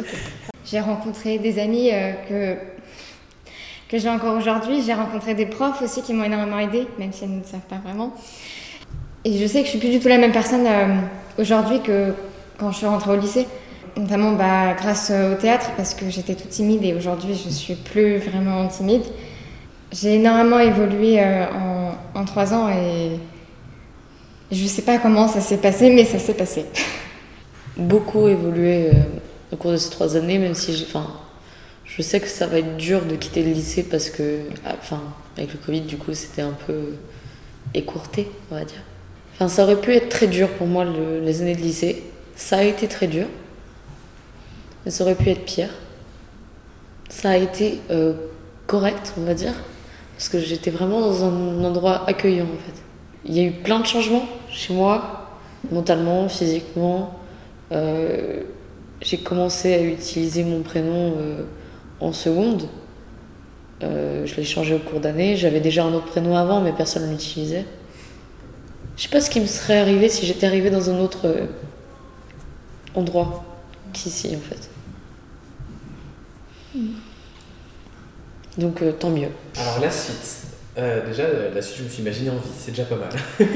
J'ai 0.63 0.79
rencontré 0.79 1.39
des 1.39 1.57
amis 1.57 1.89
euh, 1.91 2.11
que, 2.29 2.57
que 3.89 3.97
j'ai 3.97 4.09
encore 4.09 4.37
aujourd'hui. 4.37 4.83
J'ai 4.85 4.93
rencontré 4.93 5.33
des 5.33 5.47
profs 5.47 5.81
aussi 5.81 6.03
qui 6.03 6.13
m'ont 6.13 6.25
énormément 6.25 6.59
aidé, 6.59 6.85
même 6.99 7.11
si 7.11 7.23
elles 7.23 7.31
ne 7.31 7.39
le 7.39 7.43
savent 7.43 7.65
pas 7.67 7.79
vraiment. 7.83 8.13
Et 9.25 9.35
je 9.35 9.47
sais 9.47 9.61
que 9.61 9.65
je 9.65 9.71
suis 9.71 9.79
plus 9.79 9.89
du 9.89 9.99
tout 9.99 10.09
la 10.09 10.19
même 10.19 10.31
personne 10.31 10.67
euh, 10.67 10.95
aujourd'hui 11.39 11.81
que 11.81 12.13
quand 12.59 12.71
je 12.71 12.77
suis 12.77 12.85
rentrée 12.85 13.13
au 13.13 13.19
lycée. 13.19 13.47
Notamment 13.95 14.33
bah, 14.33 14.75
grâce 14.77 15.09
au 15.11 15.33
théâtre, 15.41 15.71
parce 15.75 15.95
que 15.95 16.07
j'étais 16.11 16.35
toute 16.35 16.49
timide 16.49 16.83
et 16.85 16.93
aujourd'hui 16.93 17.33
je 17.33 17.49
suis 17.49 17.73
plus 17.73 18.17
vraiment 18.17 18.67
timide. 18.67 19.01
J'ai 19.91 20.15
énormément 20.15 20.59
évolué 20.59 21.19
euh, 21.19 21.45
en, 21.51 22.19
en 22.19 22.25
trois 22.25 22.53
ans 22.53 22.69
et 22.69 23.17
je 24.51 24.65
sais 24.65 24.81
pas 24.81 24.97
comment 24.97 25.27
ça 25.27 25.41
s'est 25.41 25.57
passé, 25.57 25.89
mais 25.91 26.05
ça 26.05 26.19
s'est 26.19 26.33
passé. 26.33 26.65
beaucoup 27.77 28.27
évolué 28.27 28.87
euh, 28.89 28.93
au 29.51 29.55
cours 29.57 29.71
de 29.71 29.77
ces 29.77 29.89
trois 29.89 30.15
années, 30.15 30.37
même 30.39 30.55
si 30.55 30.75
j'ai, 30.75 30.87
je 31.85 32.01
sais 32.01 32.19
que 32.19 32.27
ça 32.27 32.47
va 32.47 32.59
être 32.59 32.77
dur 32.77 33.05
de 33.05 33.15
quitter 33.15 33.43
le 33.43 33.51
lycée 33.51 33.83
parce 33.83 34.09
que, 34.09 34.39
ah, 34.65 34.75
enfin, 34.79 35.01
avec 35.37 35.53
le 35.53 35.59
Covid, 35.59 35.81
du 35.81 35.97
coup, 35.97 36.13
c'était 36.13 36.41
un 36.41 36.55
peu 36.65 36.93
écourté, 37.73 38.29
on 38.51 38.55
va 38.55 38.65
dire. 38.65 38.81
Enfin, 39.35 39.47
ça 39.47 39.63
aurait 39.63 39.79
pu 39.79 39.93
être 39.93 40.09
très 40.09 40.27
dur 40.27 40.49
pour 40.49 40.67
moi 40.67 40.83
le- 40.85 41.19
les 41.21 41.41
années 41.41 41.55
de 41.55 41.61
lycée. 41.61 42.03
Ça 42.35 42.57
a 42.57 42.63
été 42.63 42.87
très 42.87 43.07
dur, 43.07 43.27
mais 44.85 44.91
ça 44.91 45.03
aurait 45.03 45.15
pu 45.15 45.29
être 45.29 45.45
pire. 45.45 45.69
Ça 47.09 47.31
a 47.31 47.37
été 47.37 47.79
euh, 47.91 48.13
correct, 48.67 49.13
on 49.17 49.21
va 49.23 49.33
dire, 49.33 49.53
parce 50.17 50.29
que 50.29 50.39
j'étais 50.39 50.71
vraiment 50.71 50.99
dans 51.01 51.23
un 51.23 51.63
endroit 51.63 52.07
accueillant 52.07 52.45
en 52.45 52.65
fait. 52.65 52.81
Il 53.28 53.38
y 53.38 53.39
a 53.39 53.43
eu 53.43 53.51
plein 53.51 53.80
de 53.80 53.86
changements 53.86 54.25
chez 54.49 54.73
moi, 54.73 55.30
mentalement, 55.71 56.30
physiquement. 56.30 57.19
Euh, 57.71 58.43
j'ai 59.01 59.17
commencé 59.17 59.73
à 59.73 59.82
utiliser 59.82 60.43
mon 60.43 60.61
prénom 60.61 61.15
euh, 61.17 61.43
en 61.99 62.13
seconde. 62.13 62.69
Euh, 63.84 64.25
je 64.25 64.36
l'ai 64.36 64.43
changé 64.43 64.73
au 64.73 64.80
cours 64.80 64.99
d'année. 64.99 65.36
J'avais 65.36 65.59
déjà 65.59 65.84
un 65.84 65.93
autre 65.93 66.07
prénom 66.07 66.36
avant, 66.36 66.61
mais 66.61 66.71
personne 66.71 67.05
ne 67.05 67.11
l'utilisait. 67.11 67.65
Je 68.95 69.03
sais 69.03 69.09
pas 69.09 69.21
ce 69.21 69.30
qui 69.30 69.39
me 69.41 69.45
serait 69.45 69.78
arrivé 69.78 70.09
si 70.09 70.25
j'étais 70.25 70.47
arrivée 70.47 70.69
dans 70.69 70.89
un 70.89 70.99
autre 70.99 71.28
endroit 72.95 73.43
qu'ici, 73.93 74.36
en 74.36 74.39
fait. 74.39 74.69
Donc, 78.57 78.82
euh, 78.82 78.91
tant 78.91 79.09
mieux. 79.09 79.30
Alors 79.59 79.80
la 79.80 79.91
suite. 79.91 80.47
Euh, 80.78 81.05
déjà, 81.05 81.23
euh, 81.23 81.53
la 81.53 81.61
suite, 81.61 81.80
je 81.80 81.84
me 81.84 81.89
suis 81.89 82.01
imaginé 82.03 82.30
en 82.30 82.36
vie, 82.36 82.49
c'est 82.57 82.71
déjà 82.71 82.86
pas 82.86 82.97
mal. 82.97 83.09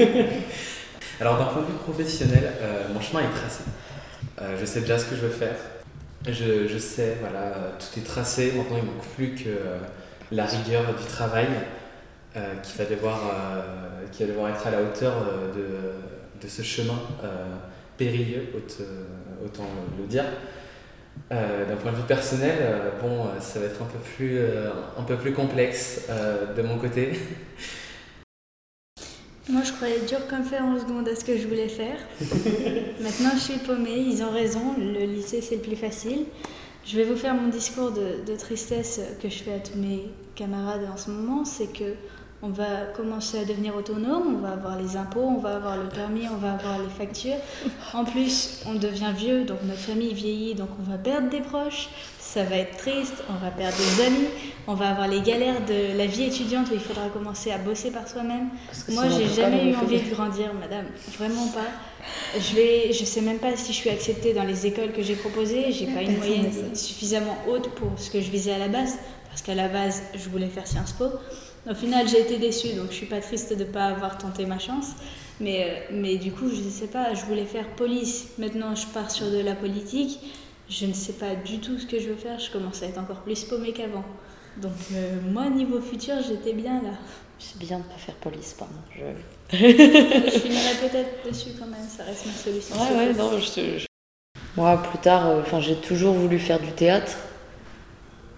Alors 1.20 1.38
d'un 1.38 1.44
point 1.44 1.62
de 1.62 1.66
vue 1.68 1.78
professionnel, 1.84 2.52
euh, 2.60 2.88
mon 2.92 3.00
chemin 3.00 3.20
est 3.20 3.30
tracé. 3.30 3.62
Je 4.58 4.64
sais 4.64 4.80
déjà 4.80 4.98
ce 4.98 5.04
que 5.04 5.14
je 5.14 5.20
veux 5.20 5.30
faire. 5.30 5.54
Je, 6.26 6.78
sais, 6.78 7.18
voilà, 7.20 7.52
tout 7.78 8.00
est 8.00 8.02
tracé. 8.02 8.52
Maintenant, 8.56 8.76
il 8.76 8.84
manque 8.84 9.06
plus 9.14 9.34
que 9.36 9.50
la 10.32 10.46
rigueur 10.46 10.82
du 10.94 11.04
travail 11.04 11.46
qui, 12.34 12.76
va 12.76 12.84
devoir, 12.86 13.20
va 13.20 14.26
devoir 14.26 14.50
être 14.50 14.66
à 14.66 14.72
la 14.72 14.82
hauteur 14.82 15.12
de, 15.54 16.48
ce 16.48 16.62
chemin 16.62 16.98
périlleux, 17.96 18.48
autant 19.44 19.68
le 19.96 20.06
dire. 20.06 20.24
Euh, 21.32 21.66
D'un 21.66 21.76
point 21.76 21.92
de 21.92 21.96
vue 21.96 22.02
personnel, 22.02 22.56
euh, 22.60 22.90
bon, 23.00 23.24
euh, 23.24 23.40
ça 23.40 23.58
va 23.58 23.66
être 23.66 23.80
un 23.80 23.86
peu 23.86 23.98
plus, 24.16 24.38
euh, 24.38 24.70
un 24.98 25.02
peu 25.02 25.16
plus 25.16 25.32
complexe 25.32 26.02
de 26.56 26.62
mon 26.62 26.76
côté. 26.78 27.12
Moi, 29.48 29.62
je 29.64 29.72
croyais 29.72 30.00
dur 30.00 30.26
comme 30.28 30.44
fer 30.44 30.62
en 30.62 30.78
seconde 30.78 31.08
à 31.08 31.16
ce 31.16 31.24
que 31.24 31.36
je 31.36 31.48
voulais 31.48 31.68
faire. 31.68 31.98
Maintenant, 33.00 33.30
je 33.34 33.40
suis 33.40 33.58
paumée. 33.58 33.96
Ils 33.96 34.22
ont 34.22 34.30
raison. 34.30 34.74
Le 34.78 35.04
lycée, 35.04 35.40
c'est 35.40 35.56
le 35.56 35.62
plus 35.62 35.76
facile. 35.76 36.26
Je 36.84 36.96
vais 36.96 37.04
vous 37.04 37.16
faire 37.16 37.34
mon 37.34 37.48
discours 37.48 37.92
de, 37.92 38.24
de 38.26 38.36
tristesse 38.36 39.00
que 39.22 39.28
je 39.28 39.42
fais 39.42 39.54
à 39.54 39.58
tous 39.58 39.78
mes 39.78 40.10
camarades 40.34 40.86
en 40.92 40.96
ce 40.96 41.10
moment. 41.10 41.44
C'est 41.44 41.72
que 41.72 41.94
on 42.42 42.48
va 42.48 42.86
commencer 42.96 43.38
à 43.38 43.44
devenir 43.44 43.76
autonome. 43.76 44.36
On 44.36 44.38
va 44.38 44.52
avoir 44.52 44.76
les 44.76 44.96
impôts, 44.96 45.22
on 45.22 45.38
va 45.38 45.56
avoir 45.56 45.76
le 45.76 45.88
permis, 45.88 46.28
on 46.28 46.36
va 46.36 46.54
avoir 46.54 46.78
les 46.78 46.88
factures. 46.88 47.36
En 47.94 48.04
plus, 48.04 48.60
on 48.66 48.74
devient 48.74 49.12
vieux, 49.16 49.44
donc 49.44 49.58
notre 49.64 49.80
famille 49.80 50.12
vieillit, 50.12 50.54
donc 50.54 50.68
on 50.80 50.90
va 50.90 50.98
perdre 50.98 51.30
des 51.30 51.40
proches. 51.40 51.88
Ça 52.18 52.44
va 52.44 52.56
être 52.56 52.78
triste. 52.78 53.22
On 53.28 53.44
va 53.44 53.50
perdre 53.50 53.76
des 53.76 54.04
amis. 54.04 54.28
On 54.66 54.74
va 54.74 54.90
avoir 54.90 55.06
les 55.06 55.20
galères 55.20 55.64
de 55.66 55.96
la 55.98 56.06
vie 56.06 56.24
étudiante 56.24 56.70
où 56.70 56.74
il 56.74 56.80
faudra 56.80 57.08
commencer 57.08 57.50
à 57.50 57.58
bosser 57.58 57.90
par 57.90 58.08
soi-même. 58.08 58.48
Moi, 58.88 59.04
j'ai 59.08 59.28
jamais 59.28 59.70
eu 59.70 59.76
envie 59.76 60.00
de 60.00 60.14
grandir, 60.14 60.54
madame. 60.54 60.86
Vraiment 61.18 61.46
pas. 61.48 61.68
Je 62.38 62.54
vais, 62.56 62.92
je 62.92 63.04
sais 63.04 63.20
même 63.20 63.38
pas 63.38 63.56
si 63.56 63.72
je 63.72 63.76
suis 63.76 63.90
acceptée 63.90 64.32
dans 64.32 64.44
les 64.44 64.66
écoles 64.66 64.92
que 64.92 65.02
j'ai 65.02 65.14
proposées. 65.14 65.72
J'ai 65.72 65.86
pas 65.86 66.02
une 66.02 66.16
moyenne 66.16 66.74
suffisamment 66.74 67.36
haute 67.48 67.68
pour 67.70 67.90
ce 67.98 68.10
que 68.10 68.20
je 68.20 68.30
visais 68.30 68.52
à 68.52 68.58
la 68.58 68.68
base, 68.68 68.98
parce 69.28 69.42
qu'à 69.42 69.54
la 69.54 69.68
base, 69.68 70.02
je 70.14 70.28
voulais 70.28 70.48
faire 70.48 70.66
Sciences 70.66 70.92
Po. 70.92 71.04
Au 71.70 71.74
final, 71.74 72.08
j'ai 72.08 72.20
été 72.20 72.38
déçue, 72.38 72.74
donc 72.74 72.88
je 72.90 72.94
suis 72.96 73.06
pas 73.06 73.20
triste 73.20 73.56
de 73.56 73.64
pas 73.64 73.86
avoir 73.86 74.18
tenté 74.18 74.46
ma 74.46 74.58
chance. 74.58 74.88
Mais, 75.40 75.64
euh, 75.64 75.92
mais 75.92 76.16
du 76.16 76.32
coup, 76.32 76.48
je 76.48 76.60
ne 76.62 76.70
sais 76.70 76.88
pas, 76.88 77.14
je 77.14 77.24
voulais 77.24 77.44
faire 77.46 77.68
police. 77.76 78.30
Maintenant, 78.38 78.74
je 78.74 78.86
pars 78.88 79.10
sur 79.10 79.30
de 79.30 79.38
la 79.38 79.54
politique. 79.54 80.18
Je 80.68 80.86
ne 80.86 80.92
sais 80.92 81.12
pas 81.14 81.34
du 81.34 81.58
tout 81.60 81.78
ce 81.78 81.86
que 81.86 81.98
je 82.00 82.08
veux 82.08 82.16
faire. 82.16 82.38
Je 82.38 82.50
commence 82.50 82.82
à 82.82 82.86
être 82.86 82.98
encore 82.98 83.20
plus 83.20 83.44
paumée 83.44 83.72
qu'avant. 83.72 84.04
Donc, 84.56 84.72
euh, 84.92 85.16
moi, 85.30 85.48
niveau 85.48 85.80
futur, 85.80 86.14
j'étais 86.26 86.52
bien 86.52 86.82
là. 86.82 86.90
C'est 87.38 87.58
bien 87.58 87.78
de 87.78 87.84
pas 87.84 87.96
faire 87.96 88.14
police, 88.16 88.54
pardon. 88.58 88.74
je 89.52 89.58
finirai 90.38 90.74
peut-être 90.80 91.28
dessus 91.28 91.50
quand 91.58 91.66
même, 91.66 91.86
ça 91.88 92.04
reste 92.04 92.26
ma 92.26 92.32
solution. 92.32 92.76
Ouais, 92.76 93.06
ouais, 93.08 93.12
non, 93.14 93.38
je 93.38 93.78
je- 93.78 93.86
Moi, 94.56 94.76
plus 94.82 94.98
tard, 94.98 95.26
euh, 95.26 95.60
j'ai 95.60 95.76
toujours 95.76 96.14
voulu 96.14 96.38
faire 96.38 96.60
du 96.60 96.70
théâtre. 96.72 97.16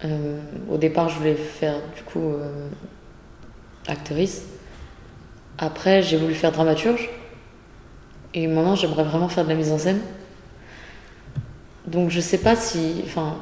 Euh, 0.03 0.39
au 0.69 0.77
départ, 0.77 1.09
je 1.09 1.17
voulais 1.17 1.35
faire, 1.35 1.75
du 1.95 2.03
coup, 2.03 2.33
euh, 2.33 2.67
actrice. 3.87 4.43
Après, 5.57 6.03
j'ai 6.03 6.17
voulu 6.17 6.33
faire 6.33 6.51
dramaturge. 6.51 7.09
Et 8.33 8.47
maintenant, 8.47 8.75
j'aimerais 8.75 9.03
vraiment 9.03 9.29
faire 9.29 9.45
de 9.45 9.49
la 9.49 9.55
mise 9.55 9.71
en 9.71 9.77
scène. 9.77 9.99
Donc, 11.87 12.09
je 12.09 12.19
sais 12.19 12.39
pas 12.39 12.55
si. 12.55 13.01
Enfin, 13.05 13.37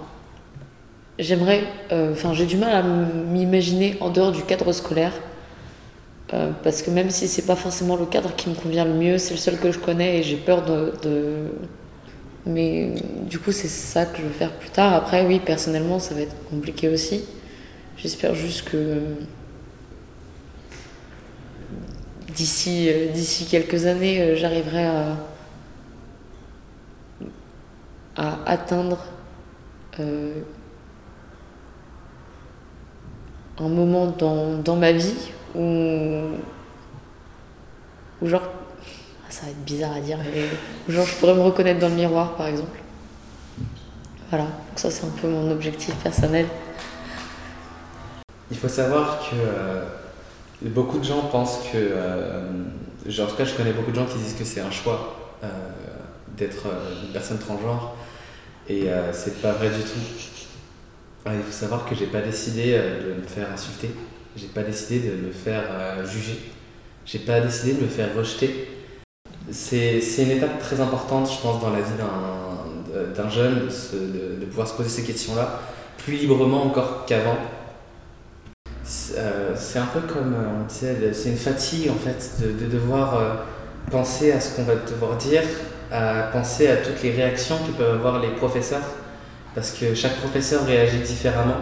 j'aimerais. 1.20 1.64
euh, 1.92 2.12
Enfin, 2.14 2.34
j'ai 2.34 2.46
du 2.46 2.58
mal 2.58 2.74
à 2.74 2.84
m'imaginer 2.84 3.98
en 4.02 4.10
dehors 4.10 4.32
du 4.32 4.44
cadre 4.44 4.72
scolaire. 4.72 5.14
Euh, 6.34 6.52
parce 6.64 6.82
que 6.82 6.90
même 6.90 7.10
si 7.10 7.28
c'est 7.28 7.46
pas 7.46 7.56
forcément 7.56 7.96
le 7.96 8.06
cadre 8.06 8.36
qui 8.36 8.50
me 8.50 8.56
convient 8.56 8.86
le 8.86 8.94
mieux, 8.94 9.18
c'est 9.18 9.34
le 9.34 9.40
seul 9.40 9.58
que 9.60 9.72
je 9.72 9.78
connais 9.80 10.20
et 10.20 10.24
j'ai 10.24 10.38
peur 10.38 10.64
de, 10.66 10.94
de- 11.04 11.52
Mais 12.46 12.96
du 13.30 13.40
coup, 13.40 13.52
c'est 13.52 13.68
ça 13.68 14.06
que 14.06 14.18
je 14.20 14.24
veux 14.24 14.30
faire 14.34 14.52
plus 14.52 14.70
tard. 14.70 14.94
Après, 14.94 15.26
oui, 15.26 15.40
personnellement, 15.40 16.00
ça 16.00 16.14
va 16.16 16.22
être 16.22 16.36
compliqué 16.50 16.90
aussi. 16.90 17.24
J'espère 17.98 18.36
juste 18.36 18.70
que 18.70 19.00
d'ici 22.36 22.90
euh, 22.90 23.12
d'ici 23.12 23.46
quelques 23.46 23.86
années, 23.86 24.22
euh, 24.22 24.36
j'arriverai 24.36 24.86
à, 24.86 25.18
atteindre 28.46 29.00
euh, 30.00 30.42
un 33.60 33.70
moment 33.70 34.08
dans, 34.08 34.58
dans 34.60 34.76
ma 34.76 34.92
vie 34.92 35.32
où, 35.56 35.62
où 38.22 38.28
genre, 38.28 38.44
ah, 38.44 39.30
ça 39.30 39.46
va 39.46 39.52
être 39.52 39.64
bizarre 39.66 39.94
à 39.94 40.00
dire, 40.00 40.18
mais 40.20 40.44
où 40.88 40.92
genre 40.92 41.06
je 41.06 41.16
pourrais 41.16 41.34
me 41.34 41.42
reconnaître 41.42 41.80
dans 41.80 41.90
le 41.90 41.96
miroir 41.96 42.36
par 42.36 42.48
exemple. 42.48 42.80
Voilà, 44.30 44.46
donc 44.46 44.78
ça 44.78 44.92
c'est 44.92 45.06
un 45.06 45.22
peu 45.22 45.28
mon 45.28 45.50
objectif 45.52 45.96
personnel. 45.96 46.46
Il 48.52 48.58
faut 48.58 48.68
savoir 48.68 49.20
que 49.20 50.03
beaucoup 50.70 51.00
de 51.00 51.04
gens 51.04 51.22
pensent 51.24 51.60
que. 51.72 51.78
euh, 51.78 52.50
en 53.08 53.28
tout 53.28 53.36
cas, 53.36 53.46
je 53.46 53.54
connais 53.56 53.74
beaucoup 53.74 53.92
de 53.92 53.96
gens 53.96 54.06
qui 54.06 54.18
disent 54.18 54.36
que 54.36 54.46
c'est 54.46 54.62
un 54.62 54.72
choix 54.72 55.36
euh, 55.44 55.48
d'être 56.38 56.68
euh, 56.68 57.06
une 57.06 57.12
personne 57.12 57.38
transgenre. 57.38 57.96
Et 58.70 58.88
c'est 59.12 59.42
pas 59.42 59.52
vrai 59.52 59.68
du 59.68 59.82
tout. 59.82 60.00
Il 61.26 61.42
faut 61.42 61.52
savoir 61.52 61.86
que 61.86 61.96
j'ai 61.96 62.06
pas 62.06 62.22
décidé 62.22 62.78
de 62.78 63.22
me 63.22 63.28
faire 63.28 63.52
insulter. 63.52 63.90
J'ai 64.38 64.48
pas 64.48 64.64
décidé 64.64 65.00
de 65.00 65.28
me 65.28 65.32
faire 65.34 65.66
juger. 66.06 66.40
j'ai 67.06 67.20
pas 67.20 67.42
décidé 67.42 67.74
de 67.74 67.82
me 67.82 67.90
faire 67.90 68.16
rejeter. 68.16 68.70
C'est 69.52 70.00
une 70.20 70.32
étape 70.32 70.60
très 70.60 70.80
importante, 70.80 71.30
je 71.30 71.42
pense, 71.42 71.62
dans 71.62 71.72
la 71.72 71.82
vie 71.82 71.92
d'un 73.18 73.30
jeune, 73.30 73.68
de, 73.68 74.46
pouvoir 74.46 74.70
se 74.70 74.76
poser 74.76 74.88
ces 74.88 75.04
questions-là 75.04 75.60
plus 75.98 76.16
librement 76.16 76.64
encore 76.64 77.06
qu'avant. 77.06 77.38
Euh, 79.16 79.54
c'est 79.56 79.80
un 79.80 79.86
peu 79.86 80.02
comme, 80.02 80.34
euh, 80.34 80.62
on 80.62 80.66
disait, 80.66 81.14
c'est 81.14 81.30
une 81.30 81.38
fatigue 81.38 81.90
en 81.90 81.96
fait 81.96 82.42
de, 82.42 82.52
de 82.52 82.70
devoir 82.70 83.16
euh, 83.16 83.34
penser 83.90 84.34
à 84.34 84.42
ce 84.42 84.56
qu'on 84.56 84.64
va 84.64 84.76
devoir 84.76 85.16
dire, 85.16 85.44
à 85.90 86.24
penser 86.34 86.68
à 86.68 86.78
toutes 86.78 87.02
les 87.02 87.12
réactions 87.12 87.58
que 87.66 87.72
peuvent 87.78 87.96
avoir 87.96 88.20
les 88.20 88.30
professeurs, 88.30 88.84
parce 89.56 89.72
que 89.72 89.96
chaque 89.96 90.18
professeur 90.18 90.66
réagit 90.66 91.00
différemment. 91.00 91.58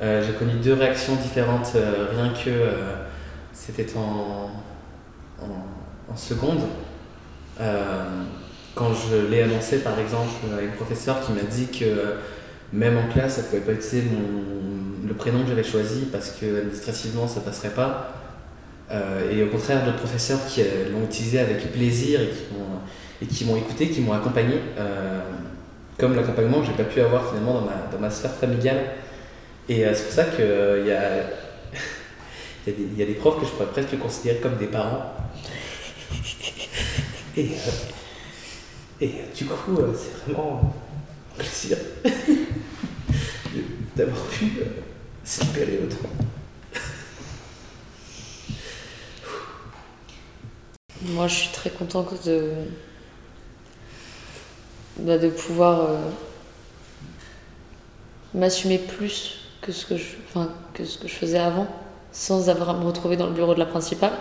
J'ai 0.00 0.32
connu 0.36 0.54
deux 0.54 0.74
réactions 0.74 1.14
différentes, 1.14 1.74
rien 1.74 2.32
que 2.32 2.50
c'était 3.52 3.86
en, 3.96 4.50
en, 5.40 6.16
seconde. 6.16 6.62
quand 8.74 8.90
je 8.92 9.30
l'ai 9.30 9.42
annoncé 9.42 9.78
par 9.78 9.96
exemple 10.00 10.32
à 10.58 10.60
une 10.60 10.72
professeure 10.72 11.20
qui 11.20 11.30
m'a 11.30 11.42
dit 11.42 11.68
que 11.68 12.16
même 12.72 12.96
en 12.96 13.08
classe, 13.12 13.38
ne 13.38 13.42
pouvait 13.44 13.60
pas 13.60 13.72
utiliser 13.72 14.08
le 15.06 15.14
prénom 15.14 15.42
que 15.42 15.48
j'avais 15.48 15.64
choisi 15.64 16.06
parce 16.10 16.30
que 16.30 16.58
administrativement 16.58 17.28
ça 17.28 17.40
passerait 17.40 17.70
pas. 17.74 18.14
Euh, 18.90 19.30
et 19.30 19.42
au 19.42 19.48
contraire, 19.48 19.84
d'autres 19.84 19.98
professeurs 19.98 20.44
qui 20.46 20.62
euh, 20.62 20.90
l'ont 20.90 21.04
utilisé 21.04 21.38
avec 21.38 21.72
plaisir 21.72 22.20
et 23.20 23.26
qui 23.26 23.44
m'ont 23.44 23.56
écouté, 23.56 23.88
qui 23.88 24.00
m'ont 24.00 24.12
accompagné, 24.12 24.56
euh, 24.78 25.20
comme 25.98 26.14
l'accompagnement 26.14 26.60
que 26.60 26.66
j'ai 26.66 26.72
pas 26.72 26.84
pu 26.84 27.00
avoir 27.00 27.28
finalement 27.28 27.54
dans 27.54 27.66
ma, 27.66 27.88
dans 27.90 27.98
ma 27.98 28.10
sphère 28.10 28.32
familiale. 28.32 28.84
Et 29.68 29.84
c'est 29.94 30.04
pour 30.04 30.12
ça 30.12 30.24
qu'il 30.24 30.86
y 30.86 30.92
a, 30.92 31.22
il 32.66 32.98
y, 32.98 33.02
a 33.02 33.06
des 33.06 33.14
profs 33.14 33.40
que 33.40 33.46
je 33.46 33.52
pourrais 33.52 33.68
presque 33.68 33.96
considérer 33.98 34.38
comme 34.38 34.56
des 34.56 34.66
parents. 34.66 35.14
Et, 37.36 37.52
et 39.00 39.14
du 39.34 39.44
coup, 39.46 39.78
c'est 39.96 40.24
vraiment 40.24 40.74
plaisir 41.36 41.76
d'avoir 43.96 44.22
pu 44.26 44.44
euh, 44.60 44.64
se 45.24 45.44
libérer 45.44 45.80
autant. 45.84 46.08
Moi, 51.02 51.26
je 51.26 51.34
suis 51.34 51.48
très 51.48 51.70
contente 51.70 52.24
de, 52.26 52.52
bah, 54.98 55.18
de 55.18 55.28
pouvoir 55.28 55.90
euh, 55.90 55.96
m'assumer 58.34 58.78
plus 58.78 59.40
que 59.60 59.72
ce 59.72 59.84
que, 59.84 59.96
je, 59.96 60.16
enfin, 60.28 60.48
que 60.74 60.84
ce 60.84 60.98
que 60.98 61.08
je 61.08 61.14
faisais 61.14 61.38
avant, 61.38 61.66
sans 62.12 62.48
avoir 62.48 62.70
à 62.70 62.74
me 62.74 62.84
retrouver 62.84 63.16
dans 63.16 63.26
le 63.26 63.32
bureau 63.32 63.54
de 63.54 63.58
la 63.58 63.66
principale. 63.66 64.12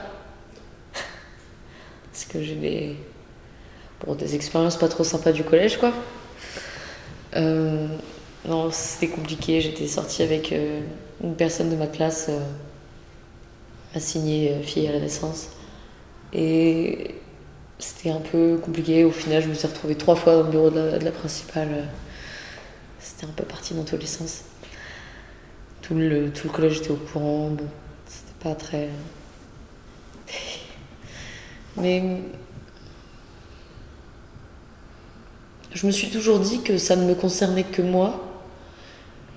Parce 2.11 2.25
que 2.25 2.41
j'ai 2.41 2.55
des, 2.55 2.95
bon, 4.05 4.15
des 4.15 4.35
expériences 4.35 4.77
pas 4.77 4.87
trop 4.87 5.03
sympas 5.03 5.31
du 5.31 5.43
collège, 5.43 5.77
quoi. 5.77 5.93
Euh, 7.35 7.87
non, 8.45 8.71
c'était 8.71 9.07
compliqué. 9.07 9.61
J'étais 9.61 9.87
sortie 9.87 10.23
avec 10.23 10.51
euh, 10.51 10.81
une 11.23 11.35
personne 11.35 11.69
de 11.69 11.75
ma 11.75 11.87
classe 11.87 12.27
euh, 12.29 12.39
assignée 13.95 14.61
fille 14.63 14.87
à 14.87 14.91
la 14.91 14.99
naissance. 14.99 15.49
Et 16.33 17.15
c'était 17.79 18.11
un 18.11 18.19
peu 18.19 18.57
compliqué. 18.63 19.03
Au 19.03 19.11
final, 19.11 19.43
je 19.43 19.47
me 19.47 19.53
suis 19.53 19.67
retrouvée 19.67 19.95
trois 19.95 20.15
fois 20.15 20.35
dans 20.35 20.43
le 20.43 20.49
bureau 20.49 20.69
de 20.69 20.99
la, 21.03 21.11
principale. 21.11 21.87
C'était 22.99 23.25
un 23.25 23.33
peu 23.35 23.43
parti 23.43 23.73
dans 23.73 23.83
tous 23.83 23.97
les 23.97 24.05
sens. 24.05 24.43
Tout 25.81 25.95
le, 25.95 26.31
tout 26.31 26.47
le 26.47 26.53
collège 26.53 26.77
était 26.79 26.91
au 26.91 26.95
courant. 26.95 27.49
Bon, 27.49 27.67
c'était 28.07 28.49
pas 28.49 28.55
très. 28.55 28.89
Mais 31.77 32.21
je 35.73 35.87
me 35.87 35.91
suis 35.91 36.09
toujours 36.09 36.39
dit 36.39 36.61
que 36.61 36.77
ça 36.77 36.95
ne 36.95 37.05
me 37.05 37.15
concernait 37.15 37.63
que 37.63 37.81
moi 37.81 38.27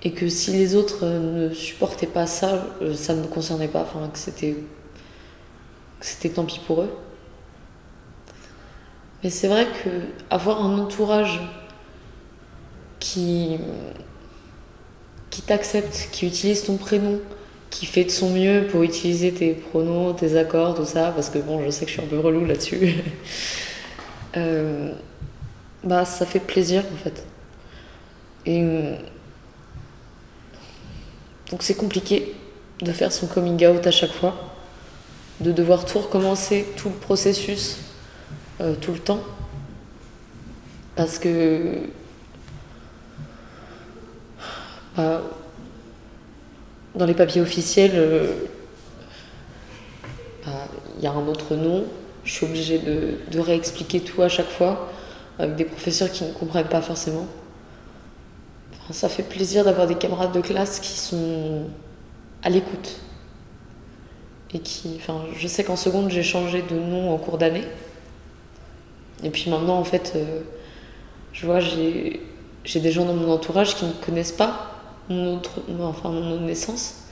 et 0.03 0.13
que 0.13 0.29
si 0.29 0.53
les 0.53 0.75
autres 0.75 1.07
ne 1.07 1.53
supportaient 1.55 2.07
pas 2.07 2.27
ça, 2.27 2.67
euh, 2.83 2.95
ça 2.95 3.15
ne 3.15 3.23
me 3.23 3.27
concernait 3.27 3.69
pas, 3.69 3.83
enfin 3.83 4.09
que 4.09 4.19
c'était 4.19 4.57
c'était 6.01 6.29
tant 6.29 6.45
pis 6.45 6.61
pour 6.67 6.83
eux. 6.83 6.91
Mais 9.23 9.31
c'est 9.31 9.49
vrai 9.49 9.67
que 9.67 9.89
avoir 10.29 10.63
un 10.63 10.79
entourage 10.79 11.41
qui 13.01 13.59
qui 15.31 15.43
t'accepte, 15.43 16.11
qui 16.13 16.27
utilise 16.27 16.65
ton 16.65 16.77
prénom, 16.77 17.21
qui 17.71 17.87
fait 17.87 18.05
de 18.05 18.11
son 18.11 18.31
mieux 18.31 18.69
pour 18.71 18.83
utiliser 18.83 19.33
tes 19.33 19.53
pronoms, 19.53 20.13
tes 20.13 20.37
accords, 20.37 20.77
tout 20.77 20.85
ça, 20.85 21.11
parce 21.11 21.29
que 21.29 21.39
bon, 21.39 21.65
je 21.65 21.71
sais 21.71 21.87
que 21.87 21.91
je 21.91 21.97
suis 21.97 22.03
un 22.03 22.09
peu 22.09 22.21
relou 22.21 22.45
là-dessus. 22.45 22.95
euh, 24.37 24.93
bah 25.85 26.05
ça 26.05 26.25
fait 26.27 26.41
plaisir 26.41 26.83
en 26.93 26.97
fait. 26.97 27.27
Et 28.47 28.63
donc 31.51 31.63
c'est 31.63 31.75
compliqué 31.75 32.35
de 32.81 32.93
faire 32.93 33.13
son 33.13 33.27
coming 33.27 33.67
out 33.67 33.87
à 33.87 33.91
chaque 33.91 34.13
fois, 34.13 34.35
de 35.41 35.53
devoir 35.53 35.85
tout 35.85 35.99
recommencer, 35.99 36.67
tout 36.77 36.89
le 36.89 36.95
processus, 36.95 37.79
euh, 38.61 38.75
tout 38.75 38.93
le 38.93 38.99
temps. 38.99 39.21
Parce 40.97 41.19
que 41.19 41.81
bah, 44.97 45.23
dans 46.95 47.07
les 47.07 47.15
papiers 47.15 47.41
officiels, 47.41 47.93
euh, 47.95 48.33
bah, 50.47 50.53
il 50.99 51.05
y 51.05 51.07
a 51.07 51.13
un 51.13 51.27
autre 51.27 51.57
nom, 51.57 51.85
je 52.25 52.33
suis 52.33 52.47
obligée 52.47 52.79
de 52.79 53.39
réexpliquer 53.39 54.01
tout 54.01 54.23
à 54.23 54.29
chaque 54.29 54.51
fois 54.51 54.91
avec 55.39 55.57
des 55.57 55.65
professeurs 55.65 56.11
qui 56.11 56.25
ne 56.25 56.33
comprennent 56.33 56.69
pas 56.69 56.83
forcément. 56.83 57.27
ça 58.91 59.09
fait 59.09 59.23
plaisir 59.23 59.65
d'avoir 59.65 59.87
des 59.87 59.97
camarades 59.97 60.33
de 60.33 60.41
classe 60.41 60.81
qui 60.81 60.99
sont 60.99 61.65
à 62.43 62.51
l'écoute. 62.51 63.01
Et 64.53 64.61
qui, 64.61 64.97
enfin, 64.97 65.25
je 65.37 65.49
sais 65.49 65.65
qu'en 65.65 65.77
seconde, 65.77 66.11
j'ai 66.11 66.23
changé 66.23 66.63
de 66.63 66.79
nom 66.79 67.13
en 67.13 67.19
cours 67.19 67.39
d'année. 67.39 67.65
Et 69.25 69.31
puis 69.31 69.51
maintenant, 69.51 69.79
en 69.79 69.85
fait, 69.85 70.13
euh, 70.15 70.41
je 71.33 71.47
vois, 71.47 71.59
j'ai, 71.59 72.21
j'ai 72.65 72.81
des 72.81 72.93
gens 72.93 73.05
dans 73.05 73.15
mon 73.15 73.33
entourage 73.33 73.75
qui 73.75 73.85
ne 73.85 73.93
connaissent 73.93 74.33
pas 74.33 74.71
mon 75.09 75.37
autre, 75.37 75.61
enfin, 75.81 76.11
mon 76.11 76.21
nom 76.21 76.37
de 76.37 76.47
naissance. 76.47 77.05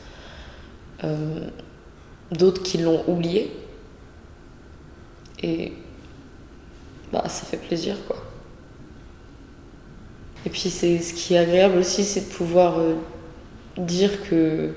Euh, 1.04 1.48
d'autres 2.30 2.62
qui 2.62 2.78
l'ont 2.78 3.04
oublié. 3.08 3.52
Et 5.42 5.72
bah, 7.12 7.24
ça 7.28 7.44
fait 7.44 7.58
plaisir 7.58 7.96
quoi. 8.06 8.16
Et 10.44 10.50
puis 10.50 10.70
c'est 10.70 10.98
ce 10.98 11.14
qui 11.14 11.34
est 11.34 11.38
agréable 11.38 11.78
aussi, 11.78 12.04
c'est 12.04 12.28
de 12.28 12.34
pouvoir 12.34 12.78
euh, 12.78 12.94
dire 13.76 14.22
que 14.28 14.70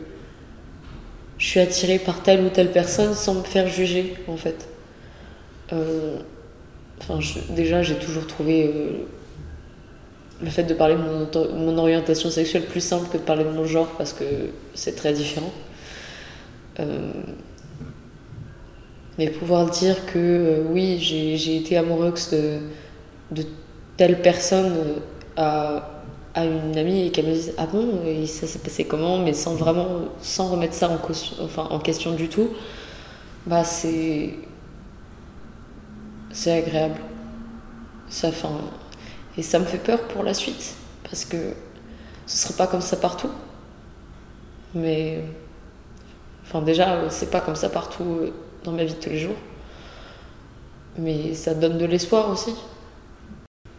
je 1.37 1.45
suis 1.45 1.59
attirée 1.59 1.97
par 1.97 2.21
telle 2.21 2.43
ou 2.45 2.49
telle 2.49 2.71
personne 2.71 3.13
sans 3.13 3.35
me 3.35 3.43
faire 3.43 3.67
juger 3.67 4.15
en 4.27 4.37
fait. 4.37 4.67
Euh, 5.73 6.17
enfin, 6.99 7.19
déjà 7.49 7.81
j'ai 7.81 7.95
toujours 7.95 8.27
trouvé 8.27 8.67
euh, 8.67 9.05
le 10.43 10.49
fait 10.49 10.63
de 10.63 10.73
parler 10.73 10.95
de 10.95 11.01
mon, 11.01 11.55
mon, 11.55 11.77
orientation 11.77 12.29
sexuelle 12.29 12.65
plus 12.65 12.81
simple 12.81 13.09
que 13.09 13.17
de 13.17 13.23
parler 13.23 13.43
de 13.43 13.49
mon 13.49 13.65
genre 13.65 13.87
parce 13.97 14.13
que 14.13 14.25
c'est 14.75 14.95
très 14.95 15.13
différent. 15.13 15.51
Mais 19.17 19.29
pouvoir 19.29 19.69
dire 19.69 20.05
que 20.05 20.17
euh, 20.17 20.63
oui, 20.69 20.97
j'ai 20.99 21.55
été 21.57 21.77
amoureuse 21.77 22.29
de, 22.31 22.59
de 23.31 23.45
telle 23.97 24.21
personne 24.21 24.73
euh, 24.75 24.99
à, 25.37 25.89
à, 26.33 26.45
une 26.45 26.77
amie 26.77 27.07
et 27.07 27.11
qu'elle 27.11 27.27
me 27.27 27.33
dise 27.33 27.53
Ah 27.57 27.65
bon, 27.65 28.01
et 28.05 28.25
ça 28.27 28.45
s'est 28.47 28.59
passé 28.59 28.85
comment? 28.85 29.17
Mais 29.19 29.33
sans 29.33 29.55
vraiment, 29.55 29.87
sans 30.21 30.47
remettre 30.49 30.73
ça 30.73 30.89
en, 30.89 30.99
enfin, 31.43 31.67
en 31.69 31.79
question 31.79 32.13
du 32.13 32.27
tout, 32.29 32.49
bah 33.45 33.63
c'est. 33.63 34.33
C'est 36.31 36.51
agréable. 36.51 36.99
Ça, 38.09 38.31
fin, 38.31 38.49
et 39.37 39.41
ça 39.41 39.59
me 39.59 39.65
fait 39.65 39.77
peur 39.77 40.01
pour 40.07 40.23
la 40.23 40.33
suite, 40.33 40.75
parce 41.03 41.25
que 41.25 41.37
ce 42.25 42.37
serait 42.37 42.53
pas 42.55 42.67
comme 42.67 42.81
ça 42.81 42.97
partout. 42.97 43.31
Mais. 44.73 45.23
Enfin, 46.43 46.61
déjà, 46.61 47.09
c'est 47.09 47.31
pas 47.31 47.41
comme 47.41 47.55
ça 47.55 47.69
partout 47.69 48.03
euh, 48.21 48.31
dans 48.65 48.71
ma 48.71 48.83
vie 48.83 48.93
de 48.93 48.99
tous 48.99 49.09
les 49.09 49.19
jours. 49.19 49.35
Mais 50.97 51.33
ça 51.33 51.53
donne 51.53 51.77
de 51.77 51.85
l'espoir 51.85 52.29
aussi. 52.29 52.53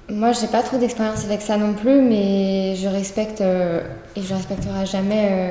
Moi, 0.09 0.32
j'ai 0.32 0.47
pas 0.47 0.62
trop 0.62 0.78
d'expérience 0.78 1.24
avec 1.24 1.43
ça 1.43 1.57
non 1.57 1.72
plus, 1.74 2.01
mais 2.01 2.76
je 2.76 2.87
respecte 2.87 3.41
euh, 3.41 3.80
et 4.14 4.22
je 4.22 4.34
respecterai 4.34 4.87
jamais 4.87 5.28
euh, 5.30 5.51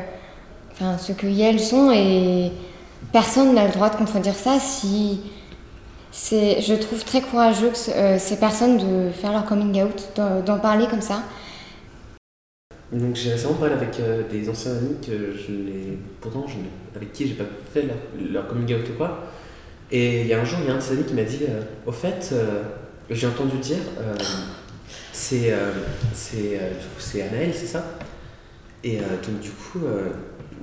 enfin, 0.72 0.98
ce 0.98 1.12
que 1.12 1.28
elles 1.28 1.60
sont 1.60 1.92
et 1.92 2.52
personne 3.12 3.54
n'a 3.54 3.66
le 3.66 3.74
droit 3.74 3.90
de 3.90 3.98
contredire 3.98 4.36
ça 4.36 4.60
si 4.60 5.20
je 6.14 6.74
trouve 6.76 7.04
très 7.04 7.20
courageux 7.20 7.74
euh, 7.90 8.18
ces 8.18 8.38
personnes 8.38 8.78
de 8.78 9.12
faire 9.12 9.34
leur 9.34 9.46
coming 9.46 9.84
out, 9.84 10.10
d'en 10.46 10.60
parler 10.60 10.88
comme 10.88 11.02
ça. 11.02 11.24
Donc 12.92 13.16
j'ai 13.16 13.32
récemment 13.32 13.56
parlé 13.56 13.74
avec 13.74 14.00
des 14.32 14.50
anciens 14.50 14.72
amis 14.72 14.96
que 15.02 15.34
je 15.36 15.52
n'ai 15.52 15.98
pourtant 16.22 16.46
je 16.48 16.56
avec 16.96 17.12
qui 17.12 17.28
j'ai 17.28 17.34
pas 17.34 17.44
fait 17.74 17.86
leur, 18.32 18.48
coming 18.48 18.74
out 18.76 18.90
ou 18.90 18.94
quoi, 18.94 19.24
Et 19.92 20.22
il 20.22 20.28
y 20.28 20.34
a 20.34 20.42
un 20.42 20.46
jour, 20.46 20.60
il 20.62 20.68
y 20.68 20.72
a 20.72 20.74
un 20.74 20.78
de 20.78 20.82
ses 20.82 20.94
amis 20.94 21.04
qui 21.04 21.14
m'a 21.14 21.24
dit 21.24 21.42
euh, 21.50 21.62
Au 21.86 21.92
fait, 21.92 22.30
euh, 22.32 22.64
j'ai 23.10 23.28
entendu 23.28 23.58
dire, 23.58 23.78
euh, 24.00 24.16
c'est 25.12 25.52
euh, 25.52 25.72
c'est 26.14 26.60
euh, 26.60 26.72
c'est 26.98 27.22
Anaël, 27.24 27.52
c'est 27.54 27.68
ça? 27.68 27.86
Et 28.84 29.00
euh, 29.00 29.04
donc, 29.26 29.40
du 29.42 29.50
coup, 29.50 29.80
euh, 29.86 30.10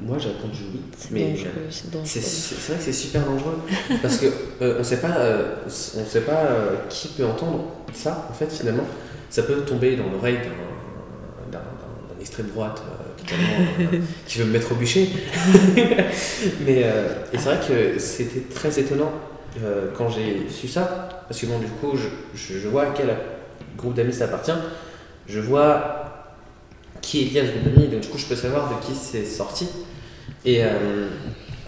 moi 0.01 0.16
j'ai 0.18 0.29
répondu 0.31 0.62
oui. 0.73 0.81
C'est 0.97 1.12
mais 1.12 1.31
dangereux, 1.33 1.49
euh, 1.57 1.66
c'est 1.70 1.91
dangereux. 1.91 2.07
c'est 2.07 2.20
c'est 2.20 2.73
vrai 2.73 2.79
que 2.79 2.85
c'est 2.85 2.93
super 2.93 3.25
dangereux 3.25 3.59
parce 4.03 4.20
euh, 4.62 4.77
on 4.79 4.85
sait 4.85 5.01
pas, 5.01 5.16
euh, 5.18 5.57
on 5.66 6.05
sait 6.07 6.20
pas 6.23 6.45
euh, 6.45 6.77
qui 6.89 7.09
peut 7.09 7.27
entendre 7.27 7.64
ça. 7.93 8.29
En 8.31 8.33
fait, 8.33 8.51
finalement, 8.51 8.87
ça 9.29 9.43
peut 9.43 9.61
tomber 9.62 9.97
dans 9.97 10.11
l'oreille 10.11 10.39
d'un 10.39 10.72
extrême 12.23 12.47
droite 12.47 12.83
euh, 12.87 13.35
euh, 13.95 13.99
qui 14.27 14.39
veut 14.39 14.47
me 14.47 14.53
mettre 14.53 14.73
au 14.73 14.75
bûcher. 14.77 15.09
Mais 16.66 16.83
euh, 16.85 17.09
c'est 17.33 17.39
vrai 17.45 17.59
que 17.68 17.99
c'était 17.99 18.41
très 18.53 18.79
étonnant 18.81 19.12
quand 19.97 20.09
j'ai 20.09 20.49
su 20.49 20.66
ça 20.66 21.25
parce 21.29 21.39
que 21.41 21.47
bon, 21.47 21.59
du 21.59 21.66
coup, 21.66 21.97
je, 21.97 22.09
je- 22.35 22.68
vois 22.68 22.85
à 22.85 22.87
quel 22.97 23.14
groupe 23.77 23.95
d'amis 23.95 24.12
ça 24.14 24.25
appartient. 24.25 24.53
Je 25.29 25.41
vois 25.41 26.31
qui 27.03 27.23
est 27.23 27.25
lié 27.31 27.41
à 27.41 27.47
ce 27.47 27.51
groupe 27.53 27.64
d'amis, 27.75 27.89
donc 27.89 28.01
du 28.01 28.09
coup, 28.09 28.18
je 28.18 28.27
peux 28.27 28.35
savoir 28.37 28.68
de 28.70 28.85
qui 28.87 28.95
c'est 28.95 29.25
sorti. 29.27 29.68
Et 30.45 30.62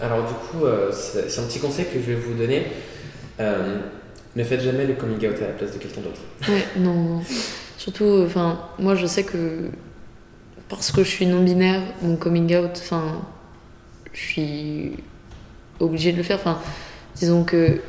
alors, 0.01 0.23
du 0.27 0.33
coup, 0.33 0.65
c'est 0.91 1.39
un 1.39 1.43
petit 1.43 1.59
conseil 1.59 1.85
que 1.85 1.99
je 1.99 2.11
vais 2.11 2.15
vous 2.15 2.33
donner. 2.33 2.65
Ne 3.39 4.43
faites 4.43 4.61
jamais 4.61 4.85
le 4.85 4.93
coming 4.95 5.17
out 5.27 5.37
à 5.41 5.47
la 5.47 5.53
place 5.53 5.71
de 5.71 5.77
quelqu'un 5.77 6.01
d'autre. 6.01 6.21
Ouais, 6.49 6.65
non, 6.77 6.93
non. 6.93 7.21
Surtout, 7.77 8.23
enfin, 8.25 8.59
moi 8.79 8.95
je 8.95 9.05
sais 9.05 9.23
que 9.23 9.69
parce 10.69 10.91
que 10.91 11.03
je 11.03 11.09
suis 11.09 11.25
non-binaire, 11.25 11.81
mon 12.01 12.15
coming 12.15 12.55
out, 12.55 12.71
enfin, 12.77 13.21
je 14.13 14.19
suis 14.19 14.91
obligée 15.79 16.11
de 16.11 16.17
le 16.17 16.23
faire. 16.23 16.37
Enfin, 16.37 16.59
disons 17.15 17.43
que 17.43 17.81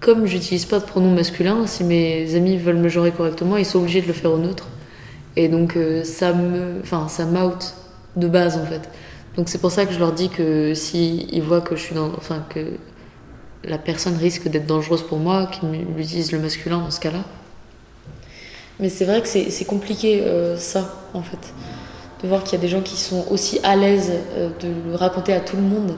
comme 0.00 0.26
j'utilise 0.26 0.66
pas 0.66 0.80
de 0.80 0.84
pronom 0.84 1.10
masculin, 1.14 1.66
si 1.66 1.82
mes 1.82 2.34
amis 2.34 2.58
veulent 2.58 2.76
me 2.76 2.88
genrer 2.88 3.10
correctement, 3.10 3.56
ils 3.56 3.64
sont 3.64 3.78
obligés 3.78 4.02
de 4.02 4.06
le 4.06 4.12
faire 4.12 4.32
au 4.32 4.38
neutre. 4.38 4.68
Et 5.36 5.48
donc 5.48 5.76
euh, 5.76 6.04
ça 6.04 6.32
me, 6.32 6.80
enfin, 6.82 7.08
ça 7.08 7.24
m'out 7.24 7.74
de 8.16 8.28
base 8.28 8.58
en 8.58 8.66
fait. 8.66 8.88
Donc 9.36 9.48
c'est 9.48 9.58
pour 9.58 9.72
ça 9.72 9.86
que 9.86 9.92
je 9.92 9.98
leur 9.98 10.12
dis 10.12 10.28
que 10.28 10.74
si 10.74 11.26
ils 11.32 11.42
voient 11.42 11.62
que 11.62 11.74
je 11.74 11.82
suis 11.82 11.94
dans, 11.94 12.12
enfin 12.16 12.44
que 12.48 12.74
la 13.64 13.78
personne 13.78 14.16
risque 14.16 14.48
d'être 14.48 14.66
dangereuse 14.66 15.02
pour 15.02 15.18
moi, 15.18 15.46
qu'ils 15.46 15.98
utilisent 15.98 16.32
le 16.32 16.38
masculin 16.38 16.78
dans 16.78 16.90
ce 16.90 17.00
cas-là. 17.00 17.24
Mais 18.80 18.88
c'est 18.88 19.04
vrai 19.04 19.22
que 19.22 19.28
c'est 19.28 19.50
c'est 19.50 19.64
compliqué 19.64 20.24
ça 20.56 21.04
en 21.14 21.22
fait, 21.22 21.54
de 22.22 22.28
voir 22.28 22.42
qu'il 22.42 22.54
y 22.54 22.56
a 22.56 22.60
des 22.60 22.68
gens 22.68 22.82
qui 22.82 22.96
sont 22.96 23.24
aussi 23.30 23.60
à 23.62 23.76
l'aise 23.76 24.12
euh, 24.36 24.50
de 24.60 24.68
le 24.90 24.96
raconter 24.96 25.32
à 25.32 25.40
tout 25.40 25.56
le 25.56 25.62
monde, 25.62 25.96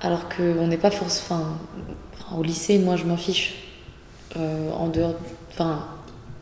alors 0.00 0.28
qu'on 0.28 0.66
n'est 0.66 0.76
pas 0.76 0.90
forcément. 0.90 1.40
Enfin, 1.40 2.36
au 2.36 2.42
lycée, 2.42 2.78
moi 2.78 2.96
je 2.96 3.04
m'en 3.04 3.16
fiche. 3.16 3.66
Euh, 4.36 4.70
en 4.70 4.86
dehors. 4.88 5.14
Enfin, 5.50 5.84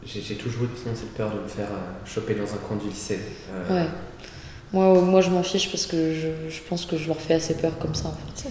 J'ai 0.05 0.35
toujours 0.35 0.65
eu 0.65 0.69
cette 0.95 1.15
peur 1.15 1.31
de 1.35 1.41
me 1.41 1.49
faire 1.49 1.69
euh, 1.71 2.07
choper 2.07 2.35
dans 2.35 2.45
un 2.45 2.59
coin 2.59 2.77
du 2.77 2.89
lycée. 2.89 3.19
Euh, 3.51 3.75
ouais. 3.75 3.89
Moi, 4.75 5.01
moi 5.01 5.21
je 5.23 5.31
m'en 5.31 5.43
fiche 5.43 5.71
parce 5.71 5.87
que 5.87 6.13
je, 6.15 6.51
je 6.51 6.61
pense 6.69 6.85
que 6.85 6.99
je 6.99 7.09
leur 7.09 7.19
fais 7.19 7.35
assez 7.35 7.55
peur 7.55 7.79
comme 7.79 7.95
ça 7.95 8.09
en 8.09 8.13
fait. 8.13 8.51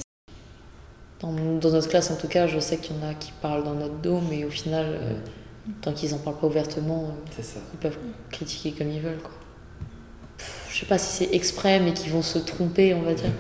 Dans, 1.20 1.32
notre 1.32 1.88
classe, 1.88 2.10
en 2.10 2.16
tout 2.16 2.28
cas, 2.28 2.48
je 2.48 2.60
sais 2.60 2.78
qu'il 2.78 2.96
y 2.96 3.00
en 3.00 3.10
a 3.10 3.14
qui 3.14 3.32
parlent 3.42 3.64
dans 3.64 3.74
notre 3.74 3.96
dos, 3.96 4.22
mais 4.28 4.44
au 4.46 4.50
final, 4.50 4.86
euh, 4.88 5.14
tant 5.82 5.94
qu'ils 5.94 6.14
en 6.14 6.18
parlent 6.18 6.38
pas 6.40 6.48
ouvertement, 6.48 7.14
euh, 7.40 7.42
ils 7.74 7.80
peuvent 7.80 7.98
critiquer 8.32 8.72
comme 8.72 8.90
ils 8.92 9.02
veulent. 9.02 9.22
Quoi. 9.22 9.34
Pff, 10.38 10.68
je 10.72 10.80
sais 10.80 10.86
pas 10.86 10.98
si 10.98 11.26
c'est 11.26 11.34
exprès, 11.36 11.80
mais 11.80 11.94
qu'ils 11.94 12.12
vont 12.12 12.22
se 12.22 12.40
tromper, 12.40 12.94
on 12.94 13.02
va 13.02 13.14
dire. 13.14 13.32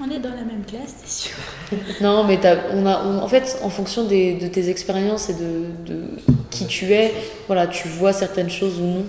On 0.00 0.08
est 0.10 0.20
dans 0.20 0.30
la 0.30 0.44
même 0.44 0.64
classe, 0.64 0.94
t'es 1.02 1.08
sûr? 1.08 1.36
Non, 2.00 2.24
mais 2.24 2.38
t'as- 2.38 2.70
on 2.72 2.86
a, 2.86 3.02
on- 3.04 3.18
en 3.18 3.28
fait, 3.28 3.58
en 3.62 3.68
fonction 3.70 4.04
des- 4.06 4.34
de 4.34 4.46
tes 4.46 4.68
expériences 4.70 5.28
et 5.28 5.34
de, 5.34 5.66
de 5.86 6.04
qui 6.50 6.66
tu 6.66 6.92
es, 6.92 7.12
voilà, 7.48 7.66
tu 7.66 7.88
vois 7.88 8.12
certaines 8.12 8.50
choses 8.50 8.78
ou 8.78 8.84
non. 8.84 9.06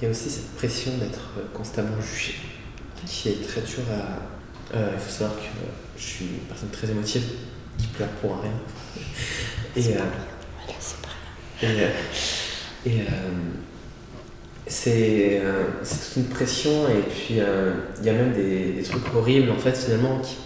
Il 0.00 0.04
y 0.04 0.06
a 0.06 0.10
aussi 0.10 0.30
cette 0.30 0.50
pression 0.56 0.92
d'être 0.98 1.30
euh, 1.38 1.42
constamment 1.54 2.00
jugé, 2.00 2.34
qui 3.06 3.30
est 3.30 3.42
très 3.46 3.62
dure 3.62 3.82
à. 3.90 4.76
euh, 4.76 4.90
il 4.94 4.98
faut 5.00 5.10
savoir 5.10 5.36
que 5.38 5.42
je 5.98 6.02
suis 6.04 6.24
une 6.26 6.38
personne 6.48 6.68
très 6.70 6.90
émotive, 6.90 7.24
qui 7.78 7.86
pleure 7.88 8.08
pour 8.20 8.40
rien. 8.40 8.52
Et, 9.74 9.96
euh, 9.96 10.00
et, 11.62 11.66
euh, 11.66 11.88
et, 12.84 13.00
euh, 13.00 13.04
c'est 14.66 15.40
euh, 15.42 15.64
c'est 15.82 16.14
toute 16.14 16.16
une 16.16 16.28
pression, 16.28 16.88
et 16.88 17.02
puis 17.08 17.40
il 18.00 18.04
y 18.04 18.10
a 18.10 18.12
même 18.12 18.32
des, 18.32 18.82
trucs 18.82 19.14
horribles, 19.14 19.50
en 19.50 19.58
fait, 19.58 19.76
finalement, 19.76 20.20
qui, 20.20 20.36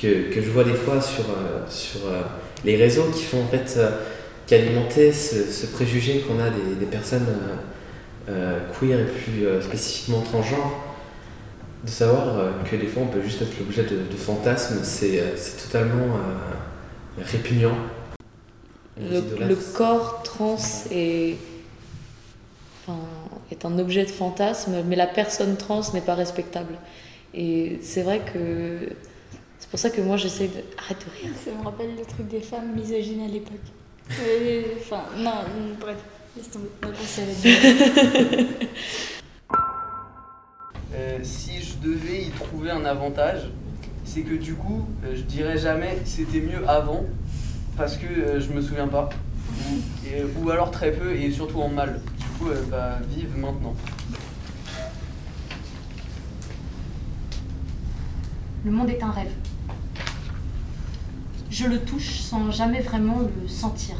que, 0.00 0.34
que 0.34 0.42
je 0.42 0.50
vois 0.50 0.64
des 0.64 0.74
fois 0.74 1.00
sur, 1.00 1.24
sur 1.68 2.00
les 2.64 2.76
réseaux 2.76 3.10
qui 3.14 3.24
font 3.24 3.42
en 3.42 3.46
fait 3.46 3.78
qu'alimenter 4.46 5.12
ce, 5.12 5.66
préjugé 5.66 6.20
qu'on 6.20 6.40
a 6.40 6.50
des, 6.50 6.86
personnes 6.86 7.26
queer 8.26 9.00
et 9.00 9.04
plus 9.04 9.62
spécifiquement 9.62 10.22
transgenres, 10.22 10.84
de 11.84 11.90
savoir 11.90 12.52
que 12.70 12.76
des 12.76 12.86
fois 12.86 13.02
on 13.02 13.08
peut 13.08 13.22
juste 13.22 13.42
être 13.42 13.58
l'objet 13.58 13.82
de, 13.84 13.96
de 14.10 14.16
fantasmes, 14.16 14.80
c'est 14.82 15.22
totalement 15.62 16.18
répugnant. 17.18 17.76
Le, 18.98 19.46
le 19.46 19.56
corps 19.56 20.22
trans 20.22 20.56
est, 20.90 21.36
enfin, 22.82 22.98
est 23.50 23.64
un 23.64 23.78
objet 23.78 24.04
de 24.04 24.10
fantasme, 24.10 24.82
mais 24.86 24.96
la 24.96 25.06
personne 25.06 25.56
trans 25.56 25.82
n'est 25.92 26.00
pas 26.00 26.14
respectable. 26.14 26.74
Et 27.34 27.78
c'est 27.82 28.02
vrai 28.02 28.20
que 28.20 28.88
c'est 29.58 29.68
pour 29.68 29.78
ça 29.78 29.90
que 29.90 30.00
moi 30.00 30.16
j'essaie 30.16 30.48
de. 30.48 30.62
Arrête 30.78 30.98
de 30.98 31.26
rire. 31.26 31.36
Ça 31.44 31.50
me 31.50 31.64
rappelle 31.64 31.94
le 31.96 32.04
truc 32.04 32.28
des 32.28 32.40
femmes 32.40 32.74
misogynes 32.74 33.24
à 33.24 33.28
l'époque. 33.28 33.56
Enfin, 34.80 35.02
non, 35.18 35.32
bref, 35.80 35.96
laisse 36.36 36.50
tomber. 36.50 36.68
Euh, 40.94 41.18
si 41.22 41.62
je 41.62 41.76
devais 41.86 42.22
y 42.22 42.30
trouver 42.30 42.70
un 42.70 42.86
avantage, 42.86 43.50
c'est 44.04 44.22
que 44.22 44.34
du 44.34 44.54
coup, 44.54 44.86
euh, 45.04 45.14
je 45.14 45.20
dirais 45.22 45.58
jamais 45.58 45.98
c'était 46.06 46.40
mieux 46.40 46.66
avant, 46.66 47.04
parce 47.76 47.96
que 47.96 48.06
euh, 48.06 48.40
je 48.40 48.52
me 48.52 48.60
souviens 48.60 48.88
pas, 48.88 49.10
ou, 50.42 50.50
alors 50.50 50.70
très 50.70 50.92
peu 50.92 51.14
et 51.14 51.30
surtout 51.30 51.60
en 51.60 51.68
mal. 51.68 52.00
Du 52.18 52.24
coup, 52.38 52.48
euh, 52.48 52.62
bah, 52.70 52.98
vive 53.08 53.36
maintenant. 53.36 53.74
Le 58.64 58.70
monde 58.70 58.90
est 58.90 59.02
un 59.02 59.10
rêve. 59.10 59.32
Je 61.50 61.66
le 61.66 61.80
touche 61.80 62.20
sans 62.20 62.50
jamais 62.50 62.80
vraiment 62.80 63.20
le 63.20 63.48
sentir. 63.48 63.96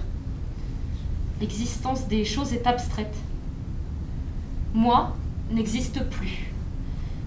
L'existence 1.41 2.09
des 2.09 2.25
choses 2.25 2.53
est 2.53 2.67
abstraite. 2.67 3.15
Moi 4.75 5.17
n'existe 5.51 6.03
plus. 6.11 6.53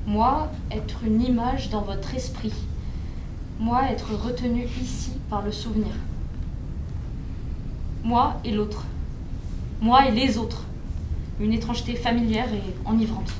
Moi, 0.05 0.51
être 0.71 1.03
une 1.05 1.21
image 1.21 1.69
dans 1.69 1.81
votre 1.81 2.13
esprit. 2.15 2.53
Moi, 3.59 3.83
être 3.91 4.13
retenu 4.15 4.67
ici 4.81 5.11
par 5.29 5.41
le 5.43 5.51
souvenir. 5.51 5.93
Moi 8.03 8.37
et 8.43 8.51
l'autre. 8.51 8.85
Moi 9.81 10.07
et 10.07 10.11
les 10.11 10.37
autres. 10.37 10.63
Une 11.39 11.53
étrangeté 11.53 11.95
familière 11.95 12.47
et 12.53 12.61
enivrante. 12.85 13.31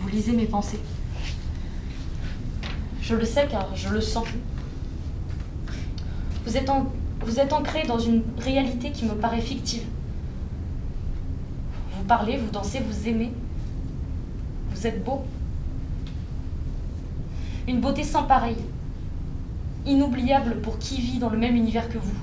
Vous 0.00 0.08
lisez 0.08 0.32
mes 0.32 0.46
pensées. 0.46 0.80
Je 3.02 3.14
le 3.14 3.24
sais 3.24 3.46
car 3.50 3.74
je 3.74 3.88
le 3.88 4.00
sens. 4.00 4.26
Vous 6.44 6.56
êtes, 6.56 6.70
en- 6.70 6.86
dans 7.86 7.98
une 7.98 8.22
réalité 8.38 8.90
qui 8.92 9.04
me 9.04 9.14
paraît 9.14 9.40
fictive. 9.40 9.82
Vous 11.96 12.04
parlez, 12.04 12.36
vous 12.36 12.50
dansez, 12.50 12.80
vous 12.80 13.08
aimez. 13.08 13.32
Vous 14.70 14.86
êtes 14.86 15.04
beau. 15.04 15.24
Une 17.66 17.80
beauté 17.80 18.02
sans 18.04 18.22
pareille. 18.22 18.56
Inoubliable 19.88 20.56
pour 20.60 20.78
qui 20.78 21.00
vit 21.00 21.18
dans 21.18 21.30
le 21.30 21.38
même 21.38 21.56
univers 21.56 21.88
que 21.88 21.96
vous. 21.96 22.14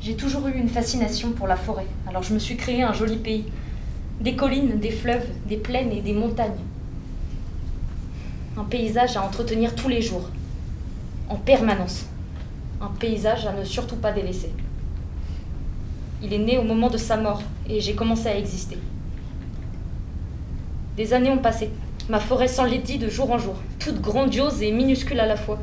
J'ai 0.00 0.16
toujours 0.16 0.48
eu 0.48 0.52
une 0.52 0.70
fascination 0.70 1.32
pour 1.32 1.46
la 1.46 1.56
forêt, 1.56 1.86
alors 2.08 2.22
je 2.22 2.32
me 2.32 2.38
suis 2.38 2.56
créé 2.56 2.82
un 2.82 2.94
joli 2.94 3.16
pays. 3.16 3.44
Des 4.20 4.34
collines, 4.34 4.80
des 4.80 4.90
fleuves, 4.90 5.26
des 5.46 5.58
plaines 5.58 5.92
et 5.92 6.00
des 6.00 6.14
montagnes. 6.14 6.62
Un 8.56 8.64
paysage 8.64 9.18
à 9.18 9.22
entretenir 9.22 9.74
tous 9.74 9.88
les 9.88 10.00
jours, 10.00 10.30
en 11.28 11.36
permanence. 11.36 12.06
Un 12.80 12.88
paysage 12.98 13.44
à 13.44 13.52
ne 13.52 13.64
surtout 13.64 13.96
pas 13.96 14.12
délaisser. 14.12 14.52
Il 16.22 16.32
est 16.32 16.38
né 16.38 16.56
au 16.56 16.62
moment 16.62 16.88
de 16.88 16.96
sa 16.96 17.18
mort 17.18 17.42
et 17.68 17.80
j'ai 17.80 17.94
commencé 17.94 18.28
à 18.28 18.38
exister. 18.38 18.78
Des 20.96 21.12
années 21.12 21.30
ont 21.30 21.38
passé. 21.38 21.68
Ma 22.08 22.20
forêt 22.20 22.48
s'enlaidit 22.48 22.96
de 22.96 23.10
jour 23.10 23.30
en 23.32 23.38
jour, 23.38 23.56
toute 23.86 24.00
grandiose 24.00 24.62
et 24.62 24.72
minuscule 24.72 25.20
à 25.20 25.26
la 25.26 25.36
fois. 25.36 25.60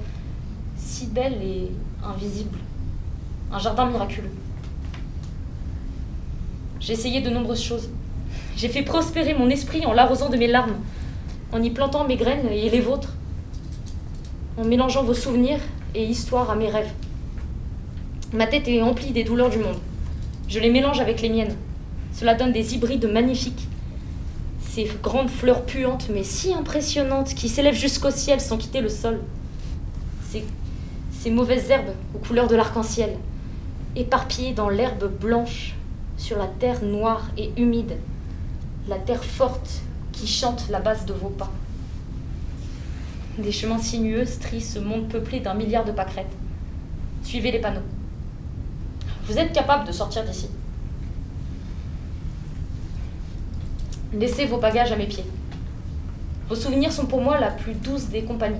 Si 0.77 1.07
belle 1.07 1.41
et 1.43 1.69
invisible. 2.01 2.57
Un 3.51 3.59
jardin 3.59 3.85
miraculeux. 3.85 4.31
J'ai 6.79 6.93
essayé 6.93 7.19
de 7.19 7.29
nombreuses 7.29 7.61
choses. 7.61 7.89
J'ai 8.55 8.69
fait 8.69 8.83
prospérer 8.83 9.33
mon 9.33 9.49
esprit 9.49 9.85
en 9.85 9.91
l'arrosant 9.91 10.29
de 10.29 10.37
mes 10.37 10.47
larmes. 10.47 10.77
en 11.51 11.61
y 11.61 11.69
plantant 11.69 12.07
mes 12.07 12.15
graines 12.15 12.47
et 12.49 12.69
les 12.69 12.79
vôtres, 12.79 13.13
en 14.57 14.63
mélangeant 14.63 15.03
vos 15.03 15.13
souvenirs 15.13 15.59
et 15.93 16.03
histoires 16.03 16.49
à 16.49 16.55
mes 16.55 16.69
rêves. 16.69 16.93
Ma 18.31 18.47
tête 18.47 18.69
est 18.69 18.81
emplie 18.81 19.11
des 19.11 19.25
douleurs 19.25 19.49
du 19.49 19.59
monde. 19.59 19.77
Je 20.47 20.59
les 20.59 20.69
mélange 20.69 21.01
avec 21.01 21.21
les 21.21 21.29
miennes. 21.29 21.55
Cela 22.13 22.35
donne 22.35 22.53
des 22.53 22.73
hybrides 22.73 23.11
magnifiques. 23.11 23.67
Ces 24.73 24.85
grandes 25.03 25.29
fleurs 25.29 25.65
puantes, 25.65 26.09
mais 26.11 26.23
si 26.23 26.51
impressionnantes, 26.51 27.35
qui 27.35 27.47
s'élèvent 27.47 27.75
jusqu'au 27.75 28.09
ciel 28.09 28.41
sans 28.41 28.57
quitter 28.57 28.81
le 28.81 28.89
sol. 28.89 29.19
Ces, 30.31 31.29
mauvaises 31.29 31.69
herbes 31.69 31.93
aux 32.15 32.17
couleurs 32.17 32.47
de 32.47 32.55
l'arc-en-ciel, 32.55 33.15
éparpillées 33.95 34.53
dans 34.53 34.69
l'herbe 34.69 35.11
blanche, 35.19 35.75
sur 36.17 36.39
la 36.39 36.47
terre 36.47 36.83
noire 36.83 37.29
et 37.37 37.51
humide, 37.55 37.97
la 38.87 38.97
terre 38.97 39.23
forte 39.23 39.81
qui 40.11 40.25
chante 40.25 40.67
la 40.71 40.79
base 40.79 41.05
de 41.05 41.13
vos 41.13 41.29
pas. 41.29 41.51
Des 43.37 43.51
chemins 43.51 43.77
sinueux 43.77 44.25
strient 44.25 44.59
ce 44.59 44.79
monde 44.79 45.07
peuplé 45.07 45.39
d'un 45.39 45.53
milliard 45.53 45.85
de 45.85 45.91
pâquerettes. 45.91 46.35
Suivez 47.21 47.51
les 47.51 47.61
panneaux. 47.61 47.81
Vous 49.27 49.37
êtes 49.37 49.53
capable 49.53 49.85
de 49.85 49.91
sortir 49.91 50.23
d'ici. 50.23 50.49
Laissez 54.13 54.45
vos 54.45 54.57
bagages 54.57 54.91
à 54.91 54.95
mes 54.95 55.07
pieds. 55.07 55.25
Vos 56.47 56.55
souvenirs 56.55 56.91
sont 56.91 57.07
pour 57.07 57.21
moi 57.21 57.39
la 57.39 57.49
plus 57.49 57.73
douce 57.73 58.09
des 58.09 58.23
compagnies. 58.23 58.57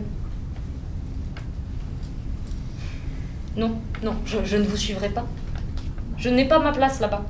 Non, 3.56 3.76
non, 4.02 4.16
je, 4.26 4.58
ne 4.58 4.64
vous 4.64 4.78
suivrai 4.78 5.10
pas. 5.10 5.28
Je 6.18 6.30
n'ai 6.30 6.46
pas 6.46 6.58
ma 6.58 6.72
place 6.72 7.00
là-bas. 7.00 7.24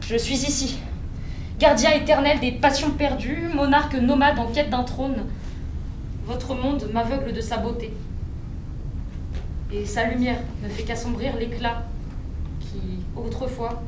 Je 0.00 0.16
suis 0.16 0.34
ici, 0.34 0.78
gardien 1.58 1.90
éternel 1.92 2.38
des 2.38 2.52
passions 2.52 2.90
perdues, 2.90 3.48
monarque 3.52 3.94
nomade 3.94 4.38
en 4.38 4.46
quête 4.46 4.70
d'un 4.70 4.84
trône. 4.84 5.24
Votre 6.26 6.54
monde 6.54 6.88
m'aveugle 6.92 7.32
de 7.32 7.40
sa 7.40 7.56
beauté. 7.56 7.92
Et 9.72 9.84
sa 9.84 10.04
lumière 10.04 10.38
ne 10.62 10.68
fait 10.68 10.84
qu'assombrir 10.84 11.36
l'éclat 11.36 11.82
qui, 12.60 13.00
autrefois, 13.16 13.82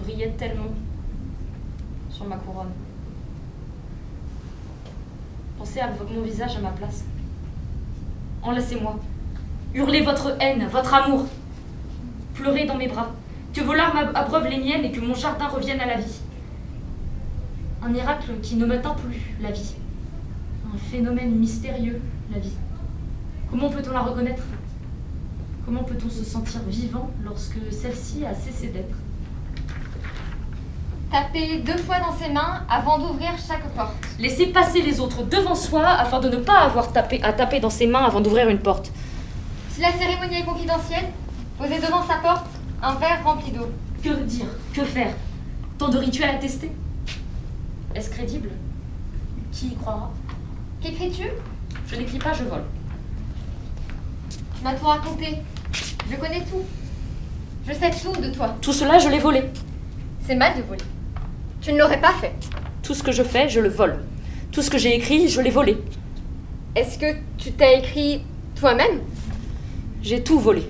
brillait 0.00 0.34
tellement 0.36 0.72
sur 2.16 2.26
ma 2.26 2.36
couronne. 2.36 2.72
Pensez 5.58 5.80
à 5.80 5.90
mon 5.90 6.22
visage 6.22 6.56
à 6.56 6.60
ma 6.60 6.70
place. 6.70 7.04
Enlacez-moi. 8.42 8.98
Hurlez 9.74 10.02
votre 10.02 10.36
haine, 10.40 10.66
votre 10.68 10.94
amour. 10.94 11.26
Pleurez 12.34 12.64
dans 12.64 12.76
mes 12.76 12.88
bras. 12.88 13.10
Que 13.52 13.60
vos 13.60 13.74
larmes 13.74 14.12
abreuvent 14.14 14.48
les 14.48 14.58
miennes 14.58 14.84
et 14.84 14.92
que 14.92 15.00
mon 15.00 15.14
jardin 15.14 15.48
revienne 15.48 15.80
à 15.80 15.86
la 15.86 15.96
vie. 15.96 16.20
Un 17.82 17.88
miracle 17.88 18.32
qui 18.42 18.56
ne 18.56 18.64
m'atteint 18.64 18.94
plus, 18.94 19.34
la 19.40 19.50
vie. 19.50 19.74
Un 20.74 20.78
phénomène 20.78 21.34
mystérieux, 21.34 22.00
la 22.32 22.38
vie. 22.38 22.54
Comment 23.50 23.68
peut-on 23.68 23.92
la 23.92 24.00
reconnaître? 24.00 24.42
Comment 25.66 25.84
peut-on 25.84 26.08
se 26.08 26.24
sentir 26.24 26.60
vivant 26.66 27.10
lorsque 27.24 27.58
celle-ci 27.70 28.24
a 28.24 28.34
cessé 28.34 28.68
d'être? 28.68 28.96
Tapez 31.10 31.58
deux 31.58 31.76
fois 31.76 32.00
dans 32.00 32.12
ses 32.16 32.28
mains 32.30 32.64
avant 32.68 32.98
d'ouvrir 32.98 33.30
chaque 33.38 33.66
porte. 33.74 33.94
Laissez 34.18 34.46
passer 34.46 34.82
les 34.82 34.98
autres 34.98 35.22
devant 35.22 35.54
soi 35.54 35.86
afin 35.86 36.18
de 36.20 36.28
ne 36.28 36.36
pas 36.36 36.58
avoir 36.60 36.92
tapé, 36.92 37.22
à 37.22 37.32
taper 37.32 37.60
dans 37.60 37.70
ses 37.70 37.86
mains 37.86 38.04
avant 38.04 38.20
d'ouvrir 38.20 38.48
une 38.48 38.58
porte. 38.58 38.90
Si 39.70 39.80
la 39.80 39.92
cérémonie 39.92 40.40
est 40.40 40.44
confidentielle, 40.44 41.06
posez 41.58 41.78
devant 41.78 42.02
sa 42.06 42.16
porte 42.16 42.46
un 42.82 42.94
verre 42.96 43.22
rempli 43.24 43.52
d'eau. 43.52 43.70
Que 44.02 44.08
dire? 44.24 44.46
Que 44.74 44.84
faire? 44.84 45.14
Tant 45.78 45.88
de 45.88 45.98
rituels 45.98 46.30
à 46.30 46.34
tester? 46.34 46.72
Est-ce 47.94 48.10
crédible? 48.10 48.50
Qui 49.52 49.68
y 49.68 49.76
croira? 49.76 50.10
Qu'écris-tu? 50.80 51.28
Je 51.86 51.96
n'écris 51.96 52.18
pas, 52.18 52.32
je 52.32 52.44
vole. 52.44 52.64
Tu 54.56 54.64
m'as 54.64 54.74
tout 54.74 54.86
raconté. 54.86 55.38
Je 55.72 56.16
connais 56.16 56.40
tout. 56.40 56.62
Je 57.66 57.72
sais 57.72 57.90
tout 57.90 58.20
de 58.20 58.30
toi. 58.30 58.54
Tout 58.60 58.72
cela, 58.72 58.98
je 58.98 59.08
l'ai 59.08 59.18
volé. 59.18 59.44
C'est 60.20 60.34
mal 60.34 60.56
de 60.56 60.62
voler. 60.62 60.82
Tu 61.66 61.72
ne 61.72 61.78
l'aurais 61.80 62.00
pas 62.00 62.12
fait. 62.12 62.32
Tout 62.84 62.94
ce 62.94 63.02
que 63.02 63.10
je 63.10 63.24
fais, 63.24 63.48
je 63.48 63.58
le 63.58 63.68
vole. 63.68 63.98
Tout 64.52 64.62
ce 64.62 64.70
que 64.70 64.78
j'ai 64.78 64.94
écrit, 64.94 65.28
je 65.28 65.40
l'ai 65.40 65.50
volé. 65.50 65.76
Est-ce 66.76 66.96
que 66.96 67.16
tu 67.38 67.50
t'as 67.50 67.72
écrit 67.72 68.22
toi-même? 68.54 69.00
J'ai 70.00 70.22
tout 70.22 70.38
volé. 70.38 70.62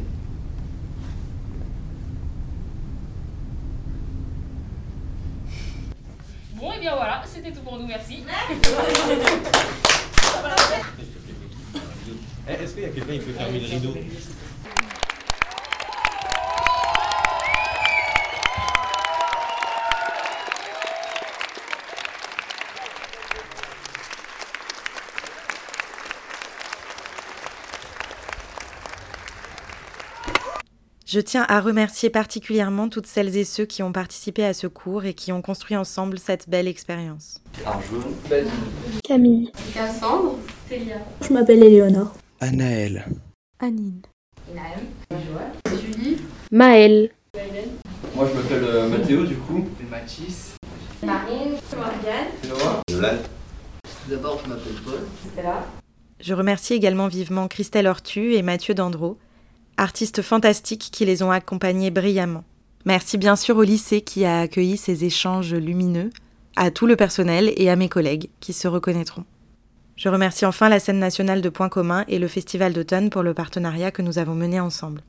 Bon, 6.54 6.72
et 6.72 6.80
bien 6.80 6.96
voilà, 6.96 7.22
c'était 7.26 7.52
tout 7.52 7.60
pour 7.60 7.78
nous, 7.78 7.86
merci. 7.86 8.24
Eh, 12.48 12.52
Est-ce 12.52 12.72
qu'il 12.72 12.82
y 12.84 12.86
a 12.86 12.88
quelqu'un 12.88 13.12
qui 13.12 13.18
peut 13.18 13.32
fermer 13.32 13.60
le 13.60 13.66
rideau? 13.66 13.94
Je 31.08 31.20
tiens 31.20 31.46
à 31.48 31.60
remercier 31.60 32.10
particulièrement 32.10 32.88
toutes 32.88 33.06
celles 33.06 33.36
et 33.36 33.44
ceux 33.44 33.64
qui 33.64 33.84
ont 33.84 33.92
participé 33.92 34.44
à 34.44 34.52
ce 34.52 34.66
cours 34.66 35.04
et 35.04 35.14
qui 35.14 35.30
ont 35.30 35.40
construit 35.40 35.76
ensemble 35.76 36.18
cette 36.18 36.48
belle 36.48 36.66
expérience. 36.66 37.40
Camille. 39.04 39.52
Cassandre. 39.72 40.36
Célia. 40.68 40.96
Je 41.22 41.32
m'appelle 41.32 41.62
Éléonore. 41.62 42.12
Anaël. 42.40 43.06
Anine. 43.60 44.02
Julie. 45.80 46.16
Maël. 46.50 47.10
Moi, 48.16 48.28
je 48.28 48.36
m'appelle 48.36 48.64
euh, 48.64 48.88
Mathéo, 48.88 49.24
du 49.26 49.36
coup. 49.36 49.64
Mathis. 49.88 50.56
Marine. 51.04 51.52
Morgane. 51.76 52.32
Noah. 52.48 52.82
Yolan. 52.90 53.18
D'abord, 54.08 54.40
je 54.42 54.48
m'appelle 54.48 54.74
Paul. 54.84 55.44
Je 56.18 56.34
remercie 56.34 56.74
également 56.74 57.06
vivement 57.06 57.46
Christelle 57.46 57.86
Ortu 57.86 58.34
et 58.34 58.42
Mathieu 58.42 58.74
Dandreau, 58.74 59.18
artistes 59.76 60.22
fantastiques 60.22 60.88
qui 60.92 61.04
les 61.04 61.22
ont 61.22 61.30
accompagnés 61.30 61.90
brillamment. 61.90 62.44
Merci 62.84 63.18
bien 63.18 63.36
sûr 63.36 63.56
au 63.56 63.62
lycée 63.62 64.00
qui 64.00 64.24
a 64.24 64.40
accueilli 64.40 64.76
ces 64.76 65.04
échanges 65.04 65.54
lumineux, 65.54 66.10
à 66.54 66.70
tout 66.70 66.86
le 66.86 66.96
personnel 66.96 67.52
et 67.56 67.68
à 67.68 67.76
mes 67.76 67.88
collègues 67.88 68.30
qui 68.40 68.52
se 68.52 68.68
reconnaîtront. 68.68 69.24
Je 69.96 70.08
remercie 70.08 70.46
enfin 70.46 70.68
la 70.68 70.78
scène 70.78 70.98
nationale 70.98 71.40
de 71.40 71.48
Points 71.48 71.68
communs 71.68 72.04
et 72.08 72.18
le 72.18 72.28
Festival 72.28 72.72
d'automne 72.72 73.10
pour 73.10 73.22
le 73.22 73.34
partenariat 73.34 73.90
que 73.90 74.02
nous 74.02 74.18
avons 74.18 74.34
mené 74.34 74.60
ensemble. 74.60 75.02